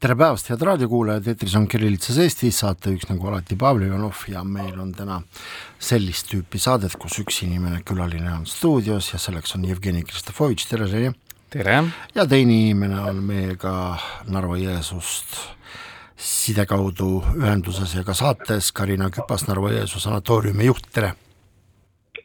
tere 0.00 0.12
päevast, 0.16 0.50
head 0.50 0.60
raadiokuulajad, 0.66 1.28
eetris 1.30 1.54
on 1.56 1.64
Kirillitsas 1.72 2.18
Eesti, 2.20 2.50
saatejuhiks 2.52 3.08
nagu 3.08 3.30
alati 3.30 3.56
Pavel 3.56 3.86
Ivanov 3.86 4.26
ja 4.28 4.42
meil 4.44 4.76
on 4.82 4.90
täna 4.92 5.22
sellist 5.80 6.28
tüüpi 6.28 6.60
saadet, 6.60 6.98
kus 7.00 7.16
üks 7.22 7.40
inimene, 7.46 7.80
külaline 7.86 8.28
on 8.34 8.44
stuudios 8.48 9.08
ja 9.14 9.20
selleks 9.22 9.56
on 9.56 9.64
Jevgeni 9.64 10.04
Kristofovitš, 10.04 10.66
tere 10.68 10.88
Ženi! 10.90 11.14
tere! 11.50 11.78
ja 12.14 12.26
teine 12.28 12.58
inimene 12.66 13.00
on 13.08 13.22
meiega 13.24 13.72
Narva-Jõesust 14.28 15.38
side 16.16 16.66
kaudu 16.68 17.22
ühenduses 17.38 17.96
ja 17.96 18.04
ka 18.04 18.12
saates, 18.16 18.72
Karina 18.76 19.08
Küpas, 19.14 19.46
Narva-Jõesuu 19.48 20.02
sanatooriumi 20.04 20.68
juht, 20.68 20.90
tere! 20.92 21.14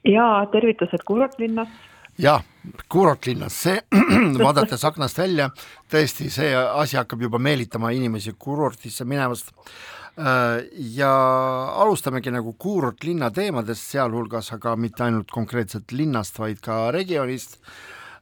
jaa, 0.03 0.43
tervitused 0.51 1.07
Kurortlinnast 1.07 1.90
jah, 2.21 2.43
kuurortlinnas, 2.91 3.55
see 3.65 3.79
vaadates 4.45 4.83
aknast 4.85 5.17
välja, 5.17 5.49
tõesti, 5.91 6.29
see 6.33 6.51
asi 6.55 6.99
hakkab 6.99 7.23
juba 7.25 7.39
meelitama 7.41 7.91
inimesi 7.95 8.35
kuurortisse 8.39 9.07
minevast. 9.09 9.53
Äh, 10.21 10.65
ja 10.97 11.11
alustamegi 11.81 12.33
nagu 12.33 12.53
kuurortlinna 12.59 13.31
teemadest, 13.33 13.93
sealhulgas 13.93 14.51
aga 14.57 14.75
mitte 14.75 15.05
ainult 15.07 15.31
konkreetselt 15.31 15.95
linnast, 15.95 16.37
vaid 16.39 16.59
ka 16.61 16.91
regioonist. 16.93 17.57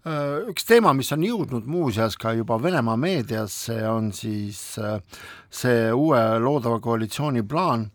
Äh, 0.07 0.47
üks 0.53 0.69
teema, 0.69 0.93
mis 0.95 1.11
on 1.11 1.25
jõudnud 1.25 1.67
muuseas 1.67 2.15
ka 2.17 2.35
juba 2.37 2.59
Venemaa 2.61 2.95
meediasse, 2.97 3.81
on 3.89 4.13
siis 4.15 4.61
äh, 4.79 5.01
see 5.49 5.89
uue 5.91 6.21
loodava 6.39 6.79
koalitsiooni 6.79 7.43
plaan 7.43 7.89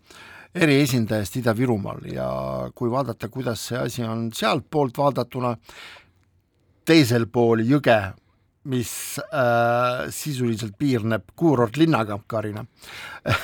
eriesindajast 0.55 1.41
Ida-Virumaal 1.41 2.05
ja 2.13 2.29
kui 2.75 2.91
vaadata, 2.91 3.29
kuidas 3.29 3.67
see 3.69 3.79
asi 3.79 4.05
on 4.07 4.29
sealtpoolt 4.35 4.99
vaadatuna, 4.99 5.55
teisel 6.87 7.27
pool 7.33 7.65
jõge, 7.67 7.99
mis 8.71 9.19
äh, 9.21 10.07
sisuliselt 10.15 10.77
piirneb 10.79 11.35
kuurortlinnaga, 11.37 12.19
Karina. 12.27 12.65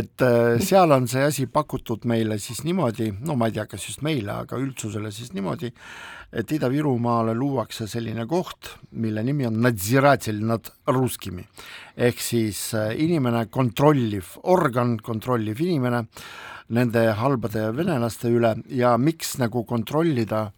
Et 0.00 0.22
äh, 0.22 0.58
seal 0.62 0.92
on 0.94 1.06
see 1.10 1.22
asi 1.22 1.46
pakutud 1.46 2.06
meile 2.10 2.38
siis 2.42 2.64
niimoodi, 2.66 3.12
no 3.26 3.36
ma 3.38 3.48
ei 3.48 3.56
tea, 3.58 3.66
kas 3.70 3.86
just 3.88 4.02
meile, 4.06 4.34
aga 4.44 4.58
üldsusele 4.58 5.12
siis 5.14 5.30
niimoodi, 5.36 5.70
et 6.28 6.52
Ida-Virumaale 6.52 7.32
luuakse 7.38 7.86
selline 7.88 8.26
koht, 8.28 8.74
mille 9.00 9.22
nimi 9.24 9.46
on 9.48 9.62
Nadziratel 9.64 10.42
nad 10.46 10.68
Ruskimi. 10.90 11.46
Ehk 11.96 12.20
siis 12.22 12.68
äh, 12.76 12.92
inimene, 12.98 13.46
kontrolliv 13.50 14.36
organ, 14.50 14.98
kontrolliv 15.02 15.62
inimene 15.64 16.04
nende 16.74 17.06
halbade 17.16 17.70
venelaste 17.76 18.28
üle 18.32 18.52
ja 18.76 18.96
miks 19.00 19.38
nagu 19.40 19.62
kontrollida 19.68 20.48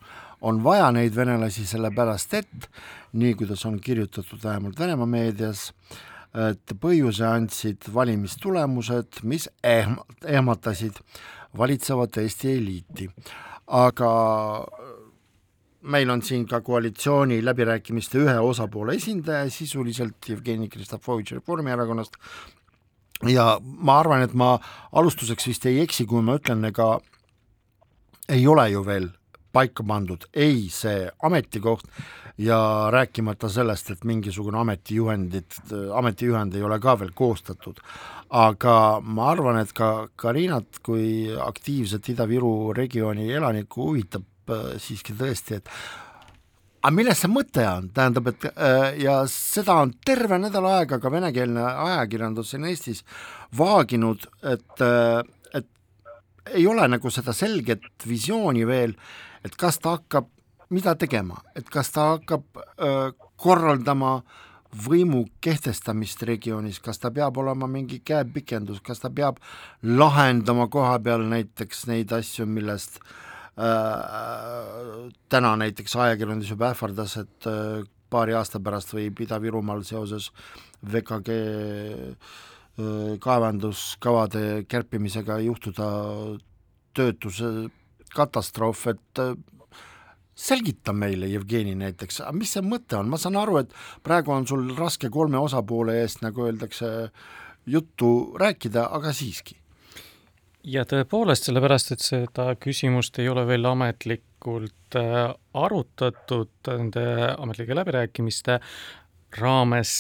on 0.41 0.62
vaja 0.64 0.91
neid 0.92 1.16
venelasi, 1.16 1.66
sellepärast 1.69 2.34
et 2.38 2.70
nii, 3.12 3.34
kuidas 3.34 3.64
on 3.66 3.80
kirjutatud 3.80 4.41
vähemalt 4.44 4.78
Venemaa 4.78 5.06
meedias, 5.06 5.70
et 6.50 6.74
põhjuse 6.80 7.27
andsid 7.27 7.91
valimistulemused, 7.94 9.22
mis 9.22 9.48
ehmatasid 9.64 11.00
valitsevat 11.58 12.16
Eesti 12.22 12.52
eliiti. 12.56 13.10
aga 13.66 14.10
meil 15.82 16.10
on 16.10 16.22
siin 16.22 16.47
ka 16.47 16.60
koalitsiooni 16.60 17.44
läbirääkimiste 17.44 18.19
ühe 18.19 18.38
osapoole 18.38 18.94
esindaja 18.94 19.50
sisuliselt, 19.50 20.16
Jevgeni 20.28 20.69
Kristofovitš 20.69 21.32
Reformierakonnast, 21.32 22.16
ja 23.28 23.60
ma 23.62 23.98
arvan, 24.00 24.22
et 24.22 24.34
ma 24.34 24.59
alustuseks 24.93 25.47
vist 25.47 25.66
ei 25.66 25.81
eksi, 25.81 26.06
kui 26.06 26.22
ma 26.22 26.37
ütlen, 26.41 26.64
ega 26.64 26.98
ei 28.28 28.47
ole 28.47 28.69
ju 28.70 28.84
veel 28.87 29.09
paika 29.53 29.84
pandud 29.87 30.27
ei 30.34 30.69
see 30.72 31.09
ametikoht 31.22 31.87
ja 32.41 32.88
rääkimata 32.93 33.49
sellest, 33.53 33.91
et 33.91 34.05
mingisugune 34.05 34.59
ametijuhendit, 34.59 35.59
ametijuhend 35.94 36.55
ei 36.56 36.62
ole 36.62 36.78
ka 36.81 36.99
veel 37.00 37.12
koostatud. 37.15 37.81
aga 38.31 39.00
ma 39.03 39.31
arvan, 39.31 39.59
et 39.59 39.72
ka 39.72 40.09
Karinat 40.16 40.78
kui 40.83 41.28
aktiivset 41.34 42.09
Ida-Viru 42.15 42.72
regiooni 42.77 43.33
elanikku 43.33 43.88
huvitab 43.88 44.25
Äh, 44.50 44.77
siiski 44.83 45.15
tõesti, 45.16 45.61
et 45.61 45.69
aga 46.81 46.93
milles 46.94 47.21
see 47.22 47.31
mõte 47.31 47.65
on, 47.69 47.91
tähendab, 47.94 48.31
et 48.32 48.47
äh, 48.50 48.97
ja 49.03 49.21
seda 49.31 49.77
on 49.84 49.93
terve 50.06 50.41
nädal 50.41 50.67
aega 50.71 50.99
ka 51.03 51.12
venekeelne 51.12 51.67
ajakirjandus 51.71 52.55
siin 52.55 52.67
Eestis 52.71 53.05
vaaginud, 53.59 54.25
et, 54.43 54.84
äh, 54.87 55.21
et 55.61 55.69
ei 56.56 56.67
ole 56.71 56.88
nagu 56.91 57.12
seda 57.15 57.34
selget 57.37 57.84
visiooni 58.09 58.67
veel, 58.67 58.97
et 59.44 59.56
kas 59.56 59.78
ta 59.78 59.96
hakkab, 59.98 60.28
mida 60.70 60.94
tegema, 60.94 61.40
et 61.56 61.68
kas 61.70 61.90
ta 61.94 62.12
hakkab 62.14 62.44
öö, 62.56 63.10
korraldama 63.40 64.20
võimu 64.86 65.24
kehtestamist 65.42 66.22
regioonis, 66.22 66.78
kas 66.78 67.02
ta 67.02 67.10
peab 67.10 67.40
olema 67.42 67.66
mingi 67.66 67.98
käepikendus, 68.06 68.78
kas 68.80 69.02
ta 69.02 69.10
peab 69.10 69.40
lahendama 69.82 70.68
koha 70.70 70.98
peal 71.02 71.24
näiteks 71.26 71.88
neid 71.90 72.12
asju, 72.14 72.46
millest 72.46 73.00
äh, 73.00 73.10
Äh, 73.60 75.10
täna 75.28 75.56
näiteks 75.58 75.96
ajakirjandus 75.96 76.52
juba 76.52 76.70
ähvardas, 76.70 77.16
et 77.20 77.48
äh, 77.50 77.82
paari 78.10 78.32
aasta 78.38 78.60
pärast 78.62 78.94
võib 78.94 79.18
Ida-Virumaal 79.20 79.82
seoses 79.84 80.30
VKG 80.86 81.34
äh, 81.34 82.38
kaevanduskavade 83.20 84.64
kärpimisega 84.70 85.40
juhtuda 85.44 85.90
töötuse 86.96 87.50
katastroof, 88.15 88.87
et 88.93 89.22
selgita 90.41 90.93
meile, 90.97 91.28
Jevgeni 91.31 91.75
näiteks, 91.78 92.22
mis 92.37 92.54
see 92.56 92.65
mõte 92.65 92.98
on, 92.98 93.10
ma 93.12 93.21
saan 93.21 93.38
aru, 93.41 93.60
et 93.60 93.75
praegu 94.06 94.32
on 94.34 94.47
sul 94.48 94.71
raske 94.78 95.10
kolme 95.12 95.41
osapoole 95.41 95.98
eest, 96.00 96.22
nagu 96.25 96.47
öeldakse, 96.49 97.10
juttu 97.70 98.10
rääkida, 98.41 98.87
aga 98.97 99.12
siiski. 99.16 99.59
Ja 100.70 100.84
tõepoolest, 100.84 101.47
sellepärast 101.49 101.94
et 101.94 102.03
seda 102.04 102.50
küsimust 102.60 103.16
ei 103.20 103.31
ole 103.32 103.47
veel 103.49 103.65
ametlikult 103.65 104.97
äh, 104.99 105.31
arutatud 105.56 106.53
nende 106.69 107.04
ametlike 107.32 107.76
läbirääkimiste 107.78 108.59
raames. 109.41 109.94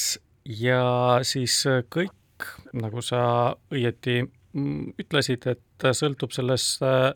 Ja 0.44 0.82
siis 1.24 1.62
kõik, 1.92 2.44
nagu 2.76 3.00
sa 3.04 3.22
õieti 3.72 4.20
mm, 4.26 5.00
ütlesid, 5.00 5.48
et 5.48 5.88
sõltub 5.96 6.36
sellest 6.36 6.84
äh, 6.84 7.08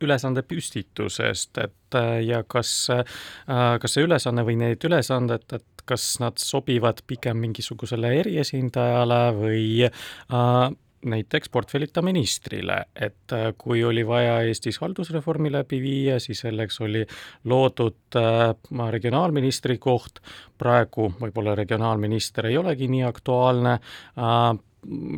ülesande 0.00 0.42
püstitusest, 0.42 1.58
et 1.58 1.98
äh, 1.98 2.20
ja 2.26 2.42
kas, 2.48 2.88
kas 3.46 3.92
see 3.96 4.06
ülesanne 4.06 4.44
või 4.46 4.56
need 4.60 4.84
ülesanded, 4.88 5.46
et 5.52 5.86
kas 5.86 6.16
nad 6.22 6.40
sobivad 6.42 7.04
pigem 7.06 7.38
mingisugusele 7.44 8.10
eriesindajale 8.20 9.20
või 9.36 9.66
äh, 9.86 10.74
näiteks 11.06 11.50
portfellita 11.54 12.02
ministrile, 12.02 12.80
et 12.96 13.32
äh, 13.32 13.52
kui 13.58 13.84
oli 13.84 14.06
vaja 14.06 14.40
Eestis 14.48 14.80
haldusreformi 14.82 15.52
läbi 15.52 15.80
viia, 15.82 16.18
siis 16.20 16.42
selleks 16.46 16.80
oli 16.82 17.04
loodud 17.44 18.18
äh, 18.18 18.90
regionaalministri 18.90 19.78
koht, 19.78 20.20
praegu 20.58 21.10
võib-olla 21.20 21.54
regionaalminister 21.58 22.50
ei 22.50 22.58
olegi 22.58 22.88
nii 22.90 23.04
aktuaalne 23.06 23.76
äh,, 23.76 24.48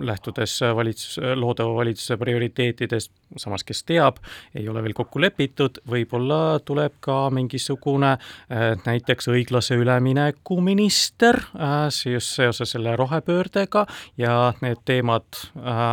lähtudes 0.01 0.61
valitsus, 0.75 1.19
loodava 1.35 1.75
valitsuse 1.75 2.17
prioriteetidest, 2.17 3.13
samas 3.37 3.65
kes 3.65 3.83
teab, 3.89 4.21
ei 4.55 4.69
ole 4.69 4.83
veel 4.85 4.95
kokku 4.97 5.21
lepitud, 5.21 5.81
võib-olla 5.89 6.59
tuleb 6.65 6.99
ka 7.05 7.19
mingisugune 7.35 8.15
äh, 8.15 8.67
näiteks 8.87 9.29
õiglase 9.33 9.79
ülemineku 9.81 10.61
minister 10.65 11.41
äh, 11.55 11.89
siis 11.95 12.31
seoses 12.39 12.75
selle 12.77 12.97
rohepöördega 12.97 13.87
ja 14.21 14.53
need 14.63 14.85
teemad 14.89 15.43
äh, 15.57 15.87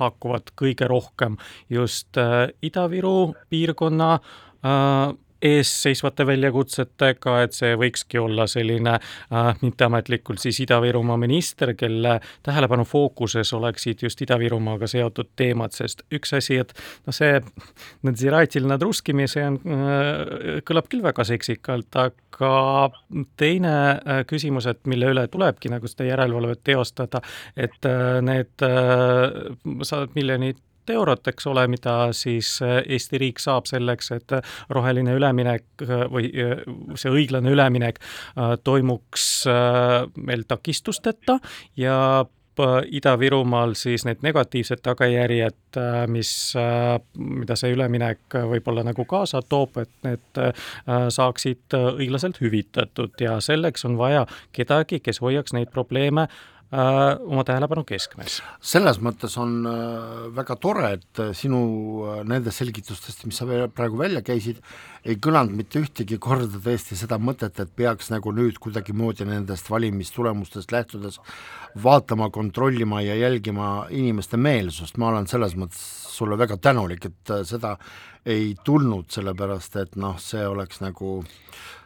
haakuvad 0.00 0.54
kõige 0.58 0.88
rohkem 0.90 1.38
just 1.70 2.16
Ida-Viru 2.62 3.32
piirkonna 3.50 4.12
ees 5.42 5.70
seisvate 5.82 6.26
väljakutsetega, 6.26 7.36
et 7.44 7.56
see 7.56 7.74
võikski 7.80 8.20
olla 8.20 8.46
selline 8.50 8.96
äh, 8.96 9.50
mitteametlikult 9.62 10.42
siis 10.42 10.60
Ida-Virumaa 10.64 11.16
minister, 11.20 11.74
kelle 11.78 12.18
tähelepanu 12.46 12.84
fookuses 12.88 13.52
oleksid 13.56 14.04
just 14.04 14.20
Ida-Virumaaga 14.24 14.88
seotud 14.90 15.32
teemad, 15.36 15.74
sest 15.76 16.04
üks 16.12 16.34
asi, 16.36 16.60
et 16.60 16.74
noh, 17.06 17.16
see 17.16 17.40
see 19.30 19.46
on 19.46 19.58
äh,, 19.64 20.62
kõlab 20.66 20.90
küll 20.90 21.04
väga 21.04 21.24
seksikalt, 21.28 21.96
aga 22.00 22.54
teine 23.40 23.74
äh, 23.74 24.22
küsimus, 24.28 24.68
et 24.70 24.82
mille 24.90 25.10
üle 25.14 25.26
tulebki 25.32 25.72
nagu 25.72 25.88
seda 25.90 26.08
järelevalvet 26.10 26.64
teostada, 26.66 27.22
et 27.56 27.88
äh, 27.88 28.18
need 28.24 28.66
äh, 28.66 29.28
sajad 29.86 30.16
miljonid 30.18 30.60
miljardit 30.90 31.00
eurot, 31.00 31.28
eks 31.28 31.46
ole, 31.46 31.66
mida 31.68 32.12
siis 32.12 32.58
Eesti 32.62 33.18
riik 33.18 33.38
saab 33.40 33.66
selleks, 33.66 34.10
et 34.12 34.32
roheline 34.70 35.14
üleminek 35.16 35.64
või 36.10 36.30
see 36.94 37.10
õiglane 37.10 37.50
üleminek 37.50 38.00
toimuks 38.64 39.46
meil 40.16 40.44
takistusteta 40.48 41.38
ja 41.76 42.26
Ida-Virumaal 42.60 43.72
siis 43.78 44.02
need 44.04 44.20
negatiivsed 44.20 44.82
tagajärjed, 44.84 45.78
mis, 46.12 46.52
mida 47.16 47.56
see 47.56 47.72
üleminek 47.72 48.36
võib-olla 48.50 48.84
nagu 48.84 49.06
kaasa 49.08 49.40
toob, 49.40 49.78
et 49.80 49.92
need 50.04 50.42
saaksid 51.14 51.78
õiglaselt 51.78 52.42
hüvitatud 52.42 53.16
ja 53.22 53.38
selleks 53.40 53.86
on 53.88 53.96
vaja 53.96 54.26
kedagi, 54.52 55.00
kes 55.00 55.22
hoiaks 55.24 55.56
neid 55.56 55.72
probleeme 55.72 56.26
oma 56.70 57.42
tähelepanu 57.42 57.82
keskmes. 57.82 58.36
selles 58.62 59.00
mõttes 59.02 59.34
on 59.42 59.66
äh, 59.66 60.28
väga 60.36 60.54
tore, 60.62 60.92
et 60.98 61.20
äh, 61.22 61.32
sinu 61.34 61.58
nendest 62.22 62.62
selgitustest, 62.62 63.24
mis 63.26 63.40
sa 63.40 63.66
praegu 63.74 63.98
välja 63.98 64.22
käisid, 64.22 64.60
ei 65.02 65.18
kõlanud 65.18 65.56
mitte 65.58 65.82
ühtegi 65.82 66.20
korda 66.22 66.60
tõesti 66.62 66.98
seda 66.98 67.18
mõtet, 67.18 67.58
et 67.58 67.74
peaks 67.74 68.12
nagu 68.14 68.30
nüüd 68.36 68.60
kuidagimoodi 68.62 69.26
nendest 69.26 69.70
valimistulemustest 69.70 70.70
lähtudes 70.70 71.18
vaatama, 71.82 72.30
kontrollima 72.30 73.02
ja 73.02 73.18
jälgima 73.18 73.88
inimeste 73.90 74.38
meelsust, 74.38 74.96
ma 74.96 75.10
olen 75.10 75.26
selles 75.26 75.58
mõttes 75.58 75.82
sulle 76.14 76.38
väga 76.38 76.60
tänulik, 76.62 77.10
et 77.10 77.36
seda 77.50 77.76
ei 78.30 78.54
tulnud, 78.64 79.10
sellepärast 79.10 79.76
et 79.80 79.96
noh, 79.98 80.18
see 80.22 80.46
oleks 80.46 80.84
nagu 80.84 81.22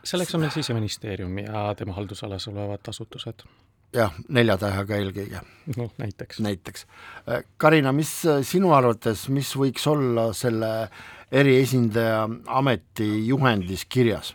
selleks 0.05 0.35
on 0.37 0.45
meil 0.45 0.53
Siseministeerium 0.53 1.39
ja 1.41 1.71
tema 1.79 1.95
haldusalas 1.97 2.51
olevad 2.53 2.93
asutused 2.93 3.47
jah, 3.95 4.15
nelja 4.29 4.57
tähega 4.61 4.99
eelkõige. 4.99 5.43
noh, 5.77 5.91
näiteks. 5.99 6.41
näiteks. 6.45 6.87
Äh, 7.29 7.45
Karina, 7.57 7.93
mis 7.93 8.13
äh, 8.27 8.43
sinu 8.47 8.75
arvates, 8.77 9.29
mis 9.29 9.55
võiks 9.57 9.87
olla 9.91 10.31
selle 10.37 10.73
eriesindaja 11.33 12.25
ameti 12.47 13.27
juhendis 13.29 13.85
kirjas? 13.85 14.35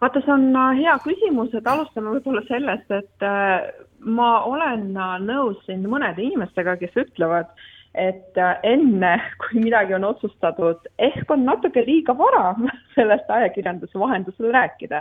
vaata, 0.00 0.20
see 0.20 0.34
on 0.34 0.50
äh, 0.52 0.82
hea 0.82 0.98
küsimus, 1.04 1.54
et 1.56 1.66
alustame 1.66 2.12
võib-olla 2.18 2.42
sellest, 2.50 2.90
et 2.92 3.30
ma 4.04 4.32
olen 4.44 4.90
nõus 5.24 5.62
siin 5.66 5.86
mõnede 5.88 6.20
inimestega, 6.22 6.76
kes 6.82 6.98
ütlevad, 7.00 7.48
et 7.96 8.36
enne, 8.68 9.14
kui 9.40 9.62
midagi 9.64 9.96
on 9.96 10.04
otsustatud, 10.04 10.84
ehk 11.00 11.32
on 11.32 11.46
natuke 11.48 11.80
liiga 11.86 12.12
vara 12.18 12.52
sellest 12.98 13.32
ajakirjanduse 13.38 13.98
vahendusel 13.98 14.52
rääkida 14.52 15.00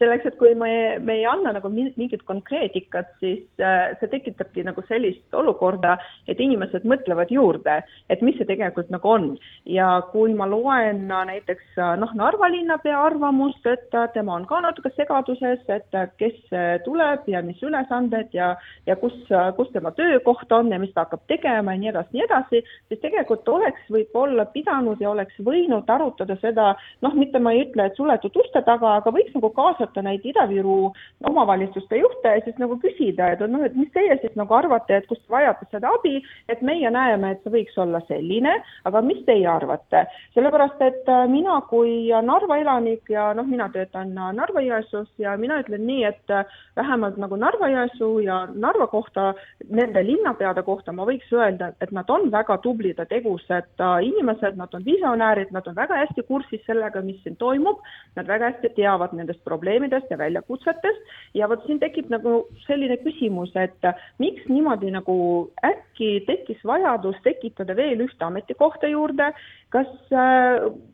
selleks, 0.00 0.26
et 0.26 0.38
kui 0.40 0.54
me, 0.58 0.98
me 1.02 1.16
ei 1.20 1.26
anna 1.28 1.52
nagu 1.56 1.70
mingit 1.72 2.22
konkreetikat, 2.28 3.12
siis 3.22 3.44
äh, 3.62 3.92
see 4.00 4.10
tekitabki 4.12 4.64
nagu 4.66 4.82
sellist 4.88 5.36
olukorda, 5.36 5.96
et 6.30 6.40
inimesed 6.42 6.86
mõtlevad 6.88 7.32
juurde, 7.32 7.78
et 8.12 8.22
mis 8.24 8.36
see 8.38 8.48
tegelikult 8.48 8.90
nagu 8.92 9.12
on. 9.12 9.28
ja 9.66 9.88
kui 10.12 10.34
ma 10.34 10.46
loen 10.48 11.04
näiteks 11.08 11.78
äh, 11.78 11.94
noh, 12.00 12.12
Narva 12.18 12.48
linnapea 12.50 12.98
arvamust, 13.06 13.66
et 13.66 13.94
äh, 13.94 14.08
tema 14.14 14.36
on 14.36 14.46
ka 14.50 14.60
natuke 14.64 14.90
segaduses, 14.96 15.62
et 15.68 15.98
kes 16.18 16.38
tuleb 16.84 17.26
ja 17.30 17.42
mis 17.44 17.60
ülesanded 17.62 18.32
ja, 18.34 18.52
ja 18.86 18.96
kus, 18.98 19.14
kus 19.56 19.70
tema 19.74 19.92
töökoht 19.96 20.52
on 20.52 20.70
ja 20.72 20.78
mis 20.82 20.92
ta 20.94 21.06
hakkab 21.06 21.24
tegema 21.30 21.74
ja 21.74 21.82
nii 21.82 21.90
edasi, 21.92 22.16
nii 22.16 22.24
edasi, 22.26 22.62
siis 22.88 23.00
tegelikult 23.02 23.48
oleks 23.48 23.86
võib-olla 23.92 24.46
pidanud 24.54 25.00
ja 25.02 25.10
oleks 25.12 25.38
võinud 25.44 25.88
arutada 25.90 26.36
seda, 26.42 26.72
noh, 27.04 27.16
mitte 27.18 27.40
ma 27.42 27.54
ei 27.54 27.64
ütle, 27.66 27.86
et 27.86 27.98
suletud 27.98 28.36
uste 28.44 28.62
taga, 28.66 28.96
aga 29.00 29.14
võiks 29.14 29.34
nagu 29.36 29.52
kaasata 29.54 29.81
kaasata 29.82 30.02
neid 30.02 30.24
Ida-Viru 30.24 30.92
omavalitsuste 31.28 31.98
juhte 31.98 32.28
ja 32.28 32.40
siis 32.44 32.58
nagu 32.58 32.76
küsida, 32.82 33.32
et 33.32 33.40
noh, 33.50 33.62
et 33.64 33.74
mis 33.74 33.90
teie 33.94 34.16
siis 34.20 34.34
nagu 34.38 34.54
arvate, 34.54 34.96
et 34.96 35.06
kust 35.10 35.24
vajate 35.30 35.66
seda 35.70 35.90
abi, 35.96 36.22
et 36.48 36.62
meie 36.62 36.90
näeme, 36.90 37.32
et 37.32 37.42
see 37.42 37.52
võiks 37.52 37.78
olla 37.78 38.00
selline, 38.08 38.54
aga 38.84 39.02
mis 39.02 39.22
teie 39.26 39.46
arvate? 39.48 40.06
sellepärast, 40.34 40.80
et 40.82 41.08
äh, 41.10 41.26
mina 41.28 41.58
kui 41.68 42.10
Narva 42.22 42.58
elanik 42.60 43.10
ja 43.10 43.32
noh, 43.36 43.46
mina 43.46 43.68
töötan 43.72 44.12
äh, 44.16 44.30
Narva-Jõesuus 44.36 45.10
ja 45.20 45.34
mina 45.36 45.60
ütlen 45.62 45.84
nii, 45.86 46.04
et 46.08 46.32
äh, 46.32 46.46
vähemalt 46.78 47.18
nagu 47.20 47.36
Narva-Jõesuu 47.36 48.22
ja 48.24 48.42
Narva 48.54 48.86
kohta, 48.90 49.32
nende 49.68 50.04
linnapeade 50.06 50.64
kohta 50.66 50.94
ma 50.94 51.06
võiks 51.08 51.30
öelda, 51.34 51.72
et 51.80 51.92
nad 51.92 52.08
on 52.10 52.30
väga 52.32 52.58
tublid 52.64 53.00
ja 53.00 53.06
tegusad 53.08 53.82
inimesed, 54.02 54.56
nad 54.56 54.72
on 54.74 54.84
visionäärid, 54.84 55.52
nad 55.52 55.66
on 55.68 55.76
väga 55.76 56.00
hästi 56.02 56.24
kursis 56.28 56.62
sellega, 56.66 57.02
mis 57.04 57.20
siin 57.24 57.36
toimub, 57.40 57.82
nad 58.16 58.28
väga 58.28 58.52
hästi 58.52 58.72
teavad 58.76 59.14
nendest 59.16 59.42
probleemidest, 59.44 59.71
probleemidest 59.72 60.10
ja 60.10 60.18
väljakutsetest. 60.18 61.00
Ja 61.34 61.48
vot 61.48 61.64
siin 61.66 61.80
tekib 61.80 62.10
nagu 62.10 62.46
selline 62.66 62.98
küsimus, 63.02 63.52
et 63.56 63.86
miks 64.18 64.44
niimoodi 64.48 64.90
nagu 64.92 65.50
äkki 65.64 66.24
tekkis 66.26 66.60
vajadus 66.64 67.16
tekitada 67.24 67.76
veel 67.76 68.00
ühte 68.04 68.24
ametikohta 68.24 68.88
juurde, 68.88 69.32
kas, 69.70 69.88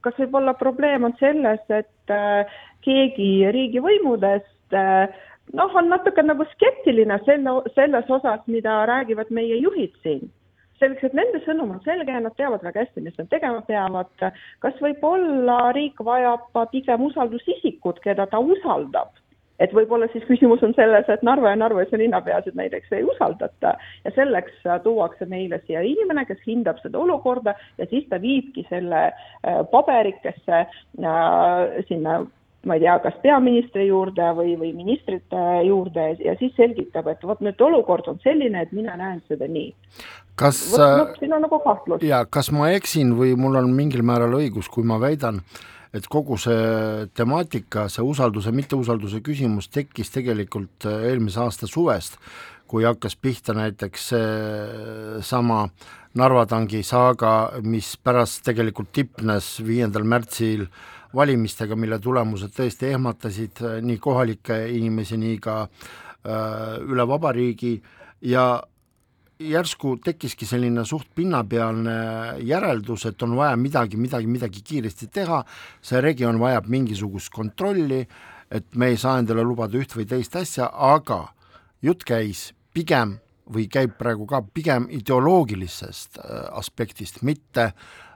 kas 0.01 0.19
võib-olla 0.19 0.55
probleem 0.55 1.05
on 1.05 1.17
selles, 1.19 1.61
et 1.69 2.15
keegi 2.85 3.51
riigivõimudest 3.53 4.79
noh, 5.53 5.75
on 5.75 5.89
natuke 5.89 6.23
nagu 6.23 6.45
skeptiline 6.55 7.19
selle, 7.27 7.61
selles 7.75 8.11
osas, 8.11 8.45
mida 8.47 8.85
räägivad 8.87 9.31
meie 9.31 9.59
juhid 9.59 9.95
siin 10.03 10.29
selleks, 10.81 11.05
et 11.05 11.17
nende 11.17 11.41
sõnum 11.45 11.77
on 11.77 11.81
selge, 11.85 12.19
nad 12.25 12.37
teavad 12.39 12.65
väga 12.67 12.85
hästi, 12.85 13.05
mis 13.05 13.17
nad 13.19 13.31
tegema 13.33 13.63
peavad. 13.69 14.11
kas 14.65 14.83
võib-olla 14.83 15.73
riik 15.77 16.01
vajab 16.05 16.51
pigem 16.73 17.09
usaldusisikut, 17.11 18.03
keda 18.05 18.27
ta 18.27 18.39
usaldab? 18.39 19.15
et 19.59 19.73
võib-olla 19.75 20.07
siis 20.13 20.23
küsimus 20.29 20.63
on 20.63 20.75
selles, 20.77 21.09
et 21.11 21.23
Narva 21.27 21.51
ja 21.51 21.59
Narva-Jõesuu 21.59 21.99
linnapeasid 21.99 22.55
näiteks 22.59 22.93
ei 22.95 23.03
usaldata 23.03 23.75
ja 24.05 24.13
selleks 24.15 24.61
tuuakse 24.85 25.27
meile 25.27 25.59
siia 25.67 25.83
inimene, 25.83 26.25
kes 26.29 26.39
hindab 26.47 26.79
seda 26.83 27.01
olukorda 27.03 27.57
ja 27.79 27.87
siis 27.91 28.07
ta 28.11 28.21
viibki 28.23 28.63
selle 28.69 29.09
äh, 29.09 29.63
paberikesse 29.73 30.61
äh, 30.63 31.81
sinna 31.89 32.21
ma 32.67 32.75
ei 32.75 32.83
tea, 32.83 32.97
kas 33.03 33.19
peaministri 33.23 33.87
juurde 33.89 34.31
või, 34.37 34.55
või 34.61 34.73
ministrite 34.77 35.43
juurde 35.67 36.09
ja 36.25 36.35
siis 36.41 36.55
selgitab, 36.59 37.07
et 37.11 37.23
vot 37.25 37.43
nüüd 37.45 37.61
olukord 37.65 38.09
on 38.11 38.19
selline, 38.25 38.63
et 38.63 38.75
mina 38.75 38.97
näen 38.99 39.23
seda 39.31 39.47
nii. 39.51 39.71
Kas 40.39 40.61
vot 40.73 40.83
noh, 40.83 41.15
siin 41.19 41.35
on 41.37 41.45
nagu 41.47 41.61
kahtlus. 41.65 42.05
jaa, 42.07 42.25
kas 42.31 42.53
ma 42.55 42.71
eksin 42.77 43.15
või 43.19 43.35
mul 43.39 43.59
on 43.61 43.73
mingil 43.75 44.05
määral 44.07 44.37
õigus, 44.39 44.71
kui 44.73 44.87
ma 44.87 45.01
väidan, 45.03 45.41
et 45.95 46.07
kogu 46.11 46.39
see 46.41 47.09
temaatika, 47.17 47.89
see 47.93 48.05
usalduse, 48.05 48.53
mitteusalduse 48.55 49.23
küsimus 49.25 49.71
tekkis 49.73 50.13
tegelikult 50.15 50.89
eelmise 50.91 51.43
aasta 51.45 51.71
suvest, 51.71 52.21
kui 52.69 52.85
hakkas 52.85 53.17
pihta 53.17 53.57
näiteks 53.57 54.11
seesama 54.13 55.67
Narva 56.19 56.47
tangi 56.49 56.81
saaga, 56.83 57.61
mis 57.63 57.93
pärast 58.01 58.41
tegelikult 58.47 58.89
tipnes 58.97 59.59
viiendal 59.63 60.07
märtsil 60.09 60.65
äh, 60.65 60.79
valimistega, 61.15 61.77
mille 61.77 61.99
tulemused 62.03 62.53
tõesti 62.57 62.93
ehmatasid 62.93 63.63
äh, 63.65 63.79
nii 63.85 63.99
kohalikke 64.03 64.59
inimesi, 64.75 65.19
nii 65.21 65.39
ka 65.43 65.61
äh, 65.65 66.77
üle 66.85 67.07
vabariigi 67.09 67.79
ja 68.29 68.63
järsku 69.39 69.97
tekkiski 70.05 70.47
selline 70.47 70.85
suht 70.87 71.09
pinnapealne 71.15 71.95
järeldus, 72.43 73.07
et 73.07 73.23
on 73.23 73.37
vaja 73.39 73.57
midagi, 73.57 73.97
midagi, 73.97 74.27
midagi 74.27 74.63
kiiresti 74.65 75.09
teha, 75.15 75.43
see 75.83 76.01
regioon 76.03 76.41
vajab 76.41 76.67
mingisugust 76.71 77.33
kontrolli, 77.35 78.03
et 78.51 78.75
me 78.75 78.93
ei 78.93 78.97
saa 78.97 79.19
endale 79.21 79.45
lubada 79.47 79.79
üht 79.79 79.95
või 79.97 80.09
teist 80.09 80.37
asja, 80.37 80.71
aga 80.73 81.27
jutt 81.85 82.05
käis 82.09 82.49
pigem 82.75 83.19
või 83.49 83.69
käib 83.73 83.95
praegu 83.99 84.27
ka 84.29 84.43
pigem 84.43 84.89
ideoloogilisest 84.93 86.19
äh, 86.19 86.45
aspektist, 86.59 87.23
mitte 87.23 87.73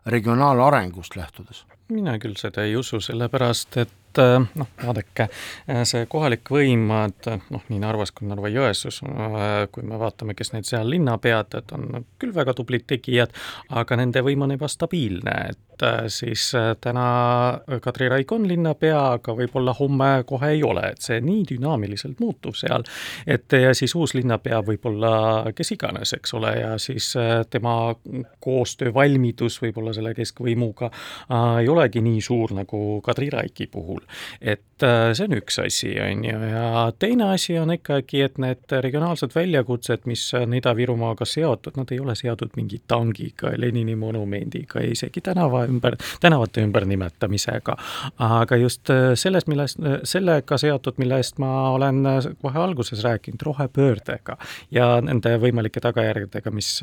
regionaalarengust 0.07 1.17
lähtudes. 1.17 1.64
Mina 1.93 2.19
küll 2.19 2.37
seda 2.41 2.64
ei 2.67 2.76
usu, 2.76 3.00
sellepärast 3.00 3.76
et 3.85 3.93
äh, 4.19 4.38
noh, 4.59 4.71
vaadake, 4.81 5.28
äh, 5.69 5.83
see 5.88 6.07
kohalik 6.11 6.49
võim, 6.52 6.88
et 7.04 7.28
noh, 7.52 7.66
nii 7.69 7.83
Narvas 7.83 8.14
kui 8.16 8.28
Narva-Jõesuus, 8.31 9.02
äh, 9.04 9.50
kui 9.75 9.85
me 9.87 9.99
vaatame, 10.00 10.37
kes 10.38 10.54
need 10.54 10.69
seal 10.69 10.88
linnapead, 10.90 11.59
et 11.61 11.75
on 11.76 12.07
küll 12.23 12.33
väga 12.35 12.54
tublid 12.57 12.87
tegijad, 12.88 13.35
aga 13.71 13.99
nende 14.00 14.25
võim 14.25 14.47
on 14.47 14.57
ebastabiilne, 14.57 15.37
et 15.52 15.59
siis 16.14 16.52
täna 16.85 17.04
Kadri 17.83 18.07
Raik 18.12 18.31
on 18.37 18.45
linnapea, 18.47 19.00
aga 19.16 19.35
võib-olla 19.35 19.73
homme 19.75 20.11
kohe 20.28 20.52
ei 20.54 20.61
ole, 20.62 20.85
et 20.92 21.02
see 21.02 21.19
nii 21.25 21.42
dünaamiliselt 21.49 22.21
muutub 22.23 22.54
seal, 22.54 22.85
et 23.26 23.50
ja 23.57 23.73
siis 23.75 23.97
uus 23.99 24.14
linnapea 24.14 24.61
võib 24.62 24.87
olla 24.92 25.14
kes 25.57 25.75
iganes, 25.75 26.12
eks 26.14 26.37
ole, 26.38 26.52
ja 26.61 26.76
siis 26.78 27.09
tema 27.50 27.75
koostöövalmidus 28.45 29.59
võib-olla 29.64 29.97
selle 29.97 30.14
keskvõimuga 30.14 30.92
ei 31.59 31.69
ole 31.73 31.83
olegi 31.83 32.02
nii 32.04 32.21
suur 32.23 32.54
nagu 32.54 33.00
Kadri 33.04 33.28
Raiki 33.33 33.66
puhul. 33.73 34.01
Et 34.40 34.62
see 34.82 35.26
on 35.26 35.37
üks 35.37 35.59
asi, 35.62 35.92
on 36.02 36.25
ju, 36.26 36.38
ja 36.50 36.92
teine 36.99 37.28
asi 37.35 37.56
on 37.59 37.73
ikkagi, 37.75 38.23
et 38.26 38.38
need 38.42 38.75
regionaalsed 38.85 39.35
väljakutsed, 39.35 40.06
mis 40.11 40.25
on 40.38 40.56
Ida-Virumaaga 40.59 41.26
seotud, 41.28 41.76
nad 41.78 41.92
ei 41.94 42.00
ole 42.02 42.16
seotud 42.18 42.54
mingi 42.59 42.80
tangiga, 42.90 43.52
Lenini 43.56 43.94
monumendiga, 43.99 44.82
isegi 44.82 45.23
tänava 45.25 45.64
ümber, 45.71 45.97
tänavate 46.21 46.64
ümbernimetamisega. 46.66 47.76
aga 48.18 48.56
just 48.56 48.90
sellest, 49.14 49.50
millest, 49.50 49.80
sellega 50.09 50.59
seotud, 50.59 50.99
millest 51.02 51.38
ma 51.42 51.71
olen 51.76 52.02
kohe 52.42 52.62
alguses 52.62 53.04
rääkinud, 53.04 53.42
rohepöördega 53.42 54.37
ja 54.71 54.88
nende 55.04 55.37
võimalike 55.42 55.82
tagajärgedega, 55.82 56.50
mis 56.54 56.75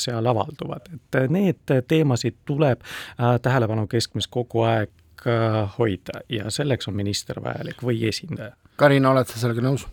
seal 0.00 0.32
avalduvad, 0.32 0.92
et 0.94 1.20
need 1.32 1.76
teemasid 1.88 2.40
tuleb 2.48 2.84
tähelepanu 3.42 3.86
keskmes 3.90 4.28
kogu 4.30 4.64
aeg 4.68 4.90
hoida 5.78 6.24
ja 6.28 6.50
selleks 6.50 6.88
on 6.88 6.96
minister 6.96 7.42
vajalik 7.44 7.82
või 7.84 8.02
esindaja. 8.08 8.54
Karina, 8.76 9.10
oled 9.12 9.28
sa 9.28 9.40
sellega 9.42 9.64
nõus? 9.64 9.86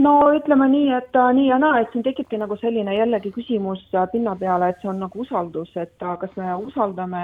no 0.00 0.12
ütleme 0.34 0.68
nii, 0.70 0.88
et 0.96 1.16
äh, 1.18 1.30
nii 1.36 1.48
ja 1.48 1.58
naa, 1.60 1.80
et 1.80 1.92
siin 1.92 2.04
tekibki 2.06 2.38
nagu 2.40 2.56
selline 2.60 2.94
jällegi 2.94 3.32
küsimus 3.34 3.82
äh, 3.94 4.06
pinna 4.12 4.34
peale, 4.38 4.70
et 4.70 4.80
see 4.82 4.90
on 4.90 5.00
nagu 5.02 5.24
usaldus, 5.24 5.70
et 5.76 6.04
äh, 6.04 6.16
kas 6.22 6.36
me 6.38 6.54
usaldame 6.64 7.22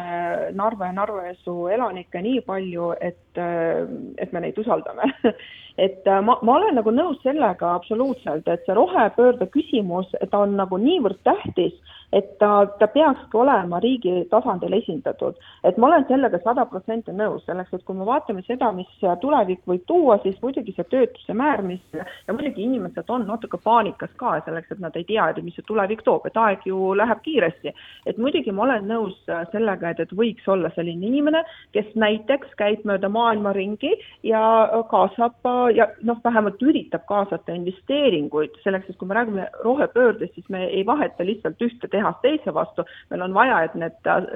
Narva 0.58 0.90
ja 0.90 0.96
Narva-Jõesuu 0.96 1.70
elanikke 1.76 2.22
nii 2.24 2.42
palju, 2.46 2.90
et, 3.00 3.40
et 3.40 4.32
me 4.32 4.42
neid 4.44 4.58
usaldame 4.60 5.08
et 5.86 6.08
ma, 6.24 6.38
ma 6.42 6.58
olen 6.58 6.78
nagu 6.78 6.92
nõus 6.94 7.20
sellega 7.24 7.74
absoluutselt, 7.76 8.48
et 8.48 8.64
see 8.66 8.76
rohepöörde 8.76 9.48
küsimus, 9.52 10.10
ta 10.30 10.44
on 10.44 10.56
nagu 10.60 10.80
niivõrd 10.80 11.20
tähtis 11.26 11.76
et 12.16 12.38
ta, 12.40 12.66
ta 12.80 12.88
peakski 12.88 13.36
olema 13.36 13.80
riigi 13.82 14.24
tasandil 14.30 14.72
esindatud. 14.78 15.36
et 15.64 15.76
ma 15.76 15.88
olen 15.90 16.04
sellega 16.08 16.38
sada 16.44 16.64
protsenti 16.70 17.12
nõus, 17.12 17.44
selleks 17.46 17.74
et 17.76 17.84
kui 17.84 17.96
me 17.96 18.06
vaatame 18.08 18.42
seda, 18.46 18.70
mis 18.72 18.88
tulevik 19.20 19.60
võib 19.68 19.84
tuua, 19.90 20.16
siis 20.22 20.38
muidugi 20.42 20.72
see 20.76 20.86
töötuse 20.92 21.36
määr, 21.36 21.62
mis 21.66 21.82
ja 21.96 22.32
muidugi 22.32 22.64
inimesed 22.64 23.10
on 23.12 23.26
natuke 23.28 23.60
paanikas 23.62 24.12
ka 24.20 24.36
selleks, 24.46 24.72
et 24.72 24.80
nad 24.80 24.96
ei 24.96 25.04
tea, 25.08 25.28
et 25.30 25.42
mis 25.44 25.56
see 25.58 25.66
tulevik 25.68 26.04
toob, 26.06 26.28
et 26.28 26.40
aeg 26.40 26.64
ju 26.70 26.94
läheb 26.96 27.20
kiiresti. 27.26 27.74
et 28.06 28.18
muidugi 28.22 28.52
ma 28.52 28.64
olen 28.66 28.88
nõus 28.88 29.18
sellega, 29.52 29.90
et, 29.90 30.00
et 30.00 30.16
võiks 30.16 30.48
olla 30.48 30.70
selline 30.76 31.06
inimene, 31.06 31.44
kes 31.76 31.92
näiteks 31.94 32.56
käib 32.56 32.86
mööda 32.88 33.10
maailma 33.12 33.52
ringi 33.56 33.92
ja 34.24 34.42
kaasab 34.90 35.50
ja 35.76 35.90
noh, 36.02 36.20
vähemalt 36.24 36.62
üritab 36.62 37.04
kaasata 37.10 37.52
investeeringuid 37.52 38.56
selleks, 38.64 38.88
et 38.90 38.96
kui 38.96 39.08
me 39.08 39.18
räägime 39.18 39.48
rohepöördest, 39.64 40.34
siis 40.34 40.48
me 40.48 40.64
ei 40.66 40.86
vaheta 40.86 41.26
lihtsalt 41.26 41.60
ühte 41.62 41.88
tehast 41.90 42.05
teise 42.22 42.54
vastu, 42.54 42.84
meil 43.10 43.24
on 43.26 43.34
vaja, 43.36 43.62
et 43.66 43.74
need 43.78 44.10
äh, 44.10 44.26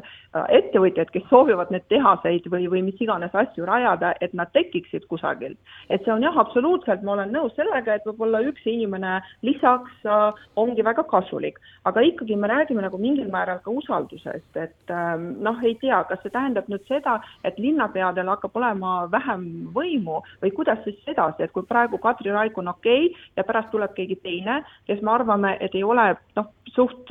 ettevõtjad, 0.60 1.10
kes 1.14 1.26
soovivad 1.30 1.72
neid 1.74 1.86
tehaseid 1.92 2.46
või, 2.52 2.68
või 2.72 2.84
mis 2.86 3.00
iganes 3.02 3.34
asju 3.34 3.66
rajada, 3.68 4.12
et 4.20 4.34
nad 4.34 4.52
tekiksid 4.54 5.06
kusagilt. 5.10 5.58
et 5.88 6.04
see 6.04 6.12
on 6.12 6.22
jah, 6.22 6.36
absoluutselt, 6.38 7.02
ma 7.02 7.12
olen 7.16 7.32
nõus 7.34 7.54
sellega, 7.56 7.94
et 7.94 8.06
võib-olla 8.06 8.42
üks 8.46 8.66
inimene 8.66 9.18
lisaks 9.46 10.06
äh, 10.06 10.42
ongi 10.56 10.84
väga 10.86 11.04
kasulik, 11.10 11.58
aga 11.84 12.04
ikkagi 12.06 12.36
me 12.36 12.50
räägime 12.50 12.84
nagu 12.84 12.98
mingil 12.98 13.30
määral 13.32 13.60
ka 13.64 13.70
usaldusest, 13.74 14.56
et 14.56 14.94
ähm, 14.94 15.32
noh, 15.42 15.58
ei 15.64 15.76
tea, 15.80 16.02
kas 16.08 16.22
see 16.22 16.34
tähendab 16.34 16.68
nüüd 16.70 16.86
seda, 16.88 17.18
et 17.44 17.58
linnapeadel 17.58 18.30
hakkab 18.32 18.56
olema 18.60 18.94
vähem 19.12 19.46
võimu 19.74 20.20
või 20.42 20.54
kuidas 20.56 20.82
siis 20.84 20.98
edasi, 21.10 21.44
et 21.44 21.54
kui 21.54 21.66
praegu 21.66 21.98
Kadri 22.02 22.32
Raik 22.34 22.58
on 22.58 22.72
okei 22.72 23.10
okay, 23.10 23.28
ja 23.36 23.46
pärast 23.46 23.70
tuleb 23.74 23.94
keegi 23.96 24.20
teine, 24.24 24.60
kes 24.86 25.02
me 25.02 25.14
arvame, 25.14 25.56
et 25.60 25.74
ei 25.74 25.84
ole 25.86 26.12
noh, 26.38 26.50
suht 26.74 27.10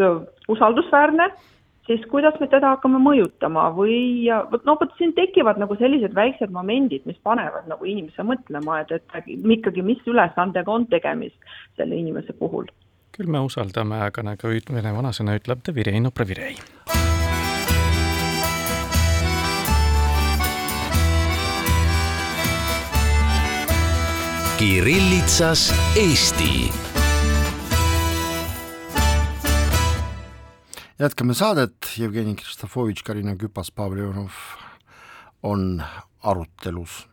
usaldusväärne, 0.49 1.29
siis 1.89 2.05
kuidas 2.11 2.37
me 2.39 2.47
teda 2.47 2.75
hakkame 2.75 2.99
mõjutama 3.01 3.69
või 3.73 4.27
no 4.65 4.75
vot 4.81 4.91
siin 4.97 5.15
tekivad 5.17 5.61
nagu 5.61 5.77
sellised 5.79 6.13
väiksed 6.17 6.53
momendid, 6.53 7.05
mis 7.09 7.17
panevad 7.25 7.69
nagu 7.71 7.85
inimese 7.85 8.25
mõtlema, 8.25 8.83
et, 8.83 8.93
et 8.93 9.29
ikkagi, 9.29 9.85
mis 9.85 10.03
ülesandega 10.09 10.71
on 10.71 10.85
tegemist 10.91 11.57
selle 11.79 11.97
inimese 11.97 12.35
puhul. 12.37 12.69
küll 13.19 13.27
me 13.27 13.41
usaldame, 13.43 13.97
aga 14.05 14.23
nagu 14.23 14.53
vene 14.71 14.93
vanasõna 14.95 15.35
ütleb, 15.39 15.65
de 15.65 15.75
virei 15.75 15.99
no 15.99 16.11
provirei. 16.11 16.55
Kirillitsas 24.59 25.69
Eesti 25.95 26.88
jätkame 30.99 31.33
saadet, 31.33 31.77
Jevgeni 31.95 32.35
Kristofovitš, 32.35 33.05
Karina 33.07 33.31
Küpas-Pavljonov 33.39 34.35
on 35.47 35.79
arutelus 36.27 37.05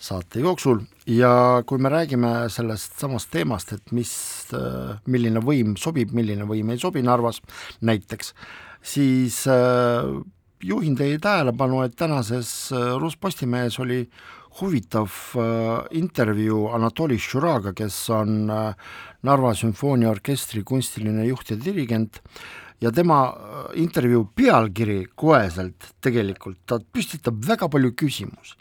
saate 0.00 0.40
jooksul. 0.40 0.80
Ja 1.04 1.60
kui 1.68 1.78
me 1.78 1.92
räägime 1.92 2.48
sellest 2.48 2.96
samast 3.00 3.28
teemast, 3.34 3.74
et 3.76 3.92
mis, 3.92 4.12
milline 5.04 5.42
võim 5.44 5.74
sobib, 5.76 6.14
milline 6.16 6.46
võim 6.48 6.72
ei 6.72 6.80
sobi 6.80 7.02
Narvas 7.04 7.42
näiteks, 7.84 8.32
siis 8.80 9.42
juhin 10.64 10.96
teie 10.96 11.18
tähelepanu, 11.20 11.82
et 11.84 11.98
tänases 12.00 12.70
Rus 12.72 13.18
Postimehes 13.20 13.76
oli 13.84 14.06
huvitav 14.62 15.12
intervjuu 16.00 16.70
Anatoli 16.72 17.20
Šuraga, 17.20 17.74
kes 17.76 18.00
on 18.16 18.48
Narva 18.48 19.52
sümfooniaorkestri 19.60 20.64
kunstiline 20.64 21.28
juht 21.28 21.52
ja 21.52 21.60
dirigent 21.60 22.22
ja 22.80 22.92
tema 22.92 23.20
äh, 23.28 23.64
intervjuu 23.82 24.24
pealkiri 24.34 25.04
koheselt 25.14 25.92
tegelikult, 26.00 26.58
ta 26.66 26.80
püstitab 26.80 27.42
väga 27.46 27.68
palju 27.68 27.92
küsimusi. 27.92 28.56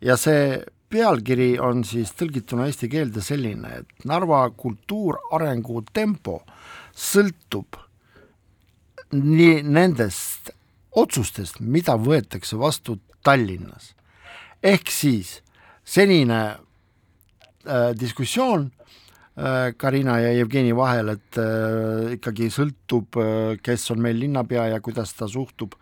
ja 0.00 0.16
see 0.16 0.62
pealkiri 0.92 1.56
on 1.62 1.84
siis 1.84 2.12
tõlgituna 2.18 2.66
eesti 2.68 2.88
keelde 2.92 3.22
selline, 3.24 3.68
et 3.80 4.04
Narva 4.08 4.44
kultuurarengu 4.50 5.84
tempo 5.92 6.42
sõltub 6.92 7.78
nii 9.12 9.62
nendest 9.62 10.52
otsustest, 10.96 11.60
mida 11.60 11.96
võetakse 11.96 12.58
vastu 12.58 12.98
Tallinnas. 13.22 13.94
ehk 14.62 14.90
siis 14.90 15.40
senine 15.84 16.40
äh, 16.50 17.92
diskussioon 17.98 18.70
Karina 19.80 20.18
ja 20.20 20.32
Jevgeni 20.36 20.74
vahel, 20.76 21.14
et 21.14 21.38
äh, 21.40 22.12
ikkagi 22.18 22.50
sõltub, 22.52 23.16
äh, 23.16 23.54
kes 23.64 23.86
on 23.94 24.02
meil 24.04 24.18
linnapea 24.20 24.66
ja 24.74 24.80
kuidas 24.84 25.14
ta 25.16 25.28
suhtub 25.30 25.78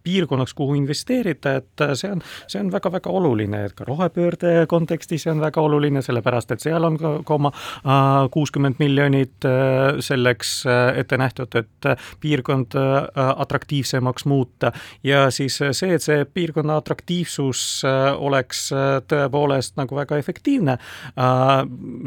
piirkonnaks, 0.02 0.54
kuhu 0.56 0.78
investeerida, 0.80 1.58
et 1.60 1.84
see 2.00 2.14
on, 2.14 2.24
see 2.48 2.62
on 2.62 2.72
väga-väga 2.72 3.12
oluline, 3.20 3.66
et 3.68 3.76
ka 3.76 3.84
rohepöörde 3.84 4.54
kontekstis 4.70 5.26
see 5.26 5.34
on 5.34 5.44
väga 5.44 5.60
oluline, 5.60 6.00
sellepärast 6.06 6.56
et 6.56 6.64
seal 6.64 6.88
on 6.88 6.96
ka 6.96 7.36
oma 7.36 7.52
kuuskümmend 8.32 8.80
miljonit 8.80 9.50
selleks 10.08 10.62
ette 10.96 11.20
nähtud, 11.20 11.52
et 11.60 11.92
piirkond 12.20 12.76
atraktiivsemaks 13.14 14.26
muuta 14.26 14.72
ja 15.04 15.26
siis 15.34 15.58
see, 15.58 15.94
et 15.94 16.04
see 16.04 16.24
piirkonna 16.24 16.78
atraktiivsus 16.80 17.62
oleks 18.18 18.68
tõepoolest 19.10 19.76
nagu 19.80 19.96
väga 19.98 20.18
efektiivne, 20.20 20.76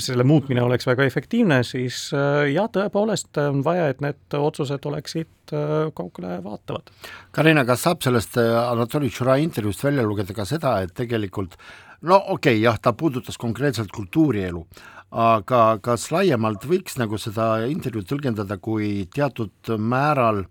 selle 0.03 0.27
muutmine 0.27 0.63
oleks 0.63 0.87
väga 0.89 1.07
efektiivne, 1.09 1.61
siis 1.67 2.09
jah, 2.53 2.69
tõepoolest 2.73 3.41
on 3.43 3.63
vaja, 3.65 3.89
et 3.93 4.01
need 4.05 4.39
otsused 4.39 4.85
oleksid 4.85 5.53
kaugele 5.97 6.39
vaatavad. 6.45 6.91
Karina, 7.35 7.65
kas 7.65 7.85
saab 7.87 8.03
sellest 8.05 8.37
Anatoli 8.39 9.09
Tšura 9.09 9.39
intervjuust 9.41 9.83
välja 9.83 10.05
lugeda 10.05 10.35
ka 10.37 10.45
seda, 10.45 10.77
et 10.85 10.93
tegelikult 10.97 11.57
no 12.01 12.15
okei 12.15 12.55
okay,, 12.55 12.61
jah, 12.63 12.79
ta 12.81 12.93
puudutas 12.93 13.37
konkreetselt 13.37 13.91
kultuurielu, 13.95 14.65
aga 15.09 15.79
kas 15.81 16.11
laiemalt 16.13 16.65
võiks 16.69 16.97
nagu 17.01 17.17
seda 17.17 17.65
intervjuud 17.69 18.07
tõlgendada 18.09 18.59
kui 18.61 19.07
teatud 19.13 19.71
määral 19.81 20.43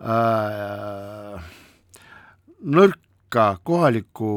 äh, 0.00 1.36
nõrka 2.64 3.58
kohalikku 3.62 4.30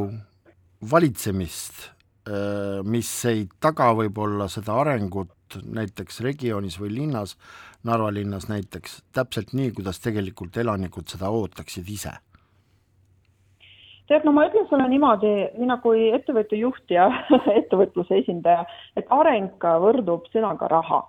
valitsemist 0.92 1.88
äh,, 2.28 2.84
mis 2.84 3.10
ei 3.26 3.48
taga 3.60 3.94
võib-olla 3.96 4.50
seda 4.52 4.76
arengut 4.82 5.32
näiteks 5.64 6.20
regioonis 6.26 6.76
või 6.80 6.92
linnas, 6.98 7.38
Narva 7.88 8.10
linnas 8.12 8.50
näiteks, 8.50 8.98
täpselt 9.16 9.54
nii, 9.56 9.72
kuidas 9.78 10.02
tegelikult 10.04 10.58
elanikud 10.60 11.08
seda 11.08 11.30
ootaksid 11.32 11.88
ise 11.88 12.18
tead, 14.08 14.26
no 14.26 14.34
ma 14.36 14.48
ütlen 14.48 14.68
sulle 14.70 14.88
niimoodi, 14.92 15.34
mina 15.60 15.78
kui 15.84 16.08
ettevõtte 16.16 16.60
juht 16.60 16.94
ja 16.94 17.10
ettevõtluse 17.60 18.22
esindaja, 18.24 18.66
et 19.00 19.08
areng 19.14 19.68
võrdub 19.84 20.28
sõnaga 20.34 20.70
raha. 20.72 21.04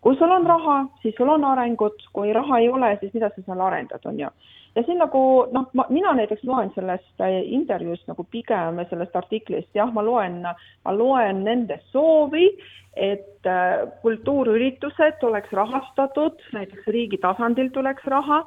kui 0.00 0.16
sul 0.16 0.32
on 0.32 0.46
raha, 0.48 0.76
siis 1.02 1.14
sul 1.16 1.28
on 1.28 1.44
arengut, 1.44 1.98
kui 2.16 2.32
raha 2.32 2.58
ei 2.58 2.70
ole, 2.72 2.94
siis 3.00 3.12
mida 3.12 3.28
sa 3.28 3.42
seal 3.42 3.60
arendad, 3.60 4.06
on 4.06 4.20
ju. 4.20 4.30
ja 4.74 4.82
siin 4.86 4.98
nagu 5.02 5.22
noh, 5.52 5.66
ma, 5.74 5.86
mina 5.90 6.14
näiteks 6.16 6.44
loen 6.48 6.70
sellest 6.74 7.20
äh, 7.20 7.40
intervjuust 7.58 8.06
nagu 8.08 8.24
pigem 8.30 8.80
sellest 8.90 9.16
artiklist, 9.16 9.72
jah, 9.74 9.92
ma 9.92 10.04
loen, 10.04 10.42
ma 10.84 10.94
loen 10.94 11.44
nende 11.44 11.80
soovi, 11.90 12.48
et 12.96 13.46
äh, 13.46 13.86
kultuuriüritused 14.02 15.22
oleks 15.22 15.52
rahastatud, 15.52 16.40
näiteks 16.52 16.86
riigi 16.86 17.18
tasandil 17.22 17.70
tuleks 17.74 18.06
raha 18.06 18.44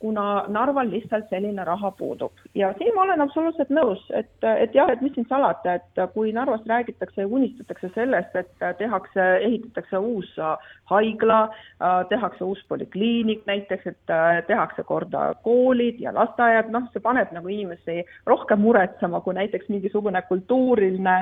kuna 0.00 0.44
Narval 0.48 0.90
lihtsalt 0.90 1.28
selline 1.30 1.64
raha 1.64 1.90
puudub. 1.90 2.32
ja 2.54 2.72
siin 2.78 2.94
ma 2.94 3.02
olen 3.02 3.20
absoluutselt 3.20 3.70
nõus, 3.70 4.02
et, 4.10 4.30
et 4.44 4.74
jah, 4.74 4.90
et 4.92 5.00
mis 5.00 5.14
siin 5.14 5.26
salata, 5.28 5.74
et 5.74 6.00
kui 6.14 6.32
Narvas 6.36 6.66
räägitakse 6.68 7.24
ja 7.24 7.28
unistatakse 7.28 7.90
sellest, 7.94 8.36
et 8.36 8.66
tehakse, 8.78 9.26
ehitatakse 9.48 9.98
uus 9.98 10.34
haigla, 10.92 11.40
tehakse 12.08 12.44
uus 12.44 12.60
polikliinik 12.68 13.46
näiteks, 13.46 13.86
et 13.86 14.14
tehakse 14.46 14.84
korda 14.84 15.30
koolid 15.42 16.00
ja 16.00 16.14
lasteaiad, 16.14 16.68
noh, 16.74 16.90
see 16.92 17.00
paneb 17.00 17.32
nagu 17.32 17.48
inimesi 17.48 18.04
rohkem 18.26 18.60
muretsema 18.60 19.20
kui 19.24 19.34
näiteks 19.34 19.68
mingisugune 19.72 20.22
kultuuriline 20.28 21.16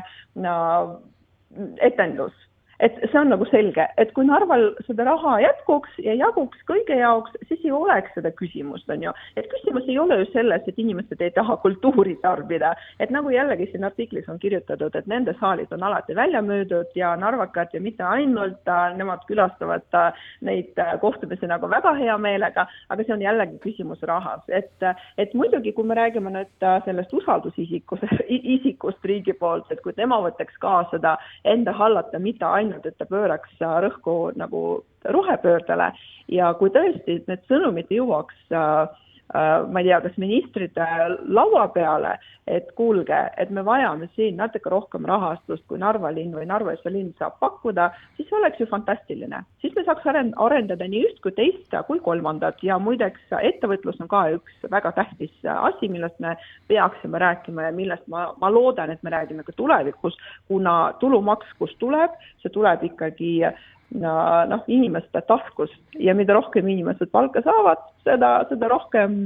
etendus 1.80 2.34
et 2.80 2.96
see 3.10 3.18
on 3.20 3.30
nagu 3.32 3.46
selge, 3.50 3.86
et 4.00 4.12
kui 4.16 4.26
Narval 4.26 4.70
seda 4.86 5.06
raha 5.08 5.36
jätkuks 5.44 5.98
ja 6.04 6.14
jaguks 6.18 6.60
kõige 6.68 6.96
jaoks, 6.98 7.34
siis 7.48 7.62
ei 7.64 7.72
oleks 7.74 8.14
seda 8.16 8.32
küsimust, 8.34 8.88
on 8.90 9.02
ju. 9.06 9.12
et 9.36 9.48
küsimus 9.52 9.88
ei 9.88 9.98
ole 9.98 10.18
ju 10.22 10.28
selles, 10.32 10.66
et 10.66 10.78
inimesed 10.80 11.20
ei 11.22 11.32
taha 11.34 11.56
kultuuri 11.62 12.16
tarbida, 12.22 12.74
et 13.00 13.12
nagu 13.14 13.30
jällegi 13.30 13.68
siin 13.70 13.86
artiklis 13.86 14.28
on 14.28 14.40
kirjutatud, 14.42 14.94
et 14.94 15.10
nende 15.10 15.34
saalid 15.40 15.72
on 15.74 15.82
alati 15.86 16.16
välja 16.16 16.42
müüdud 16.42 16.94
ja 16.98 17.14
narvakad 17.20 17.74
ja 17.74 17.80
mitte 17.80 18.04
ainult, 18.04 18.62
äh, 18.68 18.96
nemad 18.98 19.24
külastavad 19.28 19.86
äh, 19.94 20.26
neid 20.40 20.78
äh, 20.78 20.94
kohtumisi 21.00 21.48
nagu 21.50 21.70
väga 21.70 21.94
hea 21.98 22.18
meelega, 22.18 22.66
aga 22.88 23.06
see 23.06 23.14
on 23.16 23.24
jällegi 23.24 23.60
küsimus 23.62 24.02
rahas, 24.02 24.42
et, 24.48 24.88
et 25.18 25.34
muidugi, 25.34 25.72
kui 25.72 25.86
me 25.86 25.96
räägime 25.98 26.32
nüüd 26.34 26.68
sellest 26.84 27.12
usaldusisikust, 27.14 28.06
isikust 28.56 29.04
riigi 29.04 29.36
poolt, 29.38 29.70
et 29.70 29.82
kui 29.84 29.94
tema 29.96 30.20
võtaks 30.24 30.58
ka 30.62 30.82
seda 30.90 31.16
enda 31.44 31.72
hallata 31.76 32.18
mitte 32.18 32.44
ainult 32.44 32.63
ainult, 32.64 32.86
et 32.86 32.98
ta 32.98 33.06
pööraks 33.08 33.62
rõhku 33.84 34.32
nagu 34.40 34.64
rohepöördele. 35.04 35.92
Ja 36.32 36.52
kui 36.58 36.72
tõesti 36.72 37.20
need 37.28 37.42
sõnumid 37.50 37.90
jõuaks 37.92 38.36
äh, 38.52 38.60
äh, 38.60 39.03
ma 39.34 39.80
ei 39.80 39.88
tea, 39.88 40.00
kas 40.04 40.16
ministrite 40.22 40.86
laua 41.26 41.66
peale, 41.74 42.14
et 42.46 42.68
kuulge, 42.76 43.16
et 43.40 43.50
me 43.50 43.64
vajame 43.64 44.06
siin 44.14 44.36
natuke 44.36 44.70
rohkem 44.70 45.06
rahastust, 45.08 45.64
kui 45.66 45.80
Narva 45.80 46.10
linn 46.12 46.34
või 46.36 46.44
Narva 46.46 46.74
linn 46.92 47.14
saab 47.18 47.38
pakkuda, 47.40 47.88
siis 48.18 48.30
oleks 48.36 48.60
ju 48.60 48.66
fantastiline. 48.70 49.42
siis 49.60 49.74
me 49.74 49.84
saaks 49.84 50.06
arendada 50.06 50.88
nii 50.88 51.04
üht 51.08 51.20
kui 51.24 51.32
teist 51.32 51.74
kui 51.88 52.00
kolmandat 52.00 52.62
ja 52.62 52.78
muideks 52.78 53.32
ettevõtlus 53.40 54.00
on 54.00 54.08
ka 54.08 54.26
üks 54.36 54.68
väga 54.70 54.92
tähtis 54.92 55.32
asi, 55.44 55.88
millest 55.88 56.20
me 56.20 56.36
peaksime 56.68 57.18
rääkima 57.18 57.62
ja 57.68 57.72
millest 57.72 58.06
ma, 58.06 58.34
ma 58.38 58.50
loodan, 58.50 58.90
et 58.90 59.02
me 59.02 59.10
räägime 59.10 59.42
ka 59.42 59.52
tulevikus, 59.56 60.16
kuna 60.48 60.94
tulumaks, 61.00 61.48
kust 61.58 61.78
tuleb, 61.78 62.12
see 62.42 62.52
tuleb 62.52 62.84
ikkagi 62.84 63.32
äh, 63.48 63.56
noh, 63.94 64.64
inimeste 64.66 65.22
taskust. 65.28 65.78
Ja 65.98 66.14
mida 66.14 66.34
rohkem 66.36 66.68
inimesed 66.68 67.12
palka 67.14 67.42
saavad, 67.44 67.84
seda, 68.06 68.34
seda 68.50 68.68
rohkem 68.72 69.22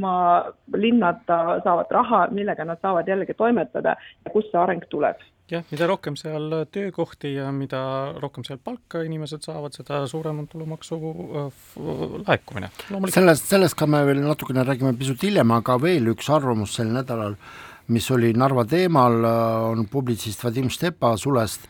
linnad 0.76 1.24
saavad 1.28 1.90
raha, 1.94 2.26
millega 2.34 2.66
nad 2.68 2.80
saavad 2.84 3.08
jällegi 3.08 3.36
toimetada 3.38 3.96
ja 3.98 4.32
kust 4.32 4.52
see 4.52 4.60
areng 4.60 4.84
tuleb. 4.92 5.20
Jah, 5.48 5.62
mida 5.72 5.86
rohkem 5.88 6.16
seal 6.20 6.52
töökohti 6.68 7.30
ja 7.38 7.46
mida 7.56 7.78
rohkem 8.20 8.44
seal 8.44 8.58
palka 8.60 9.00
inimesed 9.06 9.46
saavad, 9.46 9.72
seda 9.72 10.02
suurem 10.10 10.42
on 10.42 10.48
tulumaksu 10.50 10.98
laekumine. 12.26 12.68
sellest, 13.08 13.48
sellest 13.48 13.78
ka 13.78 13.88
me 13.88 14.02
veel 14.04 14.20
natukene 14.26 14.66
räägime 14.68 14.92
pisut 14.98 15.24
hiljem, 15.24 15.56
aga 15.56 15.78
veel 15.80 16.12
üks 16.12 16.28
arvamus 16.28 16.76
sel 16.76 16.92
nädalal, 16.92 17.38
mis 17.88 18.10
oli 18.12 18.34
Narva 18.36 18.66
teemal, 18.68 19.24
on 19.70 19.86
publitsist 19.88 20.44
Vadim 20.44 20.68
Stepa 20.68 21.16
sulest 21.16 21.64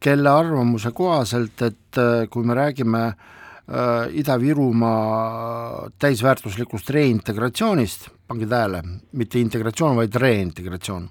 kelle 0.00 0.32
arvamuse 0.32 0.92
kohaselt, 0.96 1.60
et 1.62 2.00
äh, 2.00 2.24
kui 2.32 2.46
me 2.46 2.56
räägime 2.56 3.02
äh, 3.10 4.08
Ida-Virumaa 4.22 5.90
täisväärtuslikust 6.00 6.90
reintegratsioonist, 6.96 8.08
pange 8.28 8.48
tähele, 8.48 8.82
mitte 9.12 9.40
integratsioon, 9.42 9.98
vaid 10.00 10.16
reintegratsioon, 10.22 11.08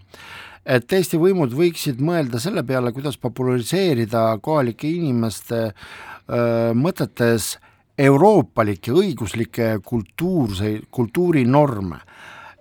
et 0.65 0.93
Eesti 0.97 1.19
võimud 1.21 1.53
võiksid 1.55 2.01
mõelda 2.01 2.41
selle 2.41 2.65
peale, 2.65 2.93
kuidas 2.95 3.19
populariseerida 3.21 4.23
kohalike 4.41 4.89
inimeste 4.89 5.61
äh, 5.69 5.75
mõtetes 6.73 7.55
euroopalikke 7.99 8.93
õiguslikke 8.95 9.73
kultuurseid, 9.85 10.87
kultuurinorme. 10.91 11.99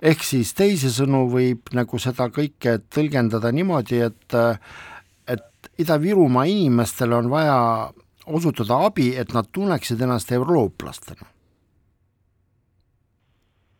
ehk 0.03 0.23
siis 0.23 0.53
teisisõnu 0.55 1.25
võib 1.31 1.73
nagu 1.75 1.99
seda 1.99 2.29
kõike 2.31 2.77
tõlgendada 2.95 3.51
niimoodi, 3.53 3.99
et 3.99 4.37
Ida-Virumaa 5.79 6.45
inimestele 6.45 7.14
on 7.14 7.31
vaja 7.31 7.59
osutada 8.27 8.81
abi, 8.87 9.12
et 9.17 9.33
nad 9.33 9.49
tunneksid 9.53 10.01
ennast 10.01 10.33
eurooplastena. 10.33 11.27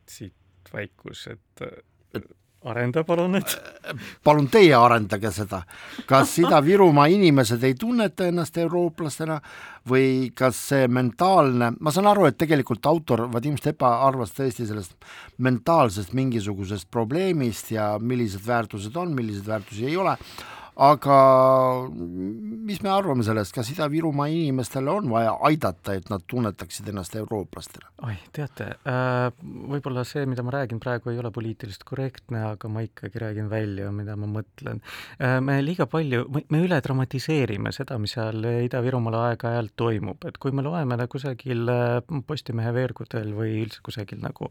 siit 0.09 0.35
vaikus, 0.73 1.27
et 1.27 1.69
arenda 2.65 3.05
palun 3.07 3.37
nüüd. 3.37 3.53
palun 4.25 4.49
teie 4.51 4.75
arendage 4.75 5.31
seda, 5.35 5.61
kas 6.09 6.33
Ida-Virumaa 6.43 7.07
inimesed 7.13 7.63
ei 7.65 7.77
tunneta 7.79 8.27
ennast 8.29 8.59
eurooplastena 8.59 9.39
või 9.89 10.31
kas 10.35 10.59
see 10.73 10.89
mentaalne, 10.91 11.73
ma 11.81 11.95
saan 11.95 12.11
aru, 12.11 12.27
et 12.29 12.39
tegelikult 12.41 12.87
autor 12.91 13.27
Vadim 13.33 13.57
Stepa 13.61 13.93
arvas 14.09 14.35
tõesti 14.37 14.67
sellest 14.67 14.97
mentaalsest 15.45 16.15
mingisugusest 16.19 16.91
probleemist 16.91 17.73
ja 17.77 17.93
millised 18.01 18.45
väärtused 18.47 18.97
on, 18.97 19.15
milliseid 19.15 19.47
väärtusi 19.47 19.87
ei 19.87 19.97
ole 19.97 20.17
aga 20.79 21.19
mis 22.69 22.79
me 22.85 22.91
arvame 22.93 23.25
sellest, 23.27 23.51
kas 23.57 23.71
Ida-Virumaa 23.73 24.29
inimestele 24.31 24.93
on 24.93 25.09
vaja 25.11 25.33
aidata, 25.49 25.97
et 25.99 26.11
nad 26.13 26.23
tunnetaksid 26.31 26.91
ennast 26.93 27.17
eurooplastena? 27.19 27.91
oi, 28.07 28.15
teate, 28.35 28.69
äh, 28.87 29.25
võib-olla 29.73 30.05
see, 30.07 30.23
mida 30.31 30.45
ma 30.47 30.55
räägin 30.55 30.79
praegu, 30.83 31.11
ei 31.11 31.19
ole 31.19 31.33
poliitiliselt 31.35 31.83
korrektne, 31.89 32.45
aga 32.53 32.71
ma 32.71 32.85
ikkagi 32.87 33.23
räägin 33.25 33.49
välja, 33.51 33.91
mida 33.95 34.15
ma 34.21 34.29
mõtlen. 34.31 34.79
Äh, 35.19 35.39
me 35.43 35.59
liiga 35.65 35.89
palju, 35.91 36.29
me 36.39 36.63
üle 36.63 36.79
dramatiseerime 36.85 37.75
seda, 37.75 37.99
mis 37.99 38.15
seal 38.15 38.47
Ida-Virumaal 38.69 39.19
aeg-ajalt 39.25 39.75
toimub, 39.79 40.29
et 40.31 40.39
kui 40.39 40.55
me 40.55 40.63
loeme 40.67 40.99
kusagil 41.11 41.67
äh, 41.75 42.23
Postimehe 42.29 42.71
veergudel 42.77 43.35
või 43.35 43.63
üldse 43.65 43.83
kusagil 43.85 44.21
nagu 44.23 44.49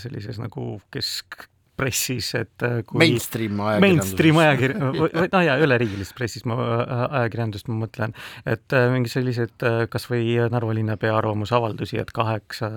sellises 0.00 0.38
nagu 0.40 0.64
kesk, 0.92 1.46
pressis, 1.78 2.30
et 2.38 2.64
äh, 2.66 2.82
kui 2.86 3.00
mainstream 3.02 3.58
ajakirjandus. 3.58 3.84
mainstream 3.84 4.38
ajakirjandus, 4.42 5.00
või 5.14 5.30
no 5.32 5.40
jaa, 5.44 5.56
üleriigilist 5.64 6.14
pressis 6.18 6.46
ma, 6.48 6.58
äh, 6.84 6.92
ajakirjandust 7.20 7.70
ma 7.70 7.78
mõtlen, 7.82 8.14
et 8.50 8.76
äh, 8.76 8.86
mingi 8.92 9.10
sellised 9.12 9.66
kas 9.90 10.08
või 10.10 10.36
Narva 10.52 10.76
linnapea 10.76 11.16
arvamusavaldusi, 11.18 11.98
et 12.02 12.12
kaheksa, 12.14 12.70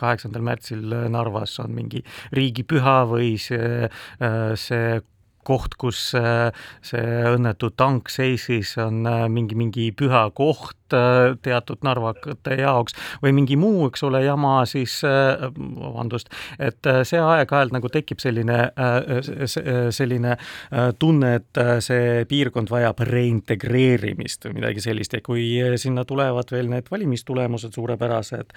kaheksandal 0.00 0.44
märtsil 0.46 0.82
Narvas 1.12 1.56
on 1.62 1.74
mingi 1.76 2.02
riigipüha 2.36 2.96
või 3.10 3.34
see, 3.40 3.88
see 4.58 5.00
koht, 5.46 5.76
kus 5.80 6.02
see 6.10 7.14
õnnetu 7.30 7.70
tank 7.78 8.10
seisis, 8.12 8.74
on 8.82 9.04
mingi, 9.32 9.58
mingi 9.58 9.90
püha 9.96 10.26
koht, 10.36 10.79
teatud 11.42 11.84
narvakate 11.86 12.56
jaoks 12.60 12.96
või 13.22 13.34
mingi 13.36 13.56
muu, 13.60 13.86
eks 13.90 14.02
ole, 14.06 14.22
jama, 14.24 14.60
siis 14.68 15.00
vabandust, 15.04 16.30
et 16.58 16.86
see 17.08 17.20
aeg-ajalt 17.20 17.74
nagu 17.74 17.90
tekib 17.92 18.20
selline, 18.22 18.58
selline 19.94 20.36
tunne, 21.00 21.32
et 21.40 21.60
see 21.84 22.24
piirkond 22.30 22.70
vajab 22.72 23.02
reintegreerimist 23.06 24.46
või 24.48 24.58
midagi 24.60 24.84
sellist 24.84 25.16
ja 25.16 25.22
kui 25.24 25.46
sinna 25.80 26.04
tulevad 26.08 26.52
veel 26.52 26.70
need 26.72 26.90
valimistulemused 26.90 27.76
suurepärased, 27.76 28.54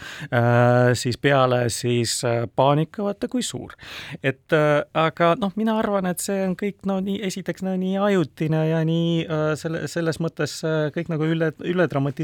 siis 1.00 1.20
peale 1.22 1.66
siis 1.74 2.20
paanika, 2.56 3.04
vaata 3.08 3.30
kui 3.32 3.44
suur. 3.44 3.76
et 4.24 4.54
aga 4.94 5.34
noh, 5.40 5.54
mina 5.60 5.78
arvan, 5.80 6.08
et 6.10 6.22
see 6.24 6.44
on 6.48 6.56
kõik 6.60 6.84
no 6.90 7.00
nii, 7.04 7.20
esiteks 7.30 7.64
no 7.66 7.76
nii 7.80 7.98
ajutine 8.02 8.64
ja 8.70 8.84
nii 8.88 9.26
selle, 9.60 9.86
selles 9.92 10.20
mõttes 10.24 10.60
kõik 10.96 11.12
nagu 11.12 11.28
üle, 11.30 11.52
üle 11.68 11.88
dramatiseeritud 11.90 12.23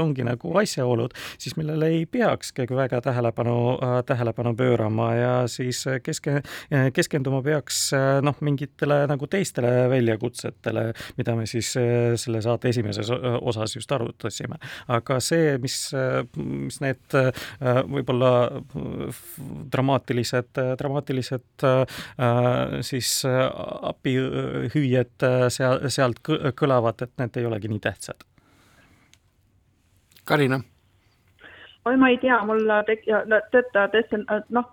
ongi 0.00 0.24
nagu 0.26 0.54
asjaolud, 0.60 1.14
siis 1.38 1.56
millele 1.58 1.90
ei 1.94 2.06
peakski 2.06 2.66
väga 2.70 3.00
tähelepanu, 3.04 3.56
tähelepanu 4.06 4.54
pöörama 4.56 5.10
ja 5.14 5.32
siis 5.48 5.84
keske, 6.02 6.40
keskenduma 6.94 7.42
peaks 7.42 7.90
noh, 8.22 8.36
mingitele 8.40 9.02
nagu 9.10 9.26
teistele 9.30 9.88
väljakutsetele, 9.90 10.90
mida 11.18 11.36
me 11.36 11.46
siis 11.50 11.72
selle 12.20 12.42
saate 12.44 12.70
esimeses 12.72 13.10
osas 13.40 13.76
just 13.76 13.92
arutasime. 13.92 14.58
aga 14.88 15.20
see, 15.24 15.56
mis, 15.62 15.76
mis 16.36 16.80
need 16.82 17.16
võib-olla 17.90 18.32
dramaatilised, 19.72 20.60
dramaatilised 20.80 21.66
siis 22.86 23.12
apihüüed 23.92 25.28
seal, 25.52 25.86
sealt 25.92 26.22
kõlavad, 26.24 27.06
et 27.06 27.14
need 27.20 27.40
ei 27.40 27.48
olegi 27.50 27.70
nii 27.72 27.82
tähtsad. 27.84 28.29
Karina? 30.30 30.60
oi, 31.88 31.96
ma 31.96 32.10
ei 32.12 32.18
tea, 32.22 32.36
mul 32.46 32.68
tek-, 32.86 33.08
tõesti 33.50 34.20
noh, 34.54 34.68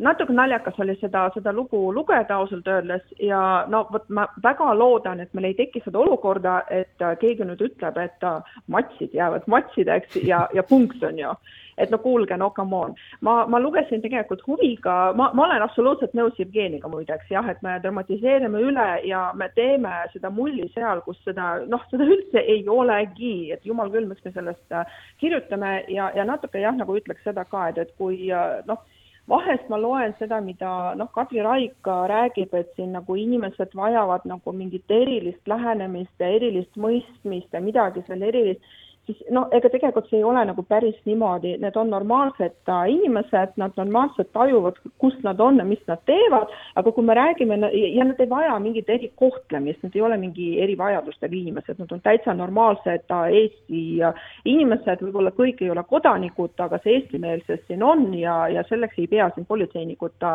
natuke 0.00 0.32
naljakas 0.32 0.78
oli 0.80 0.96
seda, 1.00 1.26
seda 1.34 1.52
lugu 1.52 1.80
lugeda 1.94 2.40
ausalt 2.40 2.68
öeldes 2.68 3.02
ja 3.20 3.40
no 3.68 3.84
vot 3.92 4.08
ma 4.08 4.26
väga 4.42 4.72
loodan, 4.74 5.20
et 5.20 5.34
meil 5.34 5.50
ei 5.50 5.56
teki 5.58 5.82
seda 5.84 6.00
olukorda, 6.02 6.60
et 6.70 7.08
keegi 7.20 7.46
nüüd 7.46 7.62
ütleb, 7.70 7.98
et 8.00 8.28
matsid 8.66 9.16
jäävad 9.16 9.48
matsideks 9.50 10.22
ja, 10.24 10.46
ja 10.54 10.64
punkt 10.66 11.02
on 11.04 11.18
ju 11.18 11.34
et 11.80 11.90
no 11.90 11.98
kuulge, 11.98 12.36
no 12.36 12.50
come 12.50 12.76
on. 12.76 12.94
ma, 13.20 13.46
ma 13.48 13.60
lugesin 13.60 14.02
tegelikult 14.04 14.42
huviga, 14.46 15.12
ma, 15.16 15.30
ma 15.34 15.46
olen 15.46 15.64
absoluutselt 15.64 16.14
nõus 16.18 16.36
Jevgeniga 16.40 16.90
muideks 16.92 17.30
jah, 17.32 17.46
et 17.48 17.60
me 17.64 17.78
dramatiseerime 17.82 18.60
üle 18.70 18.88
ja 19.08 19.22
me 19.36 19.48
teeme 19.56 19.94
seda 20.12 20.32
mulli 20.34 20.68
seal, 20.74 21.00
kus 21.06 21.20
seda 21.24 21.52
noh, 21.70 21.84
seda 21.92 22.04
üldse 22.04 22.44
ei 22.44 22.64
olegi, 22.68 23.50
et 23.54 23.64
jumal 23.66 23.92
küll, 23.94 24.08
miks 24.10 24.24
me 24.26 24.34
sellest 24.36 24.76
äh, 24.76 25.00
kirjutame 25.22 25.78
ja, 25.88 26.10
ja 26.16 26.26
natuke 26.28 26.60
jah, 26.62 26.76
nagu 26.76 26.96
ütleks 27.00 27.24
seda 27.24 27.46
ka, 27.48 27.70
et, 27.70 27.80
et 27.80 27.94
kui 28.00 28.28
äh, 28.28 28.60
noh, 28.68 28.84
vahest 29.30 29.68
ma 29.70 29.78
loen 29.78 30.14
seda, 30.18 30.40
mida 30.42 30.94
noh, 30.98 31.10
Kadri 31.14 31.42
Raik 31.46 31.90
räägib, 32.12 32.54
et 32.58 32.70
siin 32.76 32.92
nagu 32.96 33.16
inimesed 33.16 33.74
vajavad 33.78 34.26
nagu 34.28 34.54
mingit 34.56 34.90
erilist 34.90 35.50
lähenemist 35.52 36.22
ja 36.22 36.30
erilist 36.36 36.76
mõistmist 36.76 37.54
ja 37.54 37.62
midagi 37.62 38.02
seal 38.08 38.26
erilist 38.26 38.78
siis 39.10 39.30
no 39.34 39.46
ega 39.56 39.70
tegelikult 39.72 40.08
see 40.10 40.20
ei 40.20 40.26
ole 40.26 40.42
nagu 40.46 40.62
päris 40.68 40.96
niimoodi, 41.08 41.56
need 41.62 41.76
on 41.80 41.90
normaalsed 41.92 42.70
äh, 42.70 42.82
inimesed, 42.92 43.54
nad 43.60 43.76
normaalselt 43.78 44.30
tajuvad, 44.36 44.78
kus 45.02 45.16
nad 45.26 45.40
on 45.40 45.58
ja 45.60 45.66
mis 45.66 45.82
nad 45.90 46.02
teevad, 46.08 46.52
aga 46.78 46.92
kui 46.92 47.06
me 47.06 47.16
räägime 47.18 47.58
ja 47.72 48.06
nad 48.06 48.20
ei 48.20 48.30
vaja 48.30 48.58
mingit 48.62 48.90
erikohtlemist, 48.90 49.82
nad 49.82 49.96
ei 49.96 50.04
ole 50.06 50.18
mingi 50.20 50.50
erivajadustega 50.62 51.36
inimesed, 51.36 51.78
nad 51.82 51.92
on 51.92 52.02
täitsa 52.04 52.34
normaalsed 52.34 53.16
äh, 53.16 53.26
Eesti 53.40 53.82
äh, 54.06 54.22
inimesed, 54.44 55.04
võib-olla 55.06 55.34
kõik 55.36 55.62
ei 55.64 55.72
ole 55.72 55.84
kodanikud, 55.88 56.54
aga 56.60 56.80
see 56.82 56.98
eestimeelsus 56.98 57.64
siin 57.66 57.82
on 57.86 58.08
ja, 58.18 58.36
ja 58.52 58.64
selleks 58.68 58.98
ei 59.00 59.08
pea 59.10 59.30
siin 59.34 59.48
politseinikud 59.48 60.26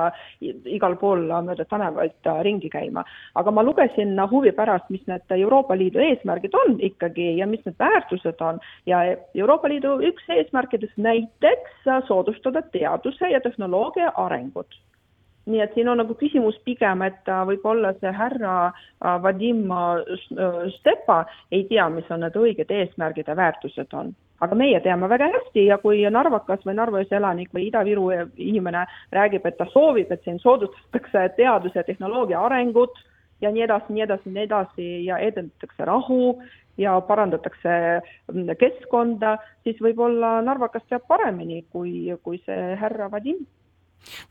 igal 0.75 0.95
pool 0.99 1.27
mööda 1.45 1.65
tänavaid 1.69 2.29
ringi 2.45 2.69
käima. 2.71 3.03
aga 3.35 3.51
ma 3.51 3.63
lugesin 3.63 4.15
huvi 4.31 4.51
pärast, 4.55 4.89
mis 4.89 5.03
need 5.07 5.35
Euroopa 5.37 5.77
Liidu 5.77 5.99
eesmärgid 5.99 6.53
on 6.55 6.79
ikkagi 6.79 7.35
ja 7.37 7.47
mis 7.47 7.63
need 7.65 7.77
väärtused 7.79 8.41
on 8.41 8.59
ja 8.85 9.03
Euroopa 9.35 9.69
Liidu 9.69 9.97
üks 10.09 10.29
eesmärkidest 10.29 10.97
näiteks 10.97 11.87
soodustada 12.07 12.61
teaduse 12.61 13.29
ja 13.29 13.41
tehnoloogia 13.41 14.11
arengut 14.15 14.79
nii 15.45 15.61
et 15.61 15.73
siin 15.73 15.89
on 15.89 15.99
nagu 16.01 16.15
küsimus 16.17 16.57
pigem, 16.65 17.03
et 17.05 17.31
võib-olla 17.49 17.93
see 17.99 18.11
härra 18.13 18.55
äh, 18.67 19.17
Vadim 19.21 19.65
äh, 19.71 20.69
Stepa 20.79 21.23
ei 21.51 21.65
tea, 21.69 21.87
mis 21.93 22.09
on 22.11 22.23
need 22.25 22.37
õiged 22.39 22.71
eesmärgid 22.73 23.29
ja 23.29 23.37
väärtused 23.37 23.93
on. 23.93 24.13
aga 24.43 24.55
meie 24.59 24.79
teame 24.83 25.07
väga 25.09 25.29
hästi 25.31 25.67
ja 25.69 25.77
kui 25.79 26.01
narvakas 26.11 26.65
või 26.67 26.73
Narva 26.75 26.99
elanik 27.17 27.53
või 27.55 27.69
Ida-Viru 27.69 28.09
inimene 28.35 28.83
räägib, 29.15 29.45
et 29.45 29.57
ta 29.57 29.65
soovib, 29.71 30.11
et 30.11 30.23
siin 30.23 30.39
soodustatakse 30.39 31.29
teaduse 31.37 31.79
ja 31.79 31.83
tehnoloogia 31.87 32.41
arengut 32.41 32.99
ja 33.41 33.51
nii 33.51 33.63
edasi, 33.63 33.93
nii 33.93 34.03
edasi, 34.03 34.29
nii 34.29 34.43
edasi 34.43 34.89
ja 35.05 35.17
edendatakse 35.23 35.85
rahu 35.85 36.41
ja 36.77 36.95
parandatakse 37.07 37.75
mm, 38.33 38.55
keskkonda, 38.59 39.37
siis 39.63 39.79
võib-olla 39.83 40.39
narvakas 40.45 40.83
teab 40.89 41.05
paremini 41.07 41.63
kui, 41.71 42.11
kui 42.23 42.41
see 42.45 42.75
härra 42.81 43.09
Vadim 43.11 43.45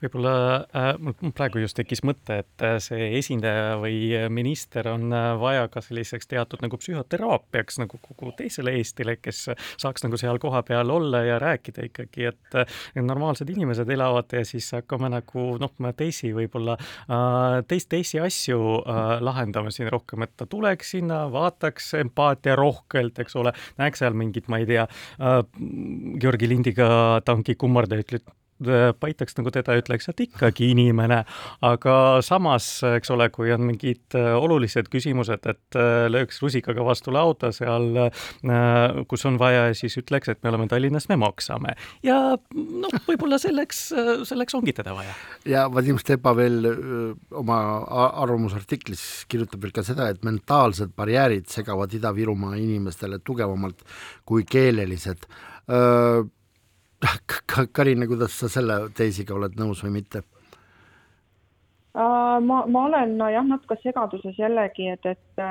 võib-olla 0.02 0.34
äh, 0.74 0.90
mul 1.00 1.34
praegu 1.36 1.62
just 1.62 1.78
tekkis 1.78 2.04
mõte, 2.06 2.40
et 2.44 2.64
äh, 2.66 2.76
see 2.82 3.10
esindaja 3.18 3.78
või 3.82 4.12
minister 4.32 4.88
on 4.92 5.08
äh, 5.14 5.32
vaja 5.40 5.68
ka 5.72 5.82
selliseks 5.84 6.28
teatud 6.30 6.62
nagu 6.64 6.78
psühhoteraapiaks 6.80 7.80
nagu 7.82 8.00
kogu 8.02 8.32
teisele 8.38 8.74
Eestile, 8.78 9.16
kes 9.22 9.46
saaks 9.80 10.04
nagu 10.06 10.18
seal 10.20 10.38
kohapeal 10.42 10.90
olla 10.90 11.24
ja 11.24 11.38
rääkida 11.42 11.88
ikkagi, 11.88 12.28
et 12.30 12.58
äh, 12.58 12.78
normaalsed 13.02 13.50
inimesed 13.50 13.90
elavad 13.90 14.32
ja 14.32 14.44
siis 14.46 14.70
hakkame 14.76 15.10
nagu 15.12 15.46
noh, 15.60 15.74
teisi 15.96 16.32
võib-olla 16.36 16.76
äh,, 16.78 17.60
teist, 17.68 17.90
teisi 17.92 18.20
asju 18.22 18.60
äh, 18.80 19.02
lahendama 19.24 19.72
siin 19.74 19.90
rohkem, 19.92 20.26
et 20.26 20.34
ta 20.36 20.48
tuleks 20.50 20.94
sinna, 20.96 21.24
vaataks 21.32 21.94
empaatia 22.00 22.56
rohkelt, 22.58 23.18
eks 23.24 23.36
ole, 23.40 23.54
näeks 23.80 24.04
seal 24.04 24.16
mingit, 24.18 24.48
ma 24.52 24.62
ei 24.62 24.70
tea 24.70 24.86
äh,, 24.86 25.40
Georgi 26.20 26.50
Lindiga 26.50 26.88
tanki 27.24 27.58
kummarda, 27.58 27.98
ütleb 28.00 28.26
paitaks 29.00 29.36
nagu 29.38 29.50
teda, 29.54 29.74
ütleks, 29.78 30.08
et 30.10 30.20
ikkagi 30.26 30.70
inimene, 30.74 31.22
aga 31.64 31.96
samas, 32.24 32.68
eks 32.86 33.10
ole, 33.14 33.28
kui 33.34 33.52
on 33.54 33.64
mingid 33.68 34.16
äh, 34.18 34.32
olulised 34.38 34.88
küsimused, 34.92 35.46
et 35.50 35.78
äh, 35.78 36.06
lööks 36.12 36.40
rusikaga 36.42 36.84
vastu 36.86 37.12
lauda 37.14 37.50
seal, 37.54 37.90
kus 39.10 39.24
on 39.28 39.38
vaja, 39.40 39.66
siis 39.76 39.96
ütleks, 40.00 40.30
et 40.30 40.40
me 40.44 40.52
oleme 40.52 40.68
Tallinnas, 40.70 41.08
me 41.10 41.18
maksame. 41.20 41.74
ja 42.06 42.18
noh, 42.54 42.94
võib-olla 43.08 43.38
selleks, 43.42 43.86
selleks 44.28 44.56
ongi 44.56 44.74
teda 44.76 44.94
vaja. 44.96 45.14
ja 45.48 45.66
Vadim 45.72 45.98
Stepa 46.00 46.34
veel 46.36 46.62
oma 47.34 47.58
arvamusartiklis 48.24 49.24
kirjutab 49.30 49.64
veel 49.64 49.74
ka 49.74 49.84
seda, 49.86 50.08
et 50.12 50.22
mentaalsed 50.26 50.94
barjäärid 50.96 51.50
segavad 51.52 51.92
Ida-Virumaa 51.94 52.56
inimestele 52.60 53.20
tugevamalt 53.24 53.84
kui 54.28 54.46
keelelised 54.48 55.28
Karina, 57.72 58.06
kuidas 58.06 58.38
sa 58.38 58.48
selle 58.48 58.88
teesiga 58.96 59.34
oled 59.36 59.58
nõus 59.60 59.82
või 59.84 59.98
mitte? 60.00 60.24
ma, 61.94 62.64
ma 62.66 62.84
olen 62.88 63.12
no 63.18 63.28
jah, 63.30 63.44
natuke 63.46 63.76
segaduses 63.82 64.34
jällegi, 64.38 64.88
et, 64.90 65.06
et 65.06 65.42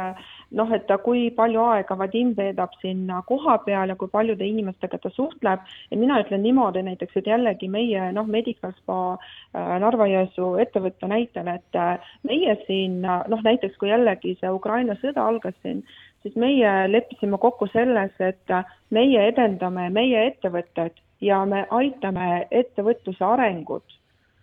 noh, 0.52 0.72
et 0.76 0.92
kui 1.06 1.30
palju 1.36 1.62
aega 1.64 1.96
Vadim 2.00 2.34
veedab 2.36 2.74
sinna 2.82 3.22
kohapeal 3.28 3.94
ja 3.94 3.96
kui 4.00 4.12
paljude 4.12 4.46
inimestega 4.46 5.00
ta 5.00 5.12
suhtleb 5.16 5.64
ja 5.92 6.00
mina 6.00 6.20
ütlen 6.24 6.44
niimoodi 6.44 6.84
näiteks, 6.84 7.16
et 7.22 7.30
jällegi 7.32 7.70
meie 7.72 8.12
noh, 8.16 8.28
Medical 8.28 8.76
Spa 8.82 9.00
äh, 9.16 9.76
Narva-Jõesuu 9.86 10.58
ettevõtte 10.64 11.08
näitel, 11.08 11.48
et 11.56 11.80
äh, 11.80 12.16
meie 12.28 12.58
siin 12.68 13.02
noh, 13.04 13.46
näiteks 13.48 13.80
kui 13.80 13.94
jällegi 13.94 14.36
see 14.42 14.52
Ukraina 14.52 15.00
sõda 15.00 15.24
algas 15.32 15.56
siin, 15.62 15.86
siis 16.24 16.36
meie 16.40 16.72
leppisime 16.92 17.38
kokku 17.38 17.68
selles, 17.72 18.12
et 18.20 18.54
meie 18.90 19.28
edendame 19.28 19.90
meie 19.90 20.26
ettevõtted 20.30 20.98
ja 21.22 21.44
me 21.46 21.66
aitame 21.70 22.48
ettevõtluse 22.52 23.26
arengut. 23.26 24.00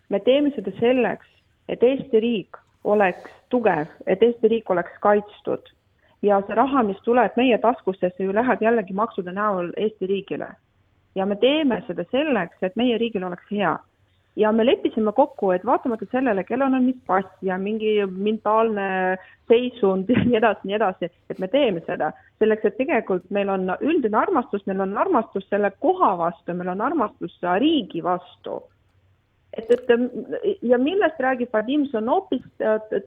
me 0.08 0.20
teeme 0.20 0.50
seda 0.54 0.72
selleks, 0.80 1.26
et 1.68 1.82
Eesti 1.82 2.20
riik 2.20 2.56
oleks 2.84 3.30
tugev, 3.48 3.86
et 4.06 4.22
Eesti 4.22 4.48
riik 4.48 4.70
oleks 4.70 4.96
kaitstud 5.00 5.68
ja 6.22 6.40
see 6.46 6.54
raha, 6.54 6.82
mis 6.82 6.98
tuleb 7.04 7.36
meie 7.36 7.58
taskustesse, 7.58 8.24
ju 8.24 8.32
läheb 8.34 8.62
jällegi 8.62 8.92
maksude 8.92 9.32
näol 9.32 9.72
Eesti 9.76 10.06
riigile. 10.06 10.48
ja 11.14 11.26
me 11.26 11.36
teeme 11.36 11.82
seda 11.86 12.04
selleks, 12.10 12.56
et 12.62 12.76
meie 12.76 12.98
riigil 12.98 13.24
oleks 13.24 13.46
hea 13.50 13.78
ja 14.36 14.52
me 14.52 14.66
leppisime 14.66 15.12
kokku, 15.12 15.50
et 15.52 15.64
vaatamata 15.66 16.06
sellele, 16.10 16.44
kellel 16.44 16.74
on 16.74 16.84
mis 16.84 16.98
pass 17.06 17.28
ja 17.42 17.58
mingi 17.58 17.98
mentaalne 18.06 19.16
seisund 19.50 20.10
ja 20.12 20.24
nii 20.24 20.38
edasi, 20.38 20.68
nii 20.68 20.78
edasi, 20.78 21.10
et 21.30 21.38
me 21.38 21.48
teeme 21.48 21.82
seda 21.86 22.12
selleks, 22.38 22.64
et 22.64 22.78
tegelikult 22.78 23.26
meil 23.34 23.50
on 23.52 23.72
üldine 23.80 24.18
armastus, 24.20 24.66
meil 24.66 24.80
on 24.86 24.96
armastus 24.98 25.48
selle 25.50 25.72
koha 25.80 26.14
vastu, 26.18 26.54
meil 26.54 26.72
on 26.74 26.84
armastus 26.90 27.36
riigi 27.58 28.04
vastu. 28.04 28.60
Et, 29.58 29.70
et 29.70 30.60
ja 30.62 30.78
millest 30.78 31.18
räägib 31.20 31.52
Vadim, 31.52 31.86
see 31.90 31.98
on 31.98 32.10
hoopis 32.12 32.44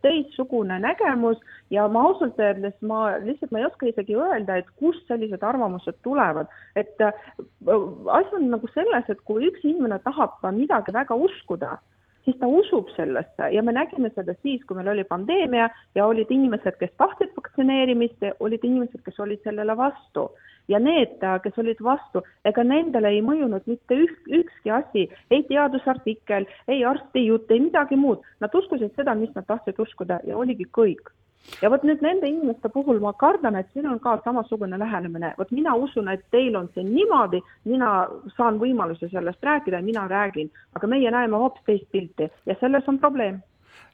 teistsugune 0.03 0.79
nägemus 0.84 1.39
ja 1.71 1.88
ma 1.88 2.08
ausalt 2.10 2.39
öeldes 2.39 2.75
ma 2.82 3.06
lihtsalt 3.23 3.53
ma 3.53 3.62
ei 3.62 3.69
oska 3.69 3.88
isegi 3.91 4.17
öelda, 4.19 4.60
et 4.60 4.69
kust 4.82 5.08
sellised 5.08 5.43
arvamused 5.43 5.99
tulevad, 6.03 6.51
et 6.75 7.01
asi 7.03 8.38
on 8.39 8.49
nagu 8.51 8.69
selles, 8.73 9.10
et 9.10 9.23
kui 9.27 9.47
üks 9.49 9.63
inimene 9.63 9.99
tahab 10.03 10.39
midagi 10.58 10.95
väga 10.95 11.15
uskuda 11.15 11.77
siis 12.25 12.38
ta 12.39 12.47
usub 12.47 12.88
sellesse 12.95 13.49
ja 13.51 13.63
me 13.63 13.73
nägime 13.75 14.12
seda 14.15 14.36
siis, 14.41 14.63
kui 14.67 14.77
meil 14.77 14.93
oli 14.93 15.03
pandeemia 15.08 15.69
ja 15.95 16.08
olid 16.08 16.32
inimesed, 16.32 16.77
kes 16.79 16.93
tahtsid 16.97 17.34
vaktsineerimist, 17.38 18.23
olid 18.39 18.63
inimesed, 18.63 19.03
kes 19.06 19.19
olid 19.19 19.43
sellele 19.43 19.75
vastu. 19.77 20.29
Ja 20.67 20.80
need, 20.80 21.17
kes 21.43 21.58
olid 21.58 21.82
vastu, 21.84 22.23
ega 22.47 22.63
nendele 22.67 23.12
ei 23.13 23.23
mõjunud 23.26 23.65
mitte 23.69 23.97
üht, 24.06 24.30
ükski 24.41 24.71
asi, 24.71 25.08
ei 25.34 25.43
teadusartikkel, 25.49 26.47
ei 26.71 26.86
arsti 26.88 27.26
jutt, 27.28 27.52
ei 27.52 27.65
midagi 27.65 27.99
muud. 27.99 28.23
Nad 28.43 28.56
uskusid 28.56 28.95
seda, 28.95 29.15
mis 29.17 29.34
nad 29.36 29.47
tahtsid 29.49 29.80
uskuda 29.84 30.21
ja 30.28 30.38
oligi 30.39 30.67
kõik. 30.71 31.12
Ja 31.60 31.67
vot 31.67 31.84
nüüd 31.84 31.99
nende 31.99 32.28
inimeste 32.30 32.69
puhul 32.71 33.02
ma 33.04 33.12
kardan, 33.19 33.58
et 33.60 33.67
siin 33.73 33.89
on 33.89 33.97
ka 33.99 34.15
samasugune 34.23 34.78
lähenemine, 34.80 35.34
vot 35.36 35.49
mina 35.52 35.73
usun, 35.76 36.08
et 36.08 36.23
teil 36.32 36.56
on 36.56 36.69
see 36.71 36.86
niimoodi, 36.88 37.41
mina 37.67 37.89
saan 38.38 38.62
võimaluse 38.62 39.10
sellest 39.12 39.43
rääkida 39.43 39.82
ja 39.82 39.84
mina 39.84 40.06
räägin, 40.08 40.47
aga 40.80 40.88
meie 40.88 41.12
näeme 41.12 41.41
hoopis 41.43 41.65
teist 41.67 41.89
pilti 41.91 42.30
ja 42.47 42.56
selles 42.62 42.88
on 42.88 42.99
probleem. 42.99 43.41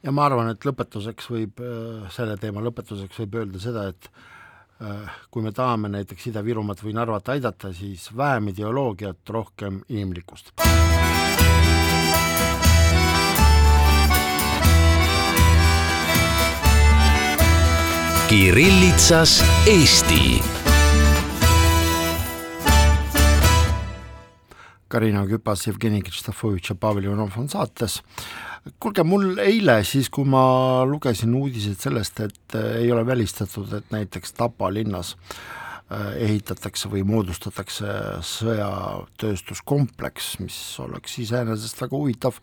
ja 0.03 0.11
ma 0.13 0.27
arvan, 0.29 0.53
et 0.53 0.65
lõpetuseks 0.65 1.31
võib, 1.33 1.57
äh, 1.57 2.05
selle 2.13 2.37
teema 2.37 2.61
lõpetuseks 2.61 3.17
võib 3.23 3.41
öelda 3.41 3.59
seda, 3.65 3.87
et 3.89 4.11
äh, 4.13 4.38
kui 5.31 5.43
me 5.43 5.51
tahame 5.51 5.89
näiteks 5.91 6.29
Ida-Virumaad 6.31 6.79
või 6.83 6.93
Narvat 6.95 7.33
aidata, 7.35 7.73
siis 7.75 8.09
vähem 8.15 8.47
ideoloogiat, 8.53 9.19
rohkem 9.29 9.81
inimlikkust. 9.89 10.53
Kirillitsas 18.29 19.39
Eesti. 19.67 20.39
Karina 24.87 25.25
Küpas, 25.25 25.67
Jevgeni 25.67 26.01
Kristofovitš 26.01 26.71
ja 26.71 26.75
Pavel 26.75 27.09
Ivanov 27.09 27.35
on 27.37 27.49
saates. 27.49 27.99
Kuulge, 28.79 29.03
mul 29.03 29.39
eile 29.43 29.79
siis, 29.87 30.09
kui 30.09 30.27
ma 30.27 30.83
lugesin 30.87 31.33
uudiseid 31.35 31.79
sellest, 31.79 32.19
et 32.25 32.59
ei 32.81 32.91
ole 32.91 33.05
välistatud, 33.07 33.71
et 33.73 33.95
näiteks 33.95 34.35
Tapa 34.37 34.71
linnas 34.73 35.15
äh, 35.15 35.59
Äh, 35.89 36.09
ehitatakse 36.21 36.85
või 36.85 37.01
moodustatakse 37.01 38.21
sõjatööstuskompleks, 38.21 40.27
mis 40.37 40.57
oleks 40.83 41.15
iseenesest 41.23 41.79
väga 41.81 41.97
huvitav 41.97 42.35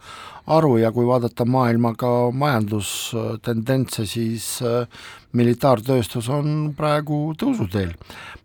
aru 0.51 0.73
ja 0.81 0.91
kui 0.91 1.07
vaadata 1.07 1.47
maailma 1.47 1.93
ka 1.95 2.11
majandustendentse, 2.35 4.03
siis 4.11 4.49
äh, 4.67 4.91
militaartööstus 5.31 6.27
on 6.27 6.75
praegu 6.75 7.37
tõusuteel. 7.39 7.95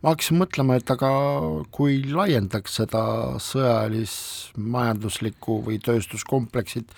ma 0.04 0.14
hakkasin 0.14 0.38
mõtlema, 0.38 0.78
et 0.78 0.94
aga 0.94 1.10
kui 1.74 2.06
laiendaks 2.06 2.78
seda 2.84 3.02
sõjalis-, 3.42 4.54
majanduslikku 4.54 5.64
või 5.66 5.82
tööstuskompleksit 5.82 6.94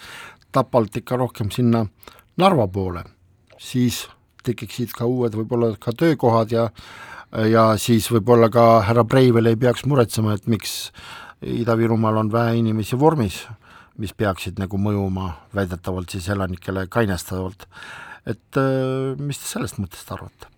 Tapalt 0.53 0.97
ikka 1.01 1.17
rohkem 1.17 1.49
sinna 1.51 1.85
Narva 2.37 2.67
poole, 2.67 3.03
siis 3.61 4.03
tekiksid 4.43 4.93
ka 4.97 5.07
uued 5.09 5.35
võib-olla 5.37 5.73
ka 5.81 5.93
töökohad 5.97 6.53
ja 6.53 6.69
ja 7.49 7.65
siis 7.81 8.09
võib-olla 8.13 8.49
ka 8.53 8.83
härra 8.85 9.03
Breivel 9.09 9.49
ei 9.49 9.57
peaks 9.57 9.87
muretsema, 9.89 10.35
et 10.37 10.45
miks 10.47 10.91
Ida-Virumaal 11.41 12.21
on 12.21 12.31
vähe 12.31 12.55
inimesi 12.59 12.99
vormis, 12.99 13.41
mis 13.97 14.13
peaksid 14.13 14.61
nagu 14.61 14.77
mõjuma 14.77 15.31
väidetavalt 15.55 16.13
siis 16.13 16.29
elanikele 16.29 16.87
kainestavalt. 16.87 17.67
et 18.25 18.61
mis 19.19 19.37
te 19.37 19.49
sellest 19.49 19.81
mõttest 19.81 20.11
arvate? 20.13 20.52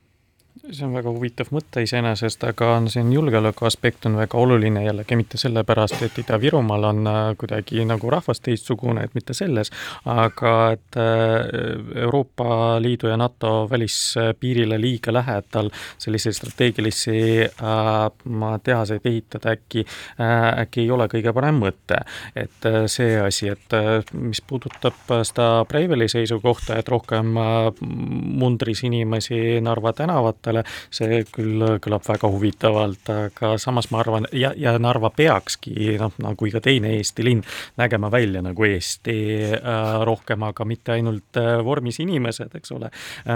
See 0.71 0.85
on 0.85 0.93
väga 0.95 1.11
huvitav 1.13 1.49
mõte 1.53 1.83
iseenesest, 1.85 2.43
aga 2.47 2.71
on 2.79 2.87
siin 2.91 3.11
julgeoleku 3.13 3.67
aspekt 3.67 4.05
on 4.09 4.17
väga 4.17 4.37
oluline 4.39 4.83
jällegi 4.85 5.17
mitte 5.19 5.37
sellepärast, 5.37 6.01
et 6.05 6.17
Ida-Virumaal 6.21 6.87
on 6.89 7.09
äh, 7.09 7.19
kuidagi 7.39 7.85
nagu 7.87 8.09
rahvas 8.11 8.41
teistsugune, 8.45 9.03
et 9.05 9.13
mitte 9.17 9.35
selles, 9.37 9.71
aga 10.09 10.53
et 10.75 10.99
äh, 10.99 12.01
Euroopa 12.05 12.79
Liidu 12.81 13.11
ja 13.11 13.17
NATO 13.17 13.67
välispiirile 13.71 14.79
liiga 14.81 15.13
lähedal 15.13 15.69
selliseid 16.01 16.37
strateegilisi 16.39 17.19
äh, 17.45 18.59
tehaseid 18.63 19.05
ehitada 19.05 19.53
äkki 19.55 19.85
äh,, 19.85 20.61
äkki 20.65 20.85
ei 20.85 20.91
ole 20.91 21.07
kõige 21.11 21.33
parem 21.33 21.61
mõte. 21.61 22.01
et 22.35 22.65
äh, 22.65 22.81
see 22.91 23.19
asi, 23.21 23.49
et 23.53 23.77
mis 24.13 24.41
puudutab 24.41 24.97
seda 25.23 25.65
Breiveli 25.69 26.07
seisukohta, 26.09 26.79
et 26.79 26.89
rohkem 26.89 27.35
mundris 27.81 28.83
inimesi 28.87 29.61
Narva 29.61 29.93
tänavatel, 29.93 30.54
peale, 30.55 30.63
see 30.93 31.23
küll 31.33 31.63
kõlab 31.83 32.05
väga 32.05 32.29
huvitavalt, 32.31 33.09
aga 33.11 33.55
samas 33.61 33.89
ma 33.91 34.01
arvan, 34.01 34.27
ja, 34.35 34.53
ja 34.57 34.75
Narva 34.79 35.11
peakski 35.15 35.95
noh, 35.99 36.13
nagu 36.23 36.47
iga 36.47 36.61
teine 36.63 36.95
Eesti 36.97 37.25
linn, 37.25 37.43
nägema 37.79 38.11
välja 38.11 38.41
nagu 38.45 38.65
Eesti 38.67 39.17
äh, 39.57 39.95
rohkem, 40.05 40.43
aga 40.47 40.65
mitte 40.65 40.95
ainult 40.95 41.39
äh, 41.39 41.59
vormis 41.65 41.99
inimesed, 42.03 42.55
eks 42.55 42.75
ole 42.75 42.91
äh,, 42.91 43.35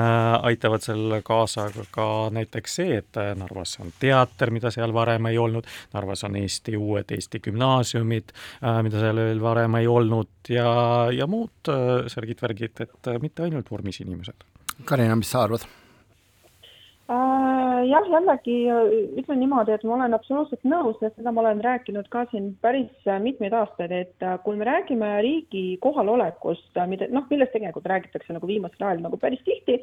aitavad 0.49 0.85
sellele 0.85 1.21
kaasa, 1.25 1.69
aga 1.69 1.87
ka 1.91 2.07
näiteks 2.35 2.79
see, 2.79 2.99
et 3.01 3.19
äh, 3.19 3.33
Narvas 3.39 3.77
on 3.83 3.93
teater, 3.99 4.53
mida 4.55 4.71
seal 4.73 4.93
varem 4.95 5.29
ei 5.31 5.39
olnud, 5.41 5.67
Narvas 5.93 6.25
on 6.27 6.37
Eesti 6.39 6.77
uued 6.77 7.11
Eesti 7.15 7.43
gümnaasiumid 7.49 8.33
äh,, 8.35 8.79
mida 8.85 9.01
seal 9.03 9.23
veel 9.23 9.43
varem 9.43 9.79
ei 9.81 9.89
olnud 9.89 10.53
ja, 10.53 10.69
ja 11.15 11.27
muud 11.29 11.71
äh, 11.71 12.07
särgid-värgid, 12.11 12.85
et 12.85 13.13
mitte 13.23 13.45
ainult 13.47 13.69
vormis 13.71 14.01
inimesed. 14.03 14.47
Karina, 14.87 15.15
mis 15.19 15.31
sa 15.33 15.43
arvad? 15.43 15.65
Äh, 17.09 17.87
jah, 17.89 18.05
jällegi 18.05 18.55
äh, 18.69 18.91
ütlen 19.17 19.39
niimoodi, 19.41 19.73
et 19.73 19.83
ma 19.87 19.95
olen 19.95 20.13
absoluutselt 20.13 20.61
nõus 20.69 20.99
ja 21.01 21.09
seda 21.15 21.31
ma 21.33 21.41
olen 21.41 21.63
rääkinud 21.65 22.05
ka 22.13 22.27
siin 22.29 22.51
päris 22.61 23.07
äh, 23.09 23.17
mitmeid 23.23 23.55
aastaid, 23.57 23.95
et 23.97 24.25
kui 24.43 24.59
me 24.59 24.67
räägime 24.69 25.09
riigi 25.25 25.63
kohalolekust, 25.81 26.77
mida 26.91 27.07
noh, 27.09 27.25
millest 27.31 27.55
tegelikult 27.55 27.89
räägitakse 27.89 28.35
nagu 28.35 28.51
viimasel 28.51 28.85
ajal 28.85 29.01
nagu 29.07 29.17
päris 29.17 29.41
tihti, 29.47 29.79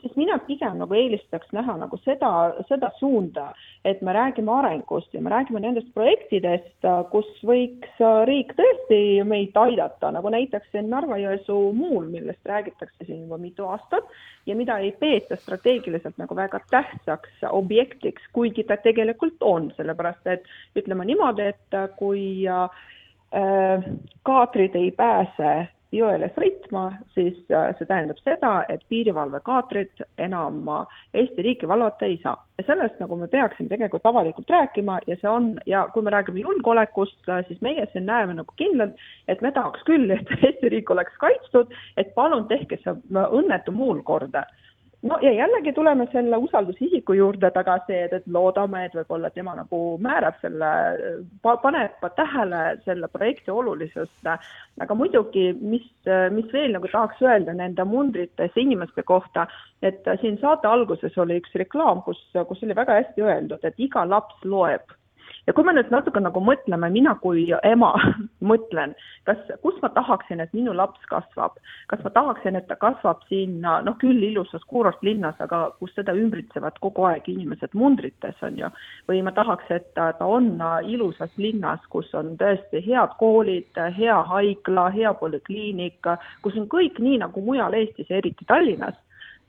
siis 0.00 0.16
mina 0.16 0.38
pigem 0.46 0.78
nagu 0.80 0.96
eelistaks 0.96 1.52
näha 1.56 1.76
nagu 1.80 1.98
seda, 2.04 2.30
seda 2.68 2.90
suunda, 2.98 3.50
et 3.84 4.02
me 4.06 4.14
räägime 4.16 4.52
arengust 4.52 5.14
ja 5.14 5.22
me 5.22 5.32
räägime 5.32 5.62
nendest 5.64 5.92
projektidest, 5.94 6.86
kus 7.12 7.28
võiks 7.46 8.02
riik 8.28 8.54
tõesti 8.58 9.00
meid 9.28 9.56
aidata, 9.60 10.12
nagu 10.14 10.32
näiteks 10.32 10.72
see 10.72 10.84
Narva-Jõesuu 10.86 11.72
muul, 11.76 12.08
millest 12.12 12.46
räägitakse 12.48 13.06
siin 13.06 13.24
juba 13.24 13.40
mitu 13.40 13.68
aastat 13.68 14.08
ja 14.46 14.56
mida 14.56 14.78
ei 14.80 14.92
peeta 14.92 15.36
strateegiliselt 15.40 16.18
nagu 16.20 16.36
väga 16.36 16.62
tähtsaks 16.70 17.44
objektiks, 17.50 18.22
kuigi 18.32 18.64
ta 18.64 18.78
tegelikult 18.80 19.42
on, 19.44 19.70
sellepärast 19.76 20.32
et 20.32 20.48
ütleme 20.78 21.06
niimoodi, 21.08 21.50
et 21.52 21.80
kui 21.98 22.24
äh, 22.48 22.88
kaatrid 24.26 24.74
ei 24.74 24.90
pääse 24.90 25.52
jõele 25.94 26.30
sõitma, 26.36 26.84
siis 27.14 27.38
äh, 27.50 27.70
see 27.78 27.88
tähendab 27.88 28.18
seda, 28.22 28.52
et 28.70 28.82
piirivalvekaatrid 28.92 30.04
enam 30.22 30.62
Eesti 31.14 31.42
riiki 31.42 31.68
valvata 31.68 32.06
ei 32.06 32.18
saa. 32.22 32.36
ja 32.58 32.64
sellest 32.66 32.98
nagu 33.00 33.16
me 33.16 33.26
peaksime 33.28 33.68
tegelikult 33.68 34.06
avalikult 34.06 34.50
rääkima 34.50 34.98
ja 35.06 35.16
see 35.20 35.30
on, 35.30 35.50
ja 35.66 35.86
kui 35.94 36.02
me 36.02 36.12
räägime 36.14 36.44
julgeolekust, 36.44 37.28
äh, 37.28 37.44
siis 37.48 37.60
meie 37.60 37.86
siin 37.92 38.06
näeme 38.06 38.34
nagu 38.34 38.54
kindlalt, 38.56 38.94
et 39.28 39.42
me 39.42 39.52
tahaks 39.52 39.82
küll, 39.88 40.10
et 40.10 40.34
Eesti 40.46 40.68
riik 40.68 40.90
oleks 40.90 41.16
kaitstud, 41.18 41.74
et 41.96 42.14
palun 42.14 42.46
tehke 42.48 42.78
see 42.84 42.96
õnnetu 43.26 43.74
muul 43.74 44.02
korda 44.02 44.46
no 45.02 45.18
ja 45.22 45.32
jällegi 45.32 45.72
tuleme 45.72 46.06
selle 46.12 46.36
usaldusisiku 46.36 47.12
juurde 47.12 47.50
tagasi, 47.50 47.96
et, 48.04 48.12
et 48.12 48.26
loodame, 48.26 48.84
et 48.84 48.94
võib-olla 48.98 49.30
tema 49.34 49.54
nagu 49.56 49.80
määrab 50.02 50.36
selle, 50.42 50.70
paneb 51.42 52.06
tähele 52.16 52.62
selle 52.84 53.08
projekti 53.08 53.50
olulisust. 53.50 54.30
aga 54.80 54.94
muidugi, 54.94 55.50
mis, 55.60 55.88
mis 56.36 56.52
veel 56.52 56.76
nagu 56.76 56.88
tahaks 56.92 57.22
öelda 57.22 57.54
nende 57.56 57.84
mundrites 57.84 58.56
inimeste 58.56 59.02
kohta, 59.02 59.46
et 59.82 60.04
siin 60.20 60.38
saate 60.40 60.68
alguses 60.68 61.18
oli 61.18 61.40
üks 61.40 61.54
reklaam, 61.54 62.02
kus, 62.02 62.20
kus 62.48 62.62
oli 62.62 62.76
väga 62.76 63.00
hästi 63.00 63.24
öeldud, 63.24 63.64
et 63.64 63.78
iga 63.88 64.04
laps 64.08 64.44
loeb 64.44 64.99
ja 65.46 65.54
kui 65.56 65.64
me 65.66 65.74
nüüd 65.76 65.90
natuke 65.92 66.20
nagu 66.22 66.42
mõtleme, 66.44 66.90
mina 66.92 67.14
kui 67.22 67.46
ema 67.66 67.90
mõtlen, 68.50 68.94
kas, 69.28 69.40
kus 69.64 69.78
ma 69.82 69.90
tahaksin, 69.94 70.42
et 70.44 70.52
minu 70.56 70.74
laps 70.76 71.02
kasvab, 71.10 71.58
kas 71.90 72.04
ma 72.04 72.12
tahaksin, 72.16 72.58
et 72.58 72.68
ta 72.68 72.76
kasvab 72.80 73.24
siin 73.28 73.58
noh, 73.64 73.96
küll 74.02 74.22
ilusas 74.30 74.64
kuurortlinnas, 74.70 75.40
aga 75.44 75.62
kus 75.80 75.94
teda 75.96 76.14
ümbritsevad 76.16 76.78
kogu 76.84 77.08
aeg 77.10 77.28
inimesed 77.32 77.76
mundrites, 77.78 78.38
on 78.46 78.58
ju, 78.60 78.70
või 79.10 79.22
ma 79.26 79.34
tahaks, 79.36 79.70
et 79.74 79.90
ta, 79.98 80.10
ta 80.18 80.28
on 80.28 80.52
ilusas 80.86 81.32
linnas, 81.40 81.82
kus 81.92 82.12
on 82.18 82.34
tõesti 82.40 82.84
head 82.86 83.16
koolid, 83.20 83.84
hea 83.96 84.18
haigla, 84.32 84.88
hea 84.94 85.14
polikliinik, 85.20 86.10
kus 86.44 86.58
on 86.60 86.68
kõik 86.70 87.00
nii 87.02 87.20
nagu 87.24 87.44
mujal 87.44 87.74
Eestis 87.76 88.10
ja 88.10 88.20
eriti 88.20 88.46
Tallinnas 88.48 88.98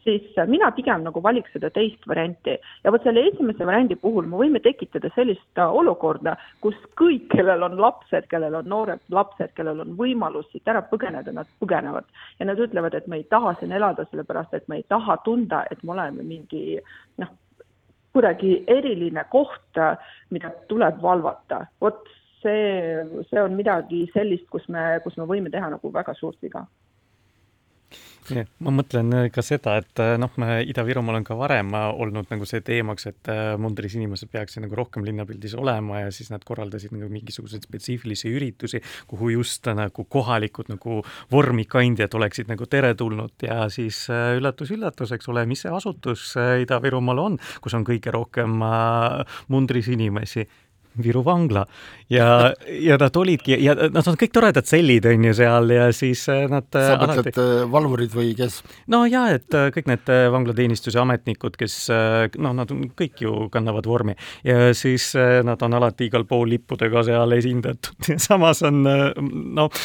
siis 0.04 0.38
mina 0.48 0.72
pigem 0.76 1.04
nagu 1.06 1.22
valiks 1.24 1.52
seda 1.54 1.70
teist 1.74 2.08
varianti. 2.08 2.58
ja 2.84 2.92
vot 2.92 3.04
selle 3.04 3.24
esimese 3.30 3.66
variandi 3.66 3.96
puhul 3.96 4.28
me 4.30 4.40
võime 4.40 4.62
tekitada 4.64 5.12
sellist 5.16 5.60
äh, 5.60 5.76
olukorda, 5.82 6.36
kus 6.62 6.78
kõik, 7.00 7.28
kellel 7.34 7.64
on 7.68 7.78
lapsed, 7.82 8.28
kellel 8.32 8.56
on 8.62 8.70
noored 8.70 9.04
lapsed, 9.10 9.54
kellel 9.58 9.84
on 9.86 9.96
võimalus 9.98 10.50
siit 10.52 10.68
ära 10.68 10.82
põgeneda, 10.82 11.34
nad 11.36 11.50
põgenevad. 11.64 12.06
ja 12.40 12.50
nad 12.50 12.60
ütlevad, 12.60 12.96
et 12.98 13.08
me 13.08 13.22
ei 13.22 13.28
taha 13.30 13.56
siin 13.60 13.72
elada, 13.72 14.06
sellepärast 14.10 14.54
et 14.54 14.68
me 14.68 14.82
ei 14.82 14.86
taha 14.90 15.18
tunda, 15.26 15.66
et 15.72 15.84
me 15.84 15.94
oleme 15.98 16.24
mingi 16.24 16.80
noh, 17.22 17.36
kuidagi 18.14 18.64
eriline 18.68 19.24
koht, 19.30 19.80
mida 20.30 20.52
tuleb 20.68 21.02
valvata. 21.02 21.66
vot 21.82 22.08
see, 22.42 23.24
see 23.30 23.42
on 23.42 23.56
midagi 23.56 24.08
sellist, 24.14 24.48
kus 24.50 24.68
me, 24.68 25.00
kus 25.04 25.18
me 25.18 25.30
võime 25.30 25.52
teha 25.54 25.70
nagu 25.70 25.94
väga 25.94 26.16
suurt 26.18 26.42
viga 26.42 26.66
ma 28.64 28.72
mõtlen 28.74 29.12
äh, 29.16 29.28
ka 29.34 29.44
seda, 29.46 29.76
et 29.82 30.02
äh, 30.02 30.14
noh, 30.22 30.32
Ida-Virumaal 30.40 31.20
on 31.20 31.26
ka 31.28 31.36
varem 31.40 31.74
äh, 31.78 31.88
olnud 32.04 32.30
nagu 32.32 32.48
see 32.48 32.62
teemaks, 32.66 33.08
et 33.10 33.32
mundris 33.62 33.96
inimesed 33.98 34.32
peaksid 34.32 34.64
nagu 34.66 34.78
rohkem 34.78 35.06
linnapildis 35.08 35.56
olema 35.60 36.04
ja 36.04 36.14
siis 36.14 36.32
nad 36.34 36.46
korraldasid 36.48 36.94
nagu 36.96 37.10
mingisuguseid 37.12 37.66
spetsiifilisi 37.68 38.32
üritusi, 38.32 38.82
kuhu 39.12 39.34
just 39.36 39.68
nagu 39.76 40.06
kohalikud 40.06 40.72
nagu 40.72 41.02
vormikandjad 41.32 42.14
oleksid 42.18 42.52
nagu 42.52 42.68
teretulnud 42.70 43.48
ja 43.48 43.66
siis 43.74 44.06
üllatus-üllatus, 44.10 45.16
eks 45.16 45.32
ole, 45.32 45.46
mis 45.50 45.66
see 45.66 45.74
asutus 45.74 46.32
Ida-Virumaal 46.38 47.26
on, 47.26 47.40
kus 47.64 47.76
on 47.78 47.88
kõige 47.88 48.14
rohkem 48.14 48.62
mundris 49.52 49.90
inimesi 49.92 50.48
Viru 51.00 51.24
vangla. 51.24 51.66
Ja, 52.12 52.54
ja 52.68 52.98
nad 53.00 53.16
olidki 53.16 53.56
ja 53.64 53.72
nad 53.76 54.04
on 54.04 54.18
kõik 54.20 54.34
toredad 54.36 54.68
sellid, 54.68 55.06
on 55.08 55.24
ju 55.30 55.32
seal 55.38 55.72
ja 55.72 55.86
siis 55.96 56.26
äh, 56.28 56.44
nad 56.52 56.68
äh, 56.76 56.88
sa 56.90 56.98
mõtled 57.00 57.30
alati... 57.30 57.32
Äh, 57.40 57.62
valvurid 57.72 58.12
või 58.12 58.34
kes? 58.36 58.58
no 58.92 59.06
jaa, 59.08 59.38
et 59.38 59.48
kõik 59.48 59.88
need 59.88 60.12
vanglateenistuse 60.34 61.00
ametnikud, 61.00 61.56
kes 61.60 61.76
noh, 62.36 62.56
nad 62.58 62.74
on 62.76 62.90
kõik 63.00 63.24
ju 63.24 63.48
kannavad 63.54 63.88
vormi. 63.88 64.18
Ja 64.44 64.74
siis 64.76 65.14
nad 65.16 65.64
on 65.64 65.78
alati 65.80 66.10
igal 66.10 66.26
pool 66.28 66.52
lippudega 66.52 67.06
seal 67.08 67.38
esindatud. 67.38 67.96
Ja 68.12 68.18
samas 68.20 68.60
on 68.68 68.82
noh, 68.84 69.82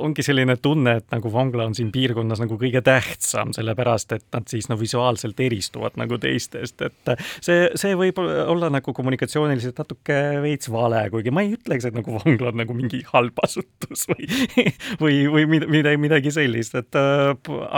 ongi 0.00 0.24
selline 0.24 0.56
tunne, 0.64 0.96
et 1.02 1.10
nagu 1.12 1.28
vangla 1.32 1.66
on 1.68 1.76
siin 1.76 1.90
piirkonnas 1.92 2.40
nagu 2.40 2.56
kõige 2.60 2.80
tähtsam, 2.86 3.52
sellepärast 3.52 4.16
et 4.16 4.24
nad 4.32 4.48
siis 4.48 4.70
no 4.72 4.78
visuaalselt 4.80 5.44
eristuvad 5.44 5.98
nagu 6.00 6.16
teistest, 6.22 6.80
et 6.88 7.12
see, 7.44 7.68
see 7.76 7.92
võib 8.00 8.22
olla 8.22 8.72
nagu 8.72 8.96
kommunikatsiooniliselt 8.96 9.82
natuke 9.82 10.13
veits 10.44 10.70
vale, 10.72 11.04
kuigi 11.12 11.32
ma 11.34 11.44
ei 11.44 11.54
ütleks, 11.56 11.88
et 11.88 11.96
nagu 11.96 12.16
vangla 12.16 12.50
on 12.52 12.60
nagu 12.62 12.76
mingi 12.76 13.02
halb 13.10 13.38
asutus 13.44 14.06
või, 14.10 14.28
või, 15.02 15.20
või 15.32 15.46
midagi, 15.62 16.00
midagi 16.00 16.34
sellist, 16.34 16.76
et 16.80 16.98
äh, 16.98 17.32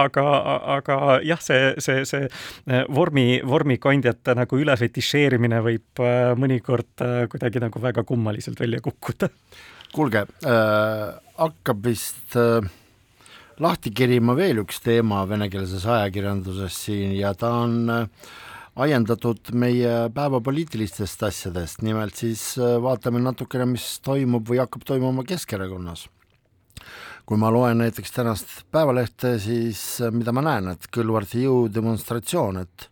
aga, 0.05 0.27
aga 0.79 1.01
jah, 1.27 1.43
see, 1.43 1.75
see, 1.83 2.07
see 2.09 2.25
äh, 2.27 2.87
vormi, 2.93 3.43
vormikandjate 3.47 4.37
nagu 4.39 4.63
ülefetišeerimine 4.63 5.63
võib 5.65 6.05
äh, 6.05 6.33
mõnikord 6.39 7.07
kuidagi 7.33 7.63
nagu 7.63 7.81
väga 7.83 8.05
kummaliselt 8.07 8.61
välja 8.61 8.83
kukkuda. 8.85 9.31
kuulge 9.97 10.27
äh,, 10.45 11.15
hakkab 11.37 11.85
vist 11.85 12.37
äh, 12.37 12.65
lahti 13.63 13.93
kerima 13.97 14.35
veel 14.37 14.61
üks 14.65 14.81
teema 14.85 15.23
venekeelses 15.29 15.87
ajakirjanduses 15.89 16.77
siin 16.87 17.15
ja 17.17 17.33
ta 17.39 17.53
on 17.65 17.79
äh, 17.93 18.33
ajendatud 18.77 19.53
meie 19.57 19.93
päevapoliitilistest 20.15 21.23
asjadest, 21.31 21.83
nimelt 21.87 22.19
siis 22.21 22.43
äh, 22.61 22.77
vaatame 22.83 23.23
natukene, 23.25 23.65
mis 23.71 23.97
toimub 24.05 24.49
või 24.51 24.61
hakkab 24.61 24.85
toimuma 24.85 25.25
Keskerakonnas. 25.25 26.09
kui 27.27 27.39
ma 27.43 27.49
loen 27.51 27.81
näiteks 27.83 28.13
tänast 28.15 28.47
Päevalehte, 28.71 29.39
siis 29.43 30.01
äh, 30.01 30.13
mida 30.13 30.33
ma 30.33 30.45
näen, 30.45 30.69
et 30.75 30.91
Kõlvarti 30.93 31.47
jõudemonstratsioon, 31.47 32.61
et 32.63 32.89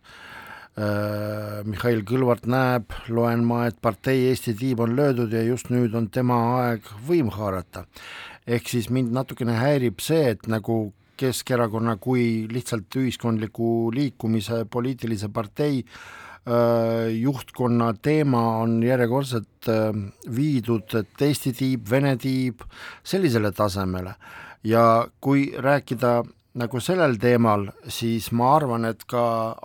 äh, 0.79 1.61
Mihhail 1.69 2.01
Kõlvart 2.01 2.49
näeb, 2.49 2.89
loen 3.07 3.45
ma, 3.45 3.67
et 3.69 3.77
partei 3.81 4.25
Eesti 4.31 4.57
tiib 4.57 4.81
on 4.81 4.97
löödud 4.97 5.33
ja 5.33 5.45
just 5.45 5.69
nüüd 5.69 5.93
on 5.95 6.09
tema 6.09 6.41
aeg 6.63 6.89
võim 7.07 7.29
haarata. 7.29 7.85
ehk 8.47 8.69
siis 8.69 8.89
mind 8.89 9.13
natukene 9.13 9.53
häirib 9.53 10.01
see, 10.01 10.29
et 10.33 10.47
nagu 10.47 10.93
Keskerakonna 11.17 11.95
kui 12.01 12.45
lihtsalt 12.51 12.95
ühiskondliku 12.99 13.89
liikumise 13.95 14.65
poliitilise 14.71 15.29
partei 15.33 15.81
äh, 15.81 17.11
juhtkonna 17.15 17.93
teema 18.01 18.43
on 18.61 18.81
järjekordselt 18.83 19.69
äh, 19.71 19.91
viidud, 20.35 20.97
Eesti 21.21 21.53
tiib, 21.55 21.89
Vene 21.89 22.15
tiib, 22.17 22.65
sellisele 23.03 23.51
tasemele. 23.51 24.15
ja 24.65 25.07
kui 25.21 25.51
rääkida 25.61 26.23
nagu 26.55 26.79
sellel 26.79 27.17
teemal, 27.19 27.67
siis 27.91 28.29
ma 28.35 28.53
arvan, 28.55 28.87
et 28.87 29.03
ka 29.09 29.23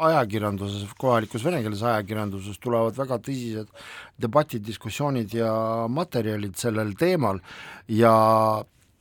ajakirjanduses, 0.09 0.91
kohalikus 0.99 1.45
venekeelses 1.47 1.85
ajakirjanduses 1.87 2.59
tulevad 2.63 2.99
väga 2.99 3.21
tõsised 3.23 3.71
debatid, 4.21 4.65
diskussioonid 4.67 5.37
ja 5.39 5.53
materjalid 5.89 6.59
sellel 6.59 6.93
teemal 6.99 7.39
ja 7.95 8.15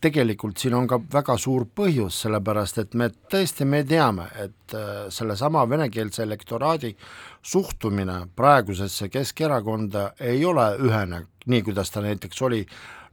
tegelikult 0.01 0.57
siin 0.57 0.75
on 0.77 0.87
ka 0.87 0.99
väga 1.13 1.35
suur 1.39 1.65
põhjus, 1.75 2.21
sellepärast 2.23 2.79
et 2.83 2.95
me 2.99 3.09
tõesti, 3.31 3.67
me 3.67 3.81
teame, 3.87 4.29
et 4.39 4.75
äh, 4.77 5.09
sellesama 5.11 5.65
venekeelse 5.69 6.23
elektoraadi 6.23 6.93
suhtumine 7.41 8.21
praegusesse 8.35 9.09
Keskerakonda 9.11 10.13
ei 10.19 10.45
ole 10.45 10.69
ühene, 10.79 11.25
nii 11.45 11.61
kuidas 11.67 11.91
ta 11.91 12.03
näiteks 12.05 12.41
oli 12.47 12.63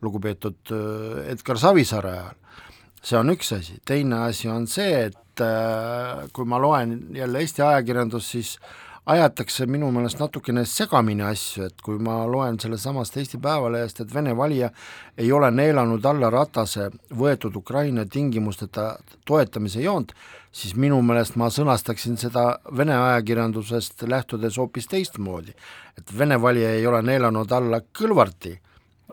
lugupeetud 0.02 0.72
äh, 0.72 1.30
Edgar 1.32 1.58
Savisaare 1.58 2.16
ajal. 2.16 2.34
see 3.06 3.18
on 3.18 3.30
üks 3.30 3.52
asi, 3.54 3.80
teine 3.86 4.24
asi 4.26 4.48
on 4.50 4.66
see, 4.66 5.06
et 5.10 5.42
äh, 5.42 6.26
kui 6.32 6.46
ma 6.46 6.58
loen 6.62 6.98
jälle 7.14 7.42
Eesti 7.42 7.62
ajakirjandust, 7.62 8.30
siis 8.30 8.58
ajatakse 9.06 9.66
minu 9.70 9.90
meelest 9.94 10.18
natukene 10.18 10.64
segamini 10.66 11.22
asju, 11.22 11.68
et 11.68 11.82
kui 11.82 11.98
ma 12.02 12.18
loen 12.26 12.58
sellesamast 12.58 13.16
Eesti 13.20 13.38
Päevalehest, 13.42 14.00
et 14.02 14.14
Vene 14.14 14.34
valija 14.36 14.70
ei 15.18 15.30
ole 15.32 15.50
neelanud 15.54 16.04
alla 16.10 16.30
Ratase 16.30 16.88
võetud 17.14 17.54
Ukraina 17.56 18.06
tingimusteta 18.10 18.88
toetamise 19.24 19.84
joont, 19.84 20.10
siis 20.50 20.74
minu 20.74 20.98
meelest 21.06 21.38
ma 21.38 21.52
sõnastaksin 21.54 22.18
seda 22.18 22.58
Vene 22.76 22.96
ajakirjandusest 22.98 24.02
lähtudes 24.10 24.58
hoopis 24.58 24.90
teistmoodi. 24.90 25.54
et 25.98 26.18
Vene 26.18 26.42
valija 26.42 26.74
ei 26.74 26.86
ole 26.86 27.02
neelanud 27.02 27.52
alla 27.52 27.80
Kõlvarti 27.80 28.58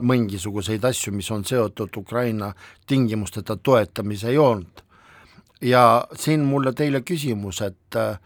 mingisuguseid 0.02 0.84
asju, 0.84 1.14
mis 1.14 1.32
on 1.32 1.46
seotud 1.46 1.90
Ukraina 1.98 2.54
tingimusteta 2.88 3.56
toetamise 3.56 4.34
joont. 4.34 4.84
ja 5.62 6.08
siin 6.16 6.42
mulle 6.42 6.74
teile 6.74 7.02
küsimus, 7.02 7.62
et 7.62 7.96
äh, 7.96 8.20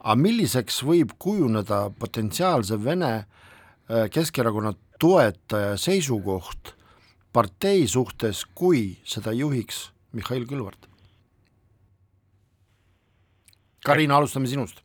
aga 0.00 0.16
milliseks 0.16 0.80
võib 0.86 1.14
kujuneda 1.20 1.88
potentsiaalse 2.00 2.78
Vene 2.84 3.12
äh, 3.20 4.08
Keskerakonna 4.12 4.74
toetaja 5.00 5.76
seisukoht 5.80 6.74
partei 7.32 7.86
suhtes, 7.88 8.44
kui 8.54 8.98
seda 9.04 9.32
juhiks 9.36 9.90
Mihhail 10.12 10.46
Kõlvart? 10.48 10.88
Karina, 13.84 14.18
alustame 14.18 14.50
sinust 14.50 14.82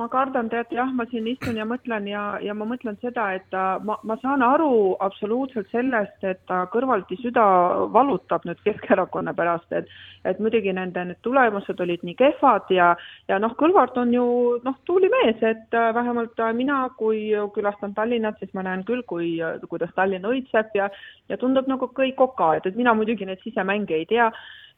ma 0.00 0.06
kardan, 0.08 0.48
tead 0.48 0.70
jah, 0.72 0.88
ma 0.96 1.04
siin 1.10 1.26
istun 1.28 1.58
ja 1.60 1.66
mõtlen 1.68 2.06
ja, 2.08 2.22
ja 2.40 2.54
ma 2.56 2.64
mõtlen 2.68 2.96
seda, 3.02 3.26
et 3.36 3.56
ma, 3.84 3.98
ma 4.08 4.16
saan 4.22 4.40
aru 4.46 4.94
absoluutselt 5.04 5.68
sellest, 5.72 6.16
et 6.24 6.40
ta 6.48 6.62
kõrvalti 6.72 7.18
süda 7.20 7.44
valutab 7.92 8.46
nüüd 8.48 8.62
Keskerakonna 8.64 9.34
pärast, 9.36 9.68
et 9.76 9.90
et 10.24 10.38
muidugi 10.38 10.70
nende 10.70 11.02
need 11.04 11.18
tulemused 11.26 11.80
olid 11.82 12.04
nii 12.06 12.14
kehvad 12.14 12.68
ja, 12.70 12.92
ja 13.28 13.40
noh, 13.42 13.56
Kõlvart 13.58 13.96
on 13.98 14.12
ju 14.14 14.26
noh, 14.64 14.76
tubli 14.86 15.10
mees, 15.10 15.42
et 15.42 15.74
vähemalt 15.74 16.38
mina, 16.54 16.84
kui 16.96 17.32
külastan 17.54 17.92
Tallinnat, 17.96 18.38
siis 18.38 18.52
ma 18.54 18.62
näen 18.62 18.84
küll, 18.86 19.02
kui, 19.02 19.34
kuidas 19.68 19.90
Tallinn 19.96 20.28
õitseb 20.30 20.78
ja 20.78 20.88
ja 21.28 21.38
tundub 21.40 21.68
nagu 21.68 21.90
kõik 21.90 22.20
oka, 22.22 22.54
et, 22.56 22.66
et 22.70 22.78
mina 22.78 22.94
muidugi 22.94 23.26
neid 23.26 23.42
sisemänge 23.42 23.98
ei 23.98 24.06
tea, 24.06 24.30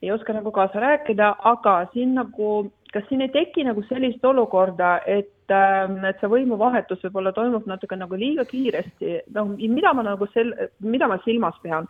ei 0.03 0.11
oska 0.13 0.35
nagu 0.37 0.51
kaasa 0.53 0.81
rääkida, 0.81 1.35
aga 1.53 1.77
siin 1.93 2.17
nagu 2.17 2.71
kas 2.95 3.07
siin 3.09 3.25
ei 3.25 3.33
teki 3.35 3.65
nagu 3.67 3.83
sellist 3.89 4.25
olukorda, 4.25 4.97
et, 5.11 5.51
ähm, 5.53 5.99
et 6.07 6.21
see 6.23 6.31
võimuvahetus 6.31 7.03
võib-olla 7.09 7.33
toimub 7.35 7.67
natuke 7.69 7.99
nagu 7.99 8.19
liiga 8.19 8.47
kiiresti, 8.49 9.17
noh, 9.35 9.55
mida 9.59 9.95
ma 9.97 10.05
nagu 10.07 10.29
sel-, 10.35 10.55
mida 10.85 11.11
ma 11.11 11.19
silmas 11.27 11.59
pean? 11.65 11.89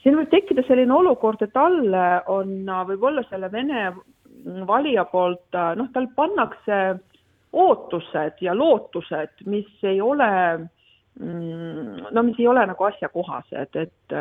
siin 0.00 0.16
võib 0.16 0.30
tekkida 0.32 0.64
selline 0.64 0.94
olukord, 0.96 1.42
et 1.44 1.52
talle 1.52 2.04
on, 2.32 2.64
võib-olla 2.88 3.20
selle 3.28 3.50
Vene 3.52 3.90
valija 4.66 5.04
poolt, 5.10 5.58
noh, 5.76 5.90
tal 5.92 6.08
pannakse 6.16 6.78
ootused 7.52 8.40
ja 8.40 8.54
lootused, 8.56 9.42
mis 9.50 9.68
ei 9.84 10.00
ole, 10.00 10.30
mm, 11.20 12.08
no 12.16 12.24
mis 12.24 12.40
ei 12.40 12.48
ole 12.48 12.64
nagu 12.72 12.88
asjakohased, 12.88 13.76
et 13.76 14.20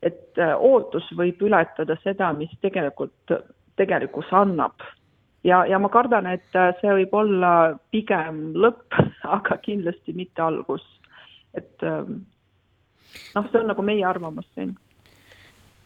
et 0.00 0.38
ootus 0.56 1.10
võib 1.12 1.42
ületada 1.44 1.94
seda, 2.02 2.32
mis 2.32 2.52
tegelikult 2.64 3.34
tegelikkus 3.76 4.30
annab 4.32 4.80
ja, 5.44 5.64
ja 5.66 5.78
ma 5.78 5.88
kardan, 5.88 6.26
et 6.26 6.56
äh, 6.58 6.72
see 6.80 6.92
võib 7.00 7.14
olla 7.22 7.52
pigem 7.94 8.50
lõpp, 8.58 8.98
aga 9.36 9.58
kindlasti 9.64 10.16
mitte 10.16 10.42
algus. 10.42 10.84
et 11.54 11.82
ähm, 11.82 12.22
noh, 13.34 13.50
see 13.50 13.58
on 13.60 13.72
nagu 13.72 13.82
meie 13.82 14.04
arvamus 14.06 14.46
siin 14.54 14.76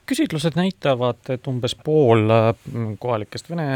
küsitlused 0.06 0.56
näitavad, 0.58 1.22
et 1.32 1.46
umbes 1.50 1.74
pool 1.84 2.28
kohalikest 3.00 3.48
vene, 3.50 3.66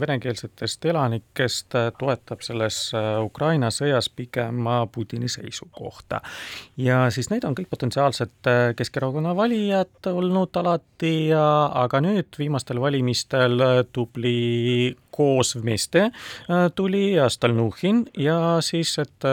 venekeelsetest 0.00 0.84
elanikest 0.90 1.76
toetab 1.98 2.44
selles 2.44 2.80
Ukraina 3.24 3.70
sõjas 3.74 4.10
pigem 4.14 4.68
Putini 4.92 5.28
seisukohta. 5.28 6.20
ja 6.76 7.10
siis 7.10 7.30
need 7.30 7.44
on 7.44 7.54
kõik 7.54 7.70
potentsiaalsed 7.70 8.50
Keskerakonna 8.76 9.36
valijad 9.36 10.10
olnud 10.12 10.56
alati 10.56 11.28
ja, 11.28 11.44
aga 11.84 12.00
nüüd 12.04 12.38
viimastel 12.38 12.80
valimistel 12.80 13.60
tubli 13.92 14.96
koosmeeste 15.10 16.08
tuli 16.74 17.14
ja 17.14 17.28
Stalnuhhin 17.30 18.04
ja 18.18 18.58
siis, 18.64 18.92
et 19.02 19.26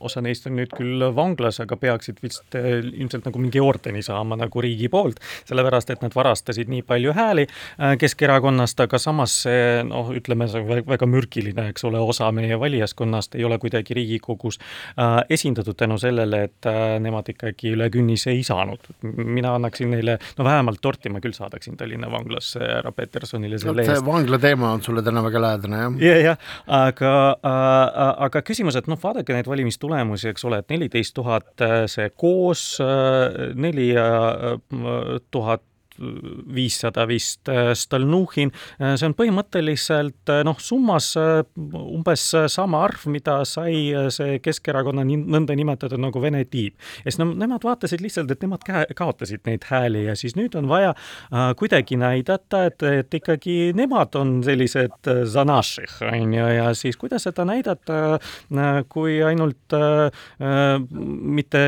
osa 0.00 0.22
neist 0.24 0.46
on 0.48 0.56
nüüd 0.58 0.72
küll 0.76 1.04
vanglas, 1.14 1.60
aga 1.62 1.76
peaksid 1.80 2.20
vist 2.22 2.56
ilmselt 2.56 3.28
nagu 3.28 3.42
mingi 3.42 3.60
ordeni 3.62 4.02
saama 4.04 4.38
nagu 4.38 4.62
riigi 4.64 4.88
poolt, 4.92 5.20
sellepärast 5.48 5.92
et 5.94 6.02
nad 6.04 6.14
varastasid 6.16 6.70
nii 6.72 6.84
palju 6.88 7.14
hääli 7.16 7.46
äh, 7.48 7.96
Keskerakonnast, 8.00 8.80
aga 8.84 9.00
samas 9.02 9.34
see 9.44 9.82
noh, 9.86 10.10
ütleme 10.16 10.48
see 10.50 10.64
väga 10.88 11.08
mürgiline, 11.10 11.68
eks 11.72 11.86
ole, 11.88 12.00
osa 12.00 12.30
meie 12.34 12.58
valijaskonnast 12.60 13.38
ei 13.38 13.46
ole 13.48 13.58
kuidagi 13.62 13.96
Riigikogus 13.98 14.60
äh, 14.60 15.18
esindatud 15.30 15.78
tänu 15.78 15.98
sellele, 16.00 16.44
et 16.48 16.68
äh, 16.70 16.96
nemad 17.02 17.28
ikkagi 17.34 17.74
üle 17.76 17.90
künnise 17.94 18.32
ei 18.34 18.44
saanud. 18.46 18.90
mina 19.02 19.54
annaksin 19.54 19.90
neile, 19.92 20.18
no 20.38 20.44
vähemalt 20.46 20.80
torti 20.82 21.12
ma 21.12 21.22
küll 21.24 21.36
saadaksin 21.36 21.76
Tallinna 21.76 22.10
vanglasse 22.12 22.60
härra 22.60 22.92
Petersonile 22.92 23.58
selle 23.62 23.84
eest. 23.84 24.04
vangla 24.06 24.38
teema 24.42 24.72
on 24.76 24.77
sulle 24.84 25.02
täna 25.06 25.22
väga 25.24 25.42
lähedane, 25.44 25.82
jah? 25.82 26.00
jah, 26.02 26.20
jah, 26.24 26.50
aga 26.80 27.14
äh,, 27.38 28.12
aga 28.28 28.42
küsimus, 28.46 28.78
et 28.78 28.90
noh, 28.90 28.98
vaadake 29.02 29.36
neid 29.36 29.50
valimistulemusi, 29.50 30.32
eks 30.32 30.46
ole, 30.48 30.62
et 30.62 30.74
neliteist 30.74 31.16
tuhat 31.18 31.66
see 31.90 32.10
koos, 32.16 32.64
neli 33.58 33.90
tuhat 35.30 35.67
viissada 35.98 37.06
vist 37.08 37.48
äh, 37.48 37.72
Stalnuhhin, 37.74 38.52
äh, 38.78 38.94
see 38.98 39.08
on 39.08 39.14
põhimõtteliselt 39.18 40.32
äh, 40.32 40.42
noh, 40.46 40.58
summas 40.62 41.10
umbes 41.18 42.24
sama 42.52 42.82
arv, 42.86 43.06
mida 43.10 43.40
sai 43.48 44.08
see 44.14 44.38
Keskerakonna 44.42 45.04
nõndanimetatud 45.08 46.00
nagu 46.00 46.22
vene 46.22 46.44
tiib. 46.48 46.76
ja 47.02 47.10
siis 47.10 47.18
no 47.20 47.28
nemad 47.32 47.64
vaatasid 47.66 48.02
lihtsalt, 48.04 48.30
et 48.32 48.44
nemad 48.44 48.64
kaotasid 48.96 49.44
neid 49.48 49.66
hääli 49.68 50.04
ja 50.06 50.16
siis 50.18 50.36
nüüd 50.38 50.54
on 50.58 50.68
vaja 50.70 50.94
kuidagi 51.58 51.98
näidata, 52.00 52.64
et, 52.70 52.82
et 52.82 53.18
ikkagi 53.18 53.72
nemad 53.76 54.14
on 54.18 54.38
sellised 54.46 55.10
zanaših, 55.32 55.98
on 56.08 56.34
ju, 56.36 56.46
ja 56.58 56.70
siis 56.78 56.98
kuidas 57.00 57.26
seda 57.26 57.46
näidata, 57.48 58.18
kui 58.92 59.18
ainult 59.24 59.76
mitte, 61.38 61.62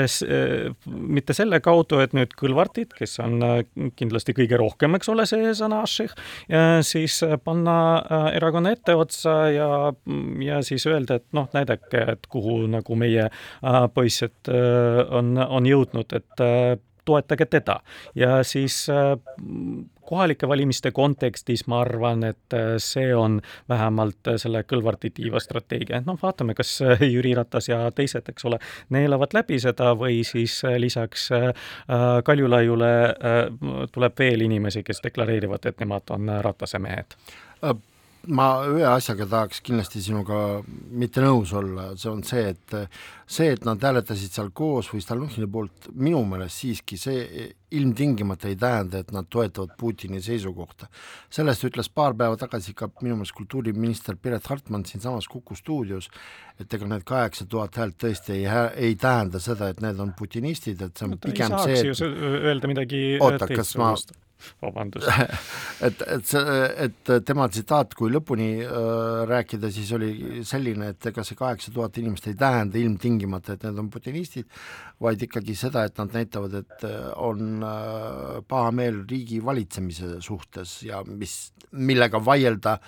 mitte 0.86 1.36
selle 1.36 1.60
kaudu, 1.64 2.00
et 2.04 2.14
nüüd 2.16 2.34
kõlvartid, 2.38 2.94
kes 2.96 3.18
on 3.24 3.40
kindlasti 3.98 4.19
kindlasti 4.20 4.34
kõige 4.36 4.58
rohkem, 4.60 4.94
eks 4.96 5.08
ole, 5.08 5.26
see 5.26 5.52
sõna 5.56 5.82
aših, 5.84 6.12
siis 6.84 7.20
panna 7.44 7.76
äh, 8.00 8.36
erakonna 8.36 8.74
etteotsa 8.74 9.34
ja, 9.50 9.70
ja 10.44 10.60
siis 10.62 10.86
öelda, 10.86 11.20
et 11.20 11.26
noh, 11.32 11.48
näidake, 11.54 12.04
et 12.16 12.28
kuhu 12.28 12.66
nagu 12.70 12.96
meie 12.96 13.30
äh, 13.30 13.80
poisid 13.94 14.50
äh, 14.50 15.02
on, 15.10 15.38
on 15.38 15.66
jõudnud, 15.66 16.12
et 16.12 16.44
toetage 17.05 17.46
teda. 17.51 17.80
Ja 18.14 18.42
siis 18.44 18.86
kohalike 20.11 20.48
valimiste 20.48 20.90
kontekstis 20.90 21.66
ma 21.70 21.80
arvan, 21.84 22.24
et 22.26 22.55
äh, 22.57 22.74
see 22.82 23.14
on 23.14 23.38
vähemalt 23.68 24.30
äh, 24.32 24.38
selle 24.42 24.64
Kõlvarti 24.66 25.12
tiiva 25.14 25.40
strateegia, 25.42 26.01
et 26.01 26.09
noh, 26.09 26.18
vaatame, 26.22 26.57
kas 26.59 26.72
äh, 26.82 27.05
Jüri 27.14 27.34
Ratas 27.38 27.70
ja 27.70 27.84
teised, 27.94 28.26
eks 28.32 28.48
ole, 28.51 28.59
neelavad 28.90 29.36
läbi 29.38 29.61
seda 29.62 29.92
või 29.98 30.22
siis 30.26 30.61
lisaks 30.82 31.28
Kaljulaiule 32.24 32.90
tuleb 33.92 34.18
veel 34.18 34.44
inimesi, 34.46 34.82
kes 34.86 35.03
deklareerivad, 35.05 35.70
et 35.70 35.80
nemad 35.82 36.11
on 36.16 36.34
Ratase 36.42 36.82
mehed 36.82 37.16
ma 38.28 38.46
ühe 38.68 38.84
asjaga 38.84 39.24
tahaks 39.28 39.62
kindlasti 39.64 40.02
sinuga 40.04 40.60
mitte 40.66 41.22
nõus 41.24 41.54
olla, 41.56 41.90
see 41.96 42.10
on 42.10 42.20
see, 42.26 42.50
et 42.52 42.74
see, 43.30 43.54
et 43.54 43.64
nad 43.64 43.80
hääletasid 43.80 44.34
seal 44.34 44.50
koos 44.56 44.90
või 44.92 45.00
Stalnuhhini 45.04 45.48
poolt, 45.50 45.88
minu 45.96 46.20
meelest 46.28 46.60
siiski 46.60 46.98
see 47.00 47.48
ilmtingimata 47.78 48.50
ei 48.50 48.58
tähenda, 48.60 49.00
et 49.00 49.12
nad 49.14 49.28
toetavad 49.30 49.72
Putini 49.78 50.20
seisukohta. 50.22 50.90
sellest 51.30 51.64
ütles 51.64 51.88
paar 51.88 52.14
päeva 52.18 52.36
tagasi 52.36 52.74
ka 52.74 52.90
minu 53.00 53.16
meelest 53.16 53.36
kultuuriminister 53.38 54.16
Piret 54.20 54.46
Hartman 54.46 54.84
siinsamas 54.84 55.28
Kuku 55.28 55.56
stuudios, 55.56 56.10
et 56.60 56.74
ega 56.74 56.86
need 56.86 57.06
kaheksa 57.08 57.46
tuhat 57.46 57.76
häält 57.76 57.96
tõesti 58.04 58.36
ei, 58.36 58.48
ei 58.76 58.96
tähenda 59.00 59.40
seda, 59.40 59.70
et 59.70 59.80
need 59.80 60.00
on 60.00 60.12
putinistid, 60.18 60.82
et 60.82 60.96
see 60.96 61.08
on 61.08 61.16
no, 61.16 61.22
pigem 61.24 61.56
see, 61.64 61.86
et 61.88 62.02
öelda 62.50 62.68
midagi 62.68 63.04
oota, 63.20 63.48
kas 63.48 63.76
ma 63.80 63.94
vabandust 64.62 65.09
et, 65.86 66.03
et 66.07 66.26
see, 66.26 66.61
et 66.86 67.12
tema 67.26 67.49
tsitaat, 67.53 67.95
kui 67.99 68.12
lõpuni 68.12 68.51
äh, 68.64 69.22
rääkida, 69.30 69.70
siis 69.74 69.93
oli 69.97 70.45
selline, 70.47 70.93
et 70.95 71.11
ega 71.11 71.24
see 71.26 71.38
kaheksa 71.38 71.74
tuhat 71.74 71.99
inimest 72.01 72.30
ei 72.30 72.38
tähenda 72.41 72.80
ilmtingimata, 72.80 73.57
et 73.57 73.68
need 73.68 73.82
on 73.84 73.91
putinistid, 73.93 74.49
vaid 75.03 75.22
ikkagi 75.26 75.57
seda, 75.59 75.84
et 75.88 76.01
nad 76.01 76.16
näitavad, 76.16 76.59
et 76.62 76.88
äh, 76.88 76.99
on 77.20 77.64
äh, 77.66 78.41
pahameel 78.49 79.05
riigi 79.11 79.41
valitsemise 79.45 80.18
suhtes 80.24 80.80
ja 80.88 81.05
mis, 81.07 81.53
millega 81.72 82.22
vaielda 82.24 82.78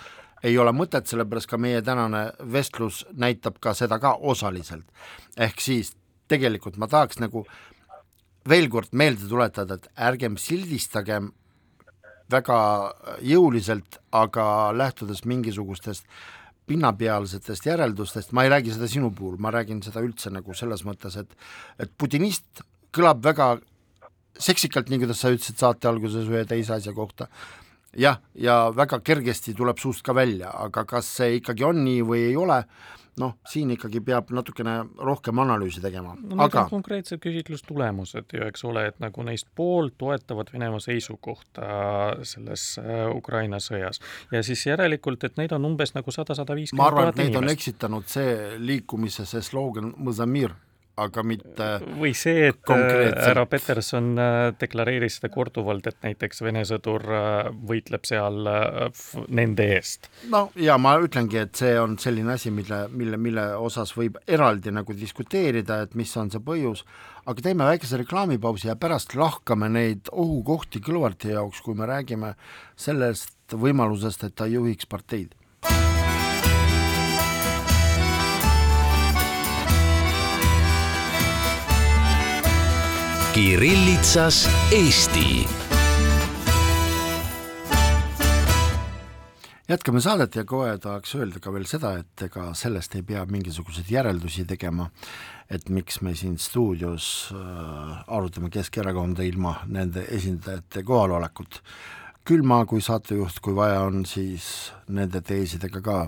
ei 0.43 0.57
ole 0.59 0.73
mõtet, 0.75 1.07
sellepärast 1.07 1.47
ka 1.49 1.59
meie 1.61 1.81
tänane 1.85 2.25
vestlus 2.51 3.03
näitab 3.15 3.61
ka 3.63 3.73
seda 3.77 3.99
ka 4.03 4.17
osaliselt. 4.19 4.85
ehk 5.37 5.61
siis 5.61 5.93
tegelikult 6.27 6.77
ma 6.77 6.87
tahaks 6.91 7.21
nagu 7.23 7.45
veel 8.49 8.67
kord 8.69 8.91
meelde 8.91 9.27
tuletada, 9.29 9.77
et 9.79 9.87
ärgem 10.09 10.35
sildistagem 10.39 11.31
väga 12.33 12.59
jõuliselt, 13.25 13.99
aga 14.11 14.45
lähtudes 14.75 15.23
mingisugustest 15.29 16.07
pinnapealsetest 16.67 17.65
järeldustest, 17.67 18.31
ma 18.31 18.45
ei 18.45 18.51
räägi 18.53 18.73
seda 18.75 18.87
sinu 18.87 19.11
puhul, 19.15 19.35
ma 19.41 19.51
räägin 19.51 19.81
seda 19.83 20.03
üldse 20.03 20.31
nagu 20.31 20.55
selles 20.55 20.85
mõttes, 20.87 21.17
et 21.19 21.35
et 21.83 21.91
putinist 21.99 22.63
kõlab 22.95 23.23
väga 23.25 23.57
seksikalt, 24.39 24.89
nii 24.89 25.03
kuidas 25.03 25.19
sa 25.21 25.33
ütlesid 25.33 25.59
saate 25.59 25.89
alguses 25.89 26.29
ühe 26.29 26.45
teise 26.49 26.77
asja 26.77 26.93
kohta, 26.95 27.27
jah, 27.99 28.19
ja 28.35 28.71
väga 28.75 28.99
kergesti 29.05 29.53
tuleb 29.57 29.81
suust 29.81 30.05
ka 30.05 30.15
välja, 30.15 30.53
aga 30.65 30.85
kas 30.89 31.09
see 31.19 31.37
ikkagi 31.39 31.65
on 31.67 31.83
nii 31.85 32.01
või 32.07 32.27
ei 32.31 32.37
ole, 32.39 32.63
noh, 33.21 33.35
siin 33.49 33.71
ikkagi 33.75 34.01
peab 34.05 34.31
natukene 34.33 34.75
rohkem 34.97 35.39
analüüsi 35.43 35.81
tegema 35.83 36.15
no,. 36.17 36.37
aga 36.45 36.65
konkreetsed 36.71 37.21
küsitlustulemused 37.23 38.33
ju, 38.33 38.45
eks 38.47 38.65
ole, 38.69 38.87
et 38.89 38.99
nagu 39.03 39.25
neist 39.27 39.49
pool 39.55 39.91
toetavad 39.97 40.49
Venemaa 40.53 40.81
seisukohta 40.83 41.67
selles 42.27 42.65
äh, 42.81 43.05
Ukraina 43.13 43.61
sõjas 43.63 44.01
ja 44.33 44.43
siis 44.45 44.65
järelikult, 44.67 45.23
et 45.27 45.37
neid 45.37 45.53
on 45.55 45.71
umbes 45.73 45.93
nagu 45.97 46.13
sada, 46.15 46.37
sada 46.37 46.57
viiskümmend 46.57 46.83
ma 46.83 46.89
arvan, 46.91 47.13
et 47.13 47.21
neid 47.21 47.33
inimest. 47.33 47.43
on 47.43 47.57
eksitanud 47.57 48.09
see 48.15 48.35
liikumise, 48.61 49.27
see 49.29 49.45
slogan 49.45 49.93
aga 51.01 51.23
mitte 51.25 51.67
või 51.97 52.11
see, 52.17 52.49
et 52.51 52.69
äh, 52.69 53.07
härra 53.17 53.45
Peterson 53.49 54.11
äh, 54.19 54.51
deklareeris 54.59 55.17
seda 55.17 55.31
korduvalt, 55.33 55.87
et 55.89 55.97
näiteks 56.05 56.43
Vene 56.45 56.61
sõdur 56.69 57.05
äh, 57.09 57.49
võitleb 57.69 58.05
seal 58.05 58.37
nende 59.33 59.67
eest. 59.73 60.09
no 60.29 60.45
ja 60.59 60.77
ma 60.81 60.95
ütlengi, 61.01 61.41
et 61.41 61.57
see 61.57 61.73
on 61.81 61.97
selline 62.01 62.35
asi, 62.35 62.53
mille, 62.53 62.85
mille, 62.93 63.17
mille 63.17 63.47
osas 63.57 63.95
võib 63.97 64.19
eraldi 64.27 64.73
nagu 64.73 64.93
diskuteerida, 64.97 65.81
et 65.87 65.97
mis 65.97 66.13
on 66.21 66.29
see 66.33 66.43
põhjus, 66.43 66.85
aga 67.25 67.47
teeme 67.47 67.69
väikese 67.73 68.03
reklaamipausi 68.03 68.69
ja 68.69 68.77
pärast 68.77 69.17
lahkame 69.17 69.71
neid 69.73 70.11
ohukohti 70.11 70.83
Kõlvarti 70.83 71.33
jaoks, 71.33 71.63
kui 71.65 71.77
me 71.79 71.89
räägime 71.89 72.35
sellest 72.77 73.57
võimalusest, 73.57 74.27
et 74.27 74.37
ta 74.37 74.49
juhiks 74.49 74.89
parteid 74.89 75.33
Kirillitsas 83.33 84.49
Eesti. 84.71 85.47
jätkame 89.69 90.01
saadet 90.01 90.35
ja 90.35 90.45
kohe 90.45 90.77
tahaks 90.77 91.15
öelda 91.15 91.39
ka 91.41 91.53
veel 91.53 91.65
seda, 91.65 91.95
et 91.97 92.21
ega 92.27 92.51
sellest 92.53 92.93
ei 92.93 93.01
pea 93.01 93.23
mingisuguseid 93.25 93.89
järeldusi 93.89 94.45
tegema, 94.45 94.85
et 95.49 95.65
miks 95.69 96.01
me 96.05 96.13
siin 96.15 96.37
stuudios 96.37 97.33
äh, 97.33 98.03
arutame 98.07 98.51
Keskerakonda 98.53 99.25
ilma 99.25 99.55
nende 99.65 100.05
esindajate 100.13 100.83
kohalolekut. 100.83 101.63
küll 102.25 102.45
ma 102.45 102.65
kui 102.65 102.81
saatejuht, 102.81 103.39
kui 103.41 103.55
vaja 103.55 103.81
on, 103.81 104.05
siis 104.05 104.71
nende 104.87 105.21
teesidega 105.21 105.81
ka 105.81 106.05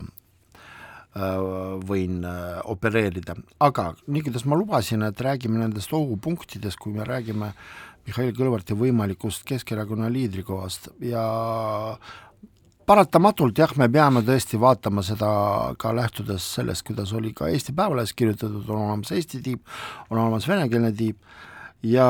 võin 1.15 2.25
äh, 2.27 2.59
opereerida, 2.67 3.37
aga 3.63 3.93
nii, 4.07 4.25
kuidas 4.25 4.43
ma 4.45 4.57
lubasin, 4.59 5.05
et 5.07 5.21
räägime 5.23 5.61
nendest 5.61 5.93
ohupunktidest, 5.95 6.79
kui 6.81 6.91
me 6.91 7.05
räägime 7.07 7.53
Mihhail 8.05 8.33
Kõlvarti 8.35 8.75
võimalikust 8.77 9.45
Keskerakonna 9.47 10.09
liidrikohast. 10.11 10.91
Ja 11.01 11.23
paratamatult 12.85 13.57
jah, 13.57 13.71
me 13.79 13.87
peame 13.89 14.21
tõesti 14.27 14.59
vaatama 14.61 15.01
seda 15.05 15.29
ka 15.81 15.93
lähtudes 15.95 16.45
sellest, 16.57 16.85
kuidas 16.85 17.13
oli 17.17 17.31
ka 17.33 17.47
Eesti 17.49 17.73
Päevalehes 17.73 18.13
kirjutatud, 18.13 18.67
on 18.69 18.83
olemas 18.89 19.15
Eesti 19.15 19.41
tiib, 19.41 19.63
on 20.09 20.19
olemas 20.19 20.47
venekeelne 20.51 20.91
tiib. 20.93 21.17
Ja 21.85 22.09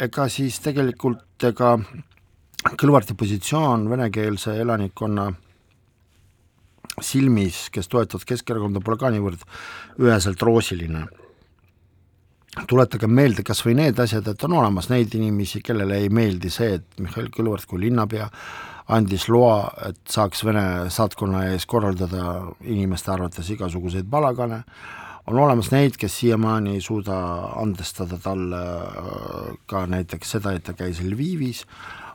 ega 0.00 0.28
siis 0.28 0.58
tegelikult 0.64 1.48
ega 1.52 1.78
Kõlvarti 2.64 3.12
positsioon 3.12 3.90
venekeelse 3.90 4.54
elanikkonna 4.56 5.26
silmis, 7.02 7.68
kes 7.74 7.88
toetavad 7.90 8.26
Keskerakonda, 8.28 8.82
pole 8.84 8.98
ka 9.00 9.10
niivõrd 9.14 9.44
üheselt 10.02 10.42
roosiline. 10.42 11.06
tuletage 12.70 13.08
meelde 13.10 13.42
kas 13.42 13.64
või 13.66 13.74
need 13.74 13.98
asjad, 13.98 14.28
et 14.30 14.44
on 14.46 14.52
olemas 14.52 14.86
neid 14.88 15.14
inimesi, 15.14 15.60
kellele 15.60 15.96
ei 15.98 16.08
meeldi 16.08 16.50
see, 16.50 16.74
et 16.78 17.00
Mihhail 17.02 17.26
Kõlvart 17.34 17.66
kui 17.66 17.80
linnapea 17.80 18.28
andis 18.94 19.28
loa, 19.28 19.72
et 19.88 19.98
saaks 20.06 20.44
Vene 20.44 20.90
saatkonna 20.90 21.48
ees 21.50 21.66
korraldada 21.66 22.52
inimeste 22.60 23.10
arvates 23.10 23.50
igasuguseid 23.50 24.06
palagane, 24.10 24.62
on 25.26 25.38
olemas 25.40 25.72
neid, 25.72 25.96
kes 25.96 26.18
siiamaani 26.20 26.76
ei 26.76 26.80
suuda 26.84 27.16
andestada 27.56 28.18
talle 28.22 28.62
ka 29.66 29.86
näiteks 29.90 30.36
seda, 30.36 30.52
et 30.52 30.66
ta 30.68 30.76
käis 30.76 31.00
Lvivis, 31.02 31.64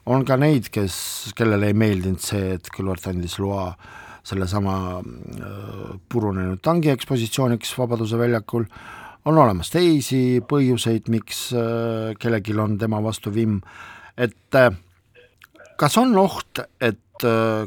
on 0.06 0.24
ka 0.26 0.38
neid, 0.38 0.70
kes, 0.72 1.34
kellele 1.36 1.72
ei 1.72 1.78
meeldinud 1.78 2.22
see, 2.24 2.54
et 2.56 2.70
Kõlvart 2.74 3.10
andis 3.12 3.40
loa 3.42 3.74
sellesama 4.24 4.76
äh, 5.00 6.00
purunenud 6.10 6.62
tangi 6.64 6.92
ekspositsiooniks 6.94 7.76
Vabaduse 7.78 8.20
väljakul, 8.20 8.66
on 9.26 9.38
olemas 9.38 9.72
teisi 9.74 10.42
põhjuseid, 10.48 11.10
miks 11.12 11.50
äh, 11.54 12.16
kellelgi 12.20 12.56
on 12.60 12.78
tema 12.82 13.02
vastu 13.04 13.34
vimm, 13.36 13.62
et 14.18 14.56
äh, 14.60 14.72
kas 15.80 15.98
on 16.02 16.16
oht, 16.18 16.66
et 16.82 17.00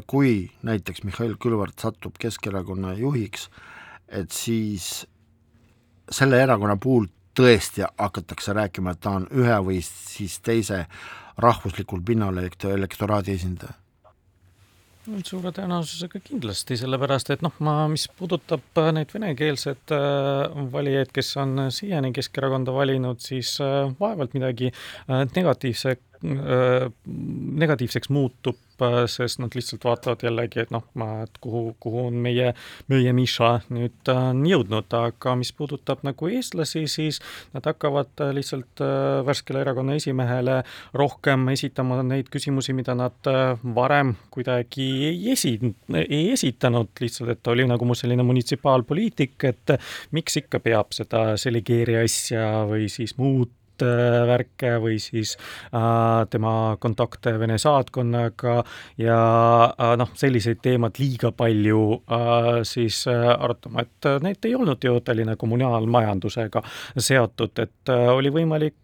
kui 0.09 0.47
näiteks 0.65 1.03
Mihhail 1.05 1.35
Kõlvart 1.37 1.77
satub 1.77 2.15
Keskerakonna 2.17 2.95
juhiks, 2.97 3.51
et 4.09 4.33
siis 4.33 5.03
selle 6.09 6.39
erakonna 6.41 6.73
puhul 6.81 7.05
tõesti 7.37 7.85
hakatakse 7.85 8.53
rääkima, 8.57 8.95
et 8.95 9.03
ta 9.05 9.13
on 9.19 9.27
ühe 9.29 9.59
või 9.65 9.77
siis 9.85 10.39
teise 10.41 10.87
rahvuslikul 11.37 12.01
pinnal 12.05 12.41
elektoraadi 12.41 13.37
esindaja? 13.37 13.77
Suure 15.27 15.51
tõenäosusega 15.55 16.21
kindlasti, 16.23 16.77
sellepärast 16.79 17.33
et 17.33 17.43
noh, 17.45 17.53
ma, 17.65 17.75
mis 17.91 18.05
puudutab 18.17 18.79
äh, 18.79 18.89
neid 18.95 19.11
venekeelseid 19.13 19.93
äh, 19.95 20.63
valijaid, 20.73 21.11
kes 21.15 21.33
on 21.41 21.67
siiani 21.73 22.13
Keskerakonda 22.15 22.75
valinud, 22.75 23.21
siis 23.23 23.55
äh, 23.63 23.91
vaevalt 23.99 24.35
midagi 24.37 24.71
negatiivse 25.35 25.97
negatiivseks 26.23 28.09
muutub, 28.09 28.57
sest 29.11 29.39
nad 29.39 29.53
lihtsalt 29.55 29.83
vaatavad 29.85 30.23
jällegi, 30.23 30.61
et 30.63 30.71
noh, 30.73 30.85
ma, 30.99 31.23
et 31.25 31.37
kuhu, 31.43 31.75
kuhu 31.83 32.07
on 32.07 32.17
meie, 32.23 32.53
meie 32.91 33.13
Miša 33.15 33.49
nüüd 33.75 34.11
on 34.11 34.41
jõudnud, 34.47 34.95
aga 34.97 35.35
mis 35.39 35.51
puudutab 35.55 36.03
nagu 36.07 36.29
eestlasi, 36.31 36.85
siis 36.91 37.19
nad 37.53 37.67
hakkavad 37.67 38.23
lihtsalt 38.35 38.83
värskele 39.27 39.61
erakonna 39.63 39.97
esimehele 39.99 40.61
rohkem 40.99 41.47
esitama 41.53 42.01
neid 42.07 42.31
küsimusi, 42.33 42.75
mida 42.75 42.95
nad 42.97 43.31
varem 43.75 44.15
kuidagi 44.33 44.89
ei 45.11 45.33
esi-, 45.35 45.57
ei 46.03 46.29
esitanud, 46.33 46.93
lihtsalt 47.03 47.35
et 47.35 47.51
oli 47.51 47.67
nagu 47.69 47.99
selline 47.99 48.23
munitsipaalpoliitik, 48.27 49.35
et 49.51 49.75
miks 50.15 50.39
ikka 50.43 50.63
peab 50.63 50.95
seda 50.95 51.33
Seligeeri 51.39 51.99
asja 52.03 52.63
või 52.69 52.87
siis 52.91 53.17
muud 53.19 53.51
Äh, 53.53 53.62
värke 54.27 54.75
või 54.83 54.99
siis 55.01 55.35
äh, 55.73 56.27
tema 56.29 56.75
kontakte 56.79 57.35
Vene 57.39 57.57
saatkonnaga 57.61 58.59
ja 59.01 59.17
äh, 59.71 59.95
noh, 59.99 60.13
selliseid 60.19 60.61
teemasid 60.63 61.01
liiga 61.01 61.31
palju 61.35 61.81
äh, 62.03 62.61
siis 62.67 63.03
arutama, 63.07 63.83
et 63.83 64.09
need 64.23 64.45
ei 64.45 64.55
olnud 64.55 64.83
ju 64.83 64.99
Tallinna 65.05 65.35
kommunaalmajandusega 65.39 66.63
seotud, 66.97 67.59
et 67.63 67.93
oli 68.13 68.31
võimalik 68.33 68.77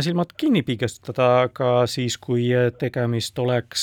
silmad 0.00 0.30
kinni 0.40 0.62
pigistada 0.64 1.50
ka 1.52 1.82
siis, 1.90 2.16
kui 2.16 2.46
tegemist 2.80 3.36
oleks 3.42 3.82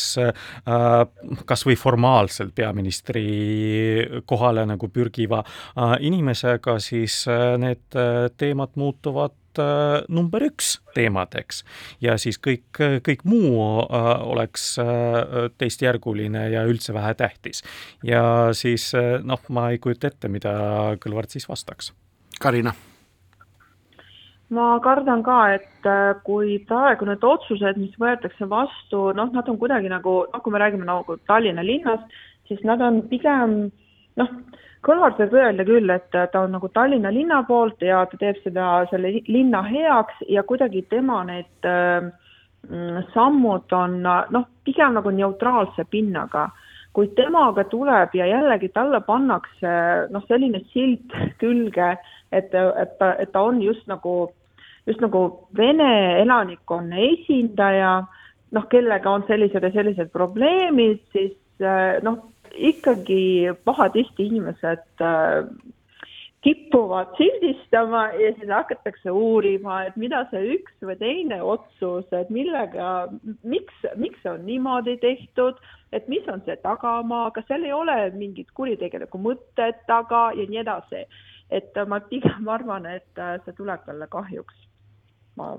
kas 1.46 1.66
või 1.68 1.76
formaalselt 1.78 2.56
peaministri 2.58 3.26
kohale 4.26 4.66
nagu 4.66 4.90
pürgiva 4.90 5.44
inimesega, 6.02 6.80
siis 6.82 7.20
need 7.62 8.00
teemad 8.42 8.74
muutuvad 8.80 9.38
äh, 9.62 10.04
number 10.10 10.44
üks 10.46 10.76
teemadeks 10.96 11.64
ja 12.04 12.18
siis 12.22 12.40
kõik, 12.42 12.66
kõik 13.06 13.24
muu 13.28 13.84
äh, 13.84 14.10
oleks 14.26 14.74
äh, 14.82 15.50
teistjärguline 15.58 16.48
ja 16.54 16.66
üldse 16.70 16.94
vähetähtis. 16.94 17.64
ja 18.04 18.54
siis 18.54 18.92
noh, 19.24 19.42
ma 19.50 19.70
ei 19.72 19.80
kujuta 19.80 20.12
ette, 20.12 20.30
mida 20.32 20.54
Kõlvart 21.02 21.34
siis 21.34 21.48
vastaks. 21.50 21.94
Karina 22.42 22.74
ma 24.56 24.76
kardan 24.80 25.24
ka, 25.26 25.40
et 25.58 25.88
kui 26.24 26.60
praegu 26.70 27.08
need 27.10 27.24
otsused, 27.26 27.80
mis 27.82 27.96
võetakse 28.00 28.46
vastu, 28.48 29.10
noh, 29.18 29.32
nad 29.34 29.50
on 29.50 29.58
kuidagi 29.58 29.90
nagu, 29.90 30.14
noh, 30.32 30.44
kui 30.44 30.54
me 30.54 30.62
räägime 30.62 30.86
nagu 30.86 31.18
Tallinna 31.28 31.66
linnast, 31.66 32.14
siis 32.48 32.62
nad 32.64 32.84
on 32.86 33.02
pigem 33.10 33.56
noh, 34.22 34.30
Kõlvart 34.86 35.18
võib 35.18 35.40
öelda 35.40 35.64
küll, 35.66 35.90
et 35.90 36.12
ta 36.14 36.42
on 36.44 36.52
nagu 36.54 36.70
Tallinna 36.70 37.10
linna 37.10 37.40
poolt 37.48 37.82
ja 37.82 38.04
ta 38.06 38.20
teeb 38.22 38.38
seda 38.44 38.84
selle 38.92 39.16
linna 39.26 39.64
heaks 39.66 40.22
ja 40.30 40.44
kuidagi 40.46 40.84
tema 40.92 41.24
need 41.26 41.66
äh, 41.66 42.12
sammud 43.14 43.74
on 43.74 43.98
noh, 44.04 44.46
pigem 44.66 44.94
nagu 44.98 45.12
neutraalse 45.12 45.88
pinnaga. 45.90 46.50
kui 46.96 47.10
temaga 47.12 47.66
tuleb 47.68 48.14
ja 48.16 48.24
jällegi 48.24 48.70
talle 48.72 49.02
pannakse 49.04 49.72
noh, 50.14 50.24
selline 50.30 50.62
silt 50.72 51.12
külge, 51.42 51.90
et, 52.32 52.54
et 52.56 52.94
ta, 53.00 53.10
et 53.20 53.32
ta 53.34 53.42
on 53.44 53.60
just 53.62 53.84
nagu, 53.92 54.30
just 54.88 55.02
nagu 55.04 55.26
Vene 55.58 56.22
elanikkonna 56.22 56.96
esindaja, 57.10 58.06
noh, 58.56 58.68
kellega 58.72 59.12
on 59.12 59.26
sellised 59.28 59.68
ja 59.68 59.74
sellised 59.76 60.14
probleemid, 60.14 61.04
siis 61.12 61.36
äh, 61.60 62.00
noh, 62.06 62.22
ikkagi 62.54 63.54
pahatihti 63.66 64.28
inimesed 64.30 65.02
äh, 65.02 65.48
kipuvad 66.46 67.08
sildistama 67.18 68.04
ja 68.08 68.34
siis 68.36 68.50
hakatakse 68.50 69.12
uurima, 69.12 69.80
et 69.88 69.96
mida 69.98 70.22
see 70.30 70.58
üks 70.60 70.76
või 70.86 70.96
teine 71.00 71.40
otsus, 71.42 72.06
et 72.14 72.30
millega, 72.30 73.08
miks, 73.42 73.88
miks 73.98 74.22
see 74.22 74.30
on 74.30 74.46
niimoodi 74.46 74.94
tehtud, 75.02 75.58
et 75.96 76.06
mis 76.12 76.28
on 76.30 76.44
see 76.46 76.58
tagamaa, 76.62 77.32
kas 77.34 77.48
seal 77.50 77.66
ei 77.66 77.74
ole 77.74 77.98
mingit 78.14 78.54
kuritegelikku 78.54 79.22
mõtet 79.26 79.82
taga 79.90 80.28
ja 80.38 80.46
nii 80.46 80.62
edasi. 80.62 81.06
et 81.50 81.78
ma 81.88 82.00
pigem 82.00 82.48
arvan, 82.50 82.86
et 82.90 83.22
äh, 83.22 83.36
see 83.46 83.54
tuleb 83.58 83.82
talle 83.86 84.08
kahjuks. 84.08 84.56
ma. 85.38 85.56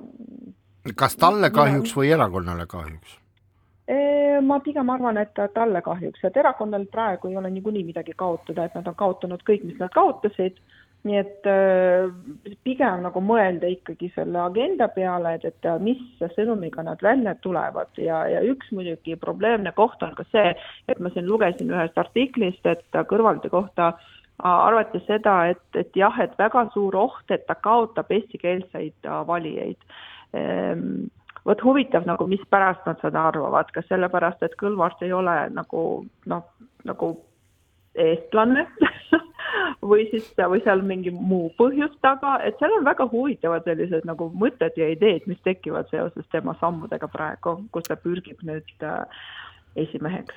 kas 0.95 1.19
talle 1.19 1.51
kahjuks 1.51 1.99
või 1.99 2.15
erakonnale 2.15 2.67
kahjuks? 2.67 3.19
Ma 4.43 4.59
pigem 4.65 4.89
arvan, 4.91 5.21
et 5.23 5.39
talle 5.55 5.83
kahjuks, 5.83 6.25
et 6.27 6.37
erakonnal 6.37 6.89
praegu 6.91 7.29
ei 7.31 7.37
ole 7.39 7.51
niikuinii 7.55 7.85
midagi 7.87 8.17
kaotada, 8.19 8.65
et 8.65 8.75
nad 8.75 8.89
on 8.91 8.97
kaotanud 8.99 9.45
kõik, 9.47 9.63
mis 9.69 9.79
nad 9.79 9.93
kaotasid, 9.95 10.59
nii 11.07 11.19
et 11.21 11.47
pigem 12.67 13.05
nagu 13.05 13.23
mõelda 13.23 13.71
ikkagi 13.71 14.11
selle 14.15 14.41
agenda 14.43 14.89
peale, 14.91 15.37
et, 15.39 15.47
et 15.47 15.69
mis 15.83 16.03
sõnumiga 16.35 16.83
nad 16.83 17.03
välja 17.03 17.37
tulevad. 17.45 17.93
Ja, 18.01 18.25
ja 18.31 18.43
üks 18.43 18.73
muidugi 18.75 19.15
probleemne 19.23 19.73
koht 19.77 20.03
on 20.03 20.17
ka 20.19 20.27
see, 20.33 20.55
et 20.91 20.99
ma 20.99 21.13
siin 21.15 21.29
lugesin 21.31 21.71
ühest 21.71 21.99
artiklist, 22.03 22.67
et 22.67 23.03
kõrvalde 23.11 23.53
kohta 23.53 23.93
arvati 24.45 25.01
seda, 25.07 25.37
et, 25.53 25.63
et 25.79 25.95
jah, 25.97 26.17
et 26.21 26.35
väga 26.39 26.67
suur 26.75 26.97
oht, 27.07 27.31
et 27.31 27.47
ta 27.49 27.55
kaotab 27.55 28.11
eestikeelseid 28.13 29.09
valijaid. 29.27 29.79
Ehm, 30.37 31.07
vot 31.47 31.63
huvitav 31.63 32.07
nagu, 32.09 32.27
mispärast 32.31 32.87
nad 32.89 33.01
seda 33.03 33.29
arvavad, 33.31 33.71
kas 33.75 33.87
sellepärast, 33.91 34.43
et 34.43 34.57
Kõlvart 34.61 35.03
ei 35.07 35.13
ole 35.15 35.37
nagu 35.55 35.83
noh, 36.27 36.45
nagu 36.89 37.13
eestlane 37.97 38.67
või 39.91 40.07
siis, 40.11 40.29
või 40.37 40.61
seal 40.65 40.83
mingi 40.85 41.13
muu 41.15 41.49
põhjus 41.59 41.95
taga, 42.05 42.37
et 42.45 42.59
seal 42.61 42.75
on 42.79 42.87
väga 42.87 43.07
huvitavad 43.13 43.67
sellised 43.69 44.07
nagu 44.09 44.29
mõtted 44.35 44.77
ja 44.81 44.91
ideed, 44.93 45.27
mis 45.31 45.41
tekivad 45.47 45.89
seoses 45.93 46.27
tema 46.35 46.57
sammudega 46.61 47.09
praegu, 47.13 47.59
kus 47.73 47.89
ta 47.89 47.99
pürgib 48.01 48.43
nüüd 48.47 48.87
äh, 48.87 49.05
esimeheks. 49.77 50.35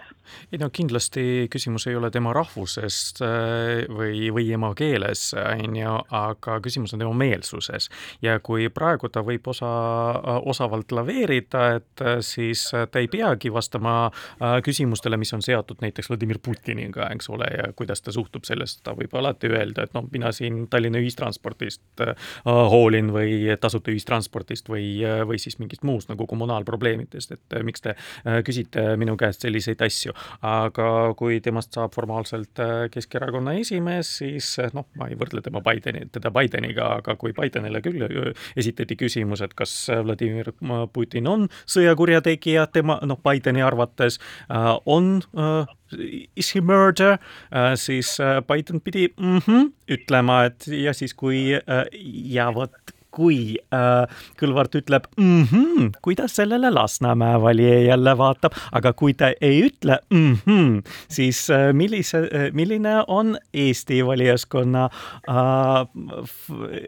ei 0.51 0.59
no 0.61 0.69
kindlasti 0.73 1.47
küsimus 1.49 1.87
ei 1.89 1.95
ole 1.97 2.11
tema 2.13 2.33
rahvuses 2.35 2.97
äh, 3.23 3.85
või, 3.89 4.27
või 4.33 4.51
emakeeles, 4.53 5.31
on 5.39 5.77
ju, 5.79 5.93
aga 6.19 6.59
küsimus 6.61 6.93
on 6.93 7.01
tema 7.01 7.13
meelsuses. 7.17 7.89
ja 8.21 8.39
kui 8.43 8.69
praegu 8.73 9.09
ta 9.09 9.23
võib 9.25 9.47
osa, 9.49 9.69
osavalt 10.51 10.91
laveerida, 10.91 11.63
et 11.79 12.03
äh, 12.03 12.19
siis 12.25 12.67
ta 12.69 13.01
ei 13.01 13.07
peagi 13.07 13.53
vastama 13.53 13.95
äh, 14.09 14.59
küsimustele, 14.65 15.17
mis 15.17 15.33
on 15.33 15.41
seotud 15.45 15.81
näiteks 15.81 16.11
Vladimir 16.11 16.41
Putiniga, 16.43 17.09
eks 17.15 17.29
ole, 17.33 17.49
ja 17.57 17.71
kuidas 17.75 18.03
ta 18.05 18.13
suhtub 18.13 18.45
sellesse, 18.47 18.83
ta 18.83 18.93
võib 18.97 19.15
alati 19.17 19.49
öelda, 19.49 19.87
et 19.87 19.97
noh, 19.97 20.05
mina 20.11 20.33
siin 20.35 20.67
Tallinna 20.69 21.01
ühistranspordist 21.01 22.03
hoolin 22.45 23.09
või 23.13 23.57
tasuta 23.61 23.91
ühistranspordist 23.91 24.69
või, 24.69 24.99
või 25.27 25.39
siis 25.41 25.57
mingist 25.59 25.83
muust 25.87 26.11
nagu 26.11 26.27
kommunaalprobleemidest, 26.29 27.33
et 27.35 27.57
miks 27.65 27.83
te 27.83 27.95
küsite 28.45 28.83
minu 28.99 29.15
käest 29.19 29.28
käest 29.29 29.45
selliseid 29.45 29.81
asju. 29.85 30.13
aga 30.45 30.89
kui 31.19 31.39
temast 31.43 31.75
saab 31.75 31.93
formaalselt 31.95 32.59
Keskerakonna 32.91 33.55
esimees, 33.61 34.11
siis 34.19 34.51
noh, 34.75 34.87
ma 34.99 35.09
ei 35.09 35.17
võrdle 35.19 35.43
tema 35.45 35.61
Bideni, 35.65 36.05
teda 36.11 36.31
Bideniga, 36.33 36.89
aga 36.99 37.15
kui 37.19 37.33
Bidenile 37.37 37.81
küll 37.85 38.05
esitati 38.59 38.97
küsimus, 38.99 39.43
et 39.45 39.55
kas 39.57 39.73
Vladimir 40.03 40.51
Putin 40.93 41.27
on 41.29 41.47
sõjakurjategija 41.69 42.67
tema, 42.73 42.99
noh, 43.05 43.19
Bideni 43.23 43.63
arvates 43.65 44.19
on 44.85 45.19
is 46.35 46.51
he 46.53 46.61
murder, 46.61 47.17
siis 47.75 48.17
Biden 48.47 48.81
pidi 48.81 49.09
mm 49.17 49.37
-hmm, 49.37 49.71
ütlema, 49.89 50.45
et 50.45 50.67
ja 50.67 50.93
siis, 50.93 51.13
kui 51.13 51.49
ja 52.35 52.53
vot 52.53 52.98
kui 53.11 53.57
äh, 53.73 54.21
Kõlvart 54.39 54.75
ütleb 54.79 55.07
mm, 55.17 55.43
-hmm, 55.49 55.89
kuidas 56.05 56.35
sellele 56.39 56.71
Lasnamäe 56.71 57.41
valija 57.41 57.79
jälle 57.89 58.15
vaatab, 58.17 58.53
aga 58.71 58.93
kui 58.93 59.13
ta 59.13 59.31
ei 59.41 59.63
ütle 59.67 59.99
mm, 60.09 60.37
-hmm, 60.45 60.91
siis 61.09 61.49
äh, 61.49 61.73
millise 61.73 62.17
äh,, 62.17 62.49
milline 62.53 63.03
on 63.07 63.37
Eesti 63.53 64.05
valijaskonna 64.05 64.85
äh, 64.85 65.39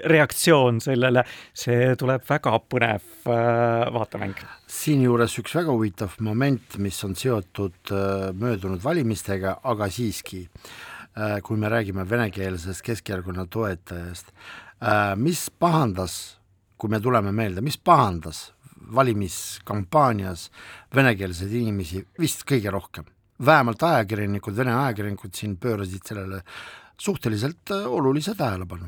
reaktsioon 0.06 0.82
sellele, 0.82 1.24
see 1.54 1.96
tuleb 1.96 2.24
väga 2.30 2.60
põnev 2.70 3.02
äh, 3.28 3.94
vaatemäng. 3.94 4.36
siinjuures 4.68 5.40
üks 5.40 5.56
väga 5.56 5.72
huvitav 5.72 6.16
moment, 6.20 6.78
mis 6.78 7.04
on 7.04 7.16
seotud 7.16 7.92
äh, 7.92 8.32
möödunud 8.34 8.84
valimistega, 8.84 9.60
aga 9.64 9.90
siiski 9.90 10.48
äh, 11.18 11.42
kui 11.44 11.58
me 11.58 11.70
räägime 11.70 12.10
venekeelsest 12.10 12.82
Keskerakonna 12.82 13.46
toetajast, 13.46 14.32
Äh, 14.32 14.71
mis 15.22 15.50
pahandas, 15.60 16.14
kui 16.78 16.90
me 16.90 17.00
tuleme 17.00 17.32
meelde, 17.32 17.62
mis 17.62 17.78
pahandas 17.78 18.48
valimiskampaanias 18.96 20.50
venekeelseid 20.96 21.52
inimesi 21.62 22.02
vist 22.20 22.46
kõige 22.50 22.74
rohkem? 22.74 23.06
vähemalt 23.46 23.84
ajakirjanikud, 23.84 24.54
vene 24.58 24.74
ajakirjanikud 24.76 25.34
siin 25.34 25.56
pöörasid 25.58 26.06
sellele 26.06 26.44
suhteliselt 27.02 27.72
äh, 27.74 27.88
olulise 27.90 28.36
tähelepanu. 28.38 28.86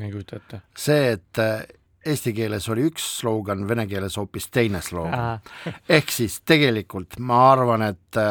ei 0.00 0.10
kujuta 0.12 0.36
ette. 0.36 0.60
see, 0.76 1.12
et 1.12 1.40
äh, 1.40 1.62
eesti 2.06 2.34
keeles 2.36 2.68
oli 2.72 2.86
üks 2.90 3.06
slogan, 3.20 3.66
vene 3.68 3.86
keeles 3.90 4.18
hoopis 4.20 4.48
teine 4.52 4.82
slogan. 4.84 5.40
ehk 5.88 6.10
siis 6.10 6.40
tegelikult 6.46 7.18
ma 7.18 7.50
arvan, 7.52 7.88
et 7.90 8.22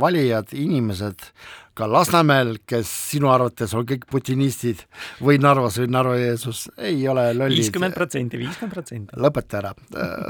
valijad, 0.00 0.52
inimesed 0.56 1.30
ka 1.76 1.86
Lasnamäel, 1.90 2.54
kes 2.64 2.88
sinu 3.12 3.28
arvates 3.28 3.74
on 3.76 3.84
kõik 3.88 4.06
putinistid 4.08 4.80
või 5.20 5.36
Narvas 5.42 5.76
või 5.82 5.90
Narva 5.92 6.14
Jeesus, 6.16 6.62
ei 6.80 7.02
ole 7.08 7.26
lollid. 7.36 7.60
viiskümmend 7.60 7.96
protsenti, 7.96 8.40
viiskümmend 8.40 8.72
protsenti. 8.72 9.18
lõpeta 9.20 9.58
ära. 9.60 9.72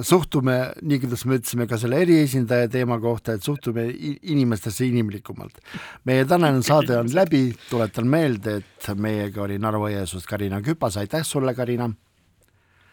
suhtume, 0.02 0.56
nii 0.82 0.98
kuidas 1.04 1.24
me 1.24 1.38
ütlesime 1.38 1.68
ka 1.70 1.78
selle 1.78 2.00
eriesindaja 2.02 2.68
teema 2.72 2.98
kohta, 3.02 3.36
et 3.36 3.46
suhtume 3.46 3.86
inimestesse 4.22 4.86
inimlikumalt. 4.86 5.60
meie 6.04 6.24
tänane 6.24 6.62
saade 6.66 6.98
on 6.98 7.14
läbi, 7.14 7.54
tuletan 7.70 8.10
meelde, 8.10 8.56
et 8.56 8.90
meiega 8.96 9.42
oli 9.46 9.58
Narva 9.58 9.90
Jeesus 9.90 10.26
Karina 10.26 10.60
Küpas, 10.60 10.98
aitäh 10.98 11.22
sulle, 11.22 11.54
Karina! 11.54 11.92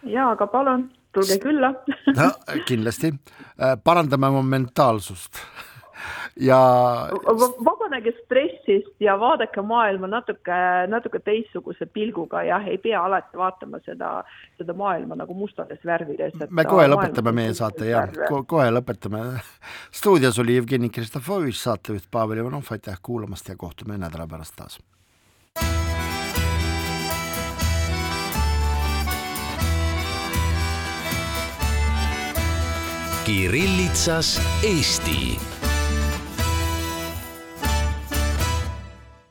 Jaa, 0.06 0.32
aga 0.32 0.48
palun, 0.48 0.88
tulge 1.14 1.40
külla 1.44 1.74
no 2.20 2.32
kindlasti, 2.68 3.14
parandame 3.84 4.32
oma 4.32 4.44
mentaalsust 4.56 5.40
ja 6.50 6.58
vabanege 7.66 8.14
stressist 8.24 8.96
ja 9.00 9.16
vaadake 9.20 9.62
maailma 9.62 10.08
natuke, 10.08 10.60
natuke 10.88 11.20
teistsuguse 11.20 11.86
pilguga, 11.86 12.44
jah, 12.48 12.66
ei 12.68 12.78
pea 12.82 13.04
alati 13.06 13.38
vaatama 13.38 13.80
seda, 13.86 14.14
seda 14.58 14.74
maailma 14.78 15.18
nagu 15.20 15.36
mustades 15.38 15.84
värvides. 15.86 16.36
me 16.50 16.66
kohe 16.66 16.88
lõpetame 16.90 17.36
meie 17.42 17.54
saate, 17.58 17.90
jah 17.92 18.10
Ko, 18.30 18.44
kohe 18.48 18.70
lõpetame. 18.72 19.24
stuudios 20.00 20.40
oli 20.40 20.58
Jevgeni 20.58 20.90
Kristofovitš, 20.90 21.62
saatejuht 21.68 22.10
Pavel 22.12 22.42
Ivanov, 22.44 22.72
aitäh 22.72 22.98
kuulamast 23.02 23.50
ja 23.50 23.56
kohtume 23.58 23.98
nädala 23.98 24.28
pärast 24.28 24.58
taas. 24.58 24.80
Kirillitsas 33.26 34.42
Eesti 34.64 35.40